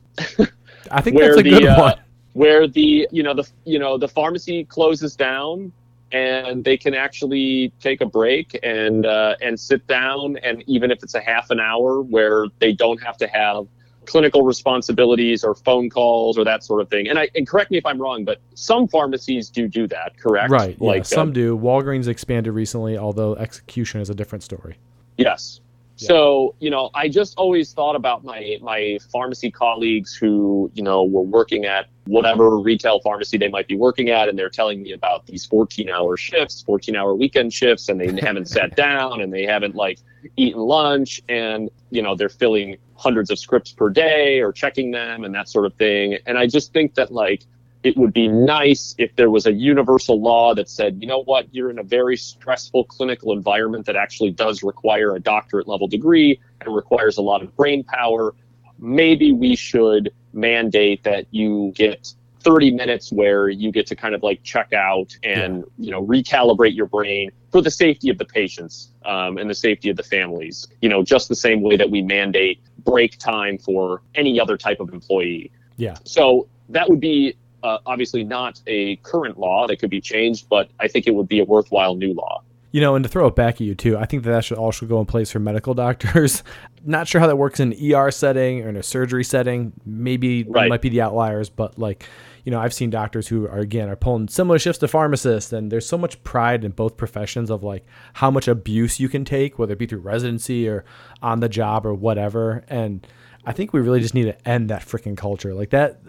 I 0.92 1.02
think 1.02 1.18
that's 1.20 1.40
a 1.40 1.44
the, 1.44 1.50
good 1.50 1.66
uh, 1.66 1.80
one. 1.80 2.00
Where 2.34 2.68
the 2.68 3.08
you 3.12 3.24
know 3.24 3.34
the 3.34 3.50
you 3.66 3.80
know 3.80 3.98
the 3.98 4.08
pharmacy 4.08 4.64
closes 4.66 5.16
down 5.16 5.74
and 6.16 6.64
they 6.64 6.78
can 6.78 6.94
actually 6.94 7.74
take 7.82 8.00
a 8.00 8.06
break 8.06 8.58
and 8.64 9.06
uh, 9.06 9.36
and 9.42 9.60
sit 9.60 9.86
down 9.88 10.38
and 10.38 10.64
even 10.66 10.90
if 10.90 11.04
it's 11.04 11.14
a 11.14 11.22
half 11.22 11.50
an 11.50 11.60
hour 11.60 12.02
where 12.02 12.48
they 12.60 12.72
don't 12.72 13.04
have 13.04 13.18
to 13.18 13.28
have 13.28 13.68
clinical 14.06 14.44
responsibilities 14.44 15.44
or 15.44 15.56
phone 15.56 15.90
calls 15.90 16.38
or 16.38 16.44
that 16.46 16.64
sort 16.64 16.80
of 16.80 16.88
thing 16.90 17.08
and 17.10 17.18
i 17.18 17.28
and 17.34 17.48
correct 17.48 17.72
me 17.72 17.78
if 17.78 17.86
i'm 17.88 18.00
wrong 18.00 18.24
but 18.24 18.40
some 18.54 18.88
pharmacies 18.88 19.50
do 19.50 19.68
do 19.68 19.88
that 19.88 20.18
correct 20.18 20.52
Right. 20.56 20.78
Yeah, 20.80 20.88
like 20.88 21.06
some 21.06 21.30
uh, 21.30 21.34
do. 21.34 21.58
Walgreens 21.58 22.08
expanded 22.08 22.54
recently, 22.54 22.98
although 22.98 23.36
execution 23.36 24.00
is 24.00 24.10
a 24.10 24.16
different 24.16 24.44
story. 24.44 24.78
Yes. 25.18 25.60
Yeah. 25.98 26.08
So, 26.08 26.56
you 26.60 26.70
know, 26.70 26.90
I 26.94 27.08
just 27.08 27.38
always 27.38 27.72
thought 27.72 27.96
about 27.96 28.24
my 28.24 28.58
my 28.62 29.00
pharmacy 29.12 29.50
colleagues 29.50 30.14
who, 30.14 30.70
you 30.74 30.84
know, 30.84 31.04
were 31.06 31.22
working 31.22 31.66
at 31.66 31.88
whatever 32.06 32.60
retail 32.60 33.00
pharmacy 33.00 33.38
they 33.38 33.48
might 33.48 33.68
be 33.68 33.76
working 33.76 34.10
at 34.10 34.30
and 34.30 34.38
they're 34.38 34.50
telling 34.50 34.84
me 34.84 34.92
about 34.92 35.26
these 35.26 35.48
14-hour 35.48 36.18
shifts, 36.18 36.64
14-hour 36.68 37.16
weekend 37.16 37.52
shifts 37.52 37.90
and 37.90 38.00
they 38.00 38.22
haven't 38.22 38.48
sat 38.48 38.76
down 38.86 39.22
and 39.22 39.34
they 39.34 39.44
haven't 39.44 39.74
like 39.74 40.00
eaten 40.38 40.60
lunch 40.60 41.22
and, 41.30 41.70
you 41.90 42.02
know, 42.02 42.16
they're 42.16 42.30
filling 42.30 42.78
hundreds 42.96 43.32
of 43.32 43.40
scripts 43.40 43.72
per 43.72 43.90
day 43.90 44.40
or 44.40 44.52
checking 44.52 44.92
them 44.92 45.24
and 45.24 45.34
that 45.34 45.50
sort 45.50 45.66
of 45.66 45.74
thing. 45.76 46.18
And 46.26 46.38
I 46.38 46.46
just 46.46 46.74
think 46.74 46.94
that 46.96 47.12
like 47.12 47.44
it 47.86 47.96
would 47.98 48.14
be 48.14 48.28
nice 48.28 48.96
if 48.98 49.16
there 49.16 49.30
was 49.30 49.46
a 49.46 49.54
universal 49.54 50.20
law 50.20 50.56
that 50.56 50.68
said, 50.68 50.98
you 51.00 51.08
know 51.08 51.22
what, 51.24 51.46
you're 51.54 51.70
in 51.70 51.78
a 51.78 51.84
very 51.84 52.18
stressful 52.18 52.84
clinical 52.86 53.32
environment 53.32 53.86
that 53.86 53.96
actually 53.96 54.32
does 54.32 54.64
require 54.64 55.16
a 55.16 55.20
doctorate 55.20 55.68
level 55.68 55.88
degree 55.88 56.40
and 56.62 56.76
requires 56.76 57.18
a 57.18 57.22
lot 57.22 57.44
of 57.44 57.56
brain 57.56 57.84
power. 57.84 58.34
Maybe 58.80 59.32
we 59.32 59.56
should 59.56 60.12
mandate 60.34 61.04
that 61.04 61.28
you 61.30 61.74
get 61.76 62.12
30 62.40 62.72
minutes 62.72 63.12
where 63.12 63.50
you 63.50 63.72
get 63.72 63.86
to 63.86 63.96
kind 63.96 64.16
of 64.16 64.24
like 64.24 64.42
check 64.42 64.74
out 64.74 65.16
and 65.24 65.64
you 65.78 65.92
know 65.92 66.04
recalibrate 66.06 66.76
your 66.76 66.88
brain 66.88 67.30
for 67.52 67.62
the 67.62 67.72
safety 67.72 68.10
of 68.10 68.18
the 68.18 68.26
patients 68.26 68.90
um, 69.06 69.38
and 69.38 69.50
the 69.50 69.56
safety 69.56 69.90
of 69.90 69.98
the 69.98 70.04
families 70.04 70.68
you 70.82 70.90
know 70.90 71.02
just 71.02 71.28
the 71.28 71.36
same 71.36 71.62
way 71.62 71.76
that 71.76 71.90
we 71.90 72.04
mandate 72.04 72.62
break 72.84 73.18
time 73.18 73.58
for 73.58 74.04
any 74.14 74.40
other 74.40 74.58
type 74.58 74.80
of 74.80 74.94
employee 74.94 75.52
Yeah. 75.78 75.96
so 76.04 76.48
that 76.70 76.88
would 76.88 77.00
be 77.00 77.36
uh, 77.64 77.78
obviously 77.86 78.24
not 78.24 78.62
a 78.68 78.96
current 78.98 79.38
law 79.40 79.68
that 79.68 79.78
could 79.78 79.90
be 79.90 80.02
changed, 80.02 80.48
but 80.50 80.70
I 80.80 80.88
think 80.88 81.08
it 81.08 81.16
would 81.16 81.28
be 81.28 81.40
a 81.40 81.46
worthwhile 81.46 81.96
new 81.96 82.14
law. 82.14 82.42
You 82.72 82.82
know, 82.82 82.96
and 82.96 83.04
to 83.04 83.10
throw 83.10 83.28
it 83.28 83.36
back 83.36 83.56
at 83.56 83.62
you 83.62 83.74
too, 83.74 83.98
I 83.98 84.06
think 84.06 84.24
that 84.24 84.32
that 84.32 84.44
should 84.44 84.58
also 84.58 84.86
go 84.86 85.00
in 85.00 85.06
place 85.06 85.32
for 85.32 85.40
medical 85.40 85.74
doctors. 85.86 86.44
Not 86.84 87.08
sure 87.08 87.22
how 87.22 87.28
that 87.28 87.38
works 87.38 87.60
in 87.60 87.72
an 87.72 87.94
ER 87.94 88.12
setting 88.12 88.64
or 88.64 88.70
in 88.70 88.76
a 88.76 88.84
surgery 88.84 89.24
setting. 89.24 89.72
Maybe 89.86 90.44
Right. 90.44 90.70
might 90.70 90.82
be 90.82 90.90
the 90.90 91.00
outliers, 91.02 91.50
but 91.50 91.80
like, 91.80 92.06
you 92.44 92.52
know, 92.52 92.60
I've 92.60 92.74
seen 92.74 92.90
doctors 92.90 93.30
who 93.30 93.46
are 93.48 93.60
again 93.60 93.88
are 93.90 93.96
pulling 93.96 94.28
similar 94.28 94.60
shifts 94.60 94.80
to 94.80 94.88
pharmacists, 94.90 95.54
and 95.54 95.72
there's 95.72 95.88
so 95.88 95.98
much 95.98 96.22
pride 96.24 96.64
in 96.66 96.72
both 96.74 96.98
professions 96.98 97.50
of 97.50 97.64
like 97.64 97.86
how 98.16 98.30
much 98.30 98.48
abuse 98.48 99.00
you 99.00 99.08
can 99.10 99.24
take, 99.26 99.58
whether 99.58 99.74
it 99.74 99.80
be 99.80 99.86
through 99.88 100.00
residency 100.00 100.68
or 100.68 100.84
on 101.22 101.40
the 101.40 101.50
job 101.50 101.86
or 101.86 101.94
whatever. 101.94 102.66
And 102.68 103.08
I 103.46 103.54
think 103.54 103.72
we 103.74 103.80
really 103.80 104.02
just 104.02 104.14
need 104.14 104.26
to 104.26 104.48
end 104.48 104.70
that 104.70 104.82
freaking 104.82 105.16
culture. 105.16 105.54
Like 105.54 105.70
that, 105.70 106.00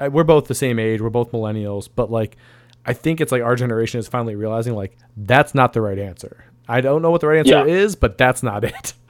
I- 0.00 0.08
we're 0.08 0.24
both 0.24 0.46
the 0.48 0.54
same 0.54 0.78
age, 0.78 1.00
we're 1.00 1.10
both 1.10 1.32
millennials, 1.32 1.88
but 1.94 2.10
like, 2.10 2.36
I 2.84 2.92
think 2.92 3.20
it's 3.20 3.30
like 3.32 3.42
our 3.42 3.54
generation 3.56 4.00
is 4.00 4.08
finally 4.08 4.34
realizing 4.34 4.74
like 4.74 4.96
that's 5.16 5.54
not 5.54 5.72
the 5.72 5.80
right 5.80 5.98
answer. 5.98 6.44
I 6.68 6.80
don't 6.80 7.02
know 7.02 7.10
what 7.10 7.20
the 7.20 7.28
right 7.28 7.38
answer 7.38 7.66
Yeah. 7.66 7.74
is, 7.74 7.94
but 7.96 8.18
that's 8.18 8.42
not 8.42 8.64
it. 8.64 8.92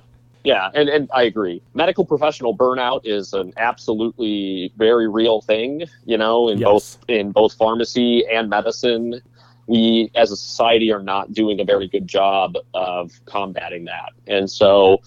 Yeah, 0.44 0.70
and, 0.74 0.88
and 0.88 1.08
I 1.14 1.22
agree. 1.22 1.62
Medical 1.72 2.04
professional 2.04 2.56
burnout 2.56 3.02
is 3.04 3.32
an 3.32 3.52
absolutely 3.56 4.72
very 4.76 5.08
real 5.08 5.40
thing, 5.40 5.84
you 6.04 6.18
know, 6.18 6.48
in 6.48 6.58
Yes. 6.58 6.64
both 6.68 6.98
in 7.08 7.30
both 7.30 7.54
pharmacy 7.54 8.26
and 8.26 8.50
medicine. 8.50 9.20
We 9.68 10.10
as 10.16 10.32
a 10.32 10.36
society 10.36 10.90
are 10.90 11.00
not 11.02 11.32
doing 11.32 11.60
a 11.60 11.64
very 11.64 11.86
good 11.86 12.08
job 12.08 12.56
of 12.74 13.12
combating 13.24 13.84
that. 13.84 14.10
And 14.26 14.50
so 14.50 14.98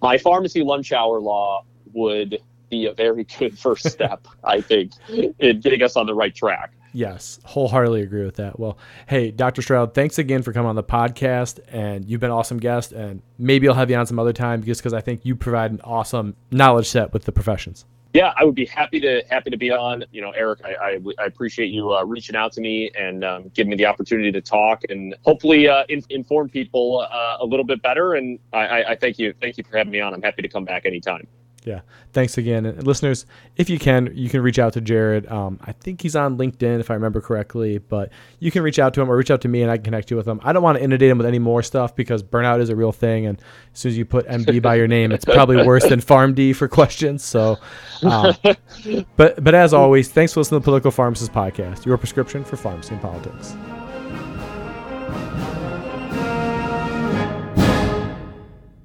my 0.00 0.16
pharmacy 0.16 0.62
lunch 0.62 0.92
hour 0.92 1.20
law 1.20 1.64
would 1.92 2.38
be 2.68 2.86
a 2.86 2.92
very 2.92 3.24
good 3.24 3.58
first 3.64 3.90
step, 3.90 4.26
I 4.42 4.60
think, 4.60 4.92
in 5.08 5.60
getting 5.60 5.82
us 5.82 5.96
on 5.96 6.06
the 6.06 6.14
right 6.14 6.34
track. 6.34 6.72
Yes, 6.94 7.40
wholeheartedly 7.44 8.02
agree 8.02 8.24
with 8.24 8.36
that. 8.36 8.58
Well, 8.58 8.78
hey, 9.08 9.32
Dr. 9.32 9.62
Stroud, 9.62 9.94
thanks 9.94 10.18
again 10.18 10.42
for 10.42 10.52
coming 10.52 10.68
on 10.68 10.76
the 10.76 10.84
podcast, 10.84 11.58
and 11.66 12.04
you've 12.08 12.20
been 12.20 12.30
an 12.30 12.36
awesome 12.36 12.58
guest. 12.58 12.92
And 12.92 13.20
maybe 13.36 13.68
I'll 13.68 13.74
have 13.74 13.90
you 13.90 13.96
on 13.96 14.06
some 14.06 14.20
other 14.20 14.32
time 14.32 14.62
just 14.62 14.80
because 14.80 14.92
I 14.92 15.00
think 15.00 15.24
you 15.24 15.34
provide 15.34 15.72
an 15.72 15.80
awesome 15.82 16.36
knowledge 16.52 16.86
set 16.86 17.12
with 17.12 17.24
the 17.24 17.32
professions. 17.32 17.84
Yeah, 18.12 18.32
I 18.36 18.44
would 18.44 18.54
be 18.54 18.64
happy 18.64 19.00
to 19.00 19.24
happy 19.28 19.50
to 19.50 19.56
be 19.56 19.72
on. 19.72 20.04
You 20.12 20.22
know, 20.22 20.30
Eric, 20.30 20.60
I, 20.64 20.74
I, 20.74 20.98
I 21.18 21.24
appreciate 21.24 21.72
you 21.72 21.92
uh, 21.92 22.04
reaching 22.04 22.36
out 22.36 22.52
to 22.52 22.60
me 22.60 22.92
and 22.96 23.24
um, 23.24 23.50
giving 23.54 23.70
me 23.70 23.76
the 23.76 23.86
opportunity 23.86 24.30
to 24.30 24.40
talk 24.40 24.82
and 24.88 25.16
hopefully 25.22 25.66
uh, 25.66 25.82
in, 25.88 26.00
inform 26.10 26.48
people 26.48 27.04
uh, 27.10 27.38
a 27.40 27.44
little 27.44 27.64
bit 27.64 27.82
better. 27.82 28.14
And 28.14 28.38
I, 28.52 28.66
I, 28.66 28.90
I 28.90 28.94
thank 28.94 29.18
you, 29.18 29.34
thank 29.40 29.58
you 29.58 29.64
for 29.64 29.76
having 29.76 29.90
me 29.90 29.98
on. 29.98 30.14
I'm 30.14 30.22
happy 30.22 30.42
to 30.42 30.48
come 30.48 30.64
back 30.64 30.86
anytime. 30.86 31.26
Yeah, 31.64 31.80
thanks 32.12 32.36
again, 32.36 32.66
and 32.66 32.86
listeners. 32.86 33.24
If 33.56 33.70
you 33.70 33.78
can, 33.78 34.12
you 34.14 34.28
can 34.28 34.42
reach 34.42 34.58
out 34.58 34.74
to 34.74 34.82
Jared. 34.82 35.26
Um, 35.28 35.58
I 35.62 35.72
think 35.72 36.02
he's 36.02 36.14
on 36.14 36.36
LinkedIn, 36.36 36.78
if 36.78 36.90
I 36.90 36.94
remember 36.94 37.22
correctly. 37.22 37.78
But 37.78 38.10
you 38.38 38.50
can 38.50 38.62
reach 38.62 38.78
out 38.78 38.92
to 38.94 39.00
him 39.00 39.10
or 39.10 39.16
reach 39.16 39.30
out 39.30 39.40
to 39.42 39.48
me, 39.48 39.62
and 39.62 39.70
I 39.70 39.78
can 39.78 39.84
connect 39.84 40.10
you 40.10 40.18
with 40.18 40.28
him. 40.28 40.40
I 40.44 40.52
don't 40.52 40.62
want 40.62 40.76
to 40.76 40.84
inundate 40.84 41.08
him 41.08 41.16
with 41.16 41.26
any 41.26 41.38
more 41.38 41.62
stuff 41.62 41.96
because 41.96 42.22
burnout 42.22 42.60
is 42.60 42.68
a 42.68 42.76
real 42.76 42.92
thing, 42.92 43.24
and 43.24 43.38
as 43.72 43.78
soon 43.78 43.90
as 43.90 43.96
you 43.96 44.04
put 44.04 44.28
MD 44.28 44.60
by 44.60 44.74
your 44.74 44.86
name, 44.86 45.10
it's 45.10 45.24
probably 45.24 45.56
worse 45.66 45.88
than 45.88 46.00
PharmD 46.00 46.54
for 46.54 46.68
questions. 46.68 47.24
So, 47.24 47.56
um, 48.02 48.34
but 49.16 49.42
but 49.42 49.54
as 49.54 49.72
always, 49.72 50.10
thanks 50.10 50.34
for 50.34 50.40
listening 50.40 50.60
to 50.60 50.64
the 50.64 50.64
Political 50.64 50.90
Pharmacist 50.90 51.32
Podcast, 51.32 51.86
your 51.86 51.96
prescription 51.96 52.44
for 52.44 52.58
pharmacy 52.58 52.92
and 52.92 53.00
politics. 53.00 53.54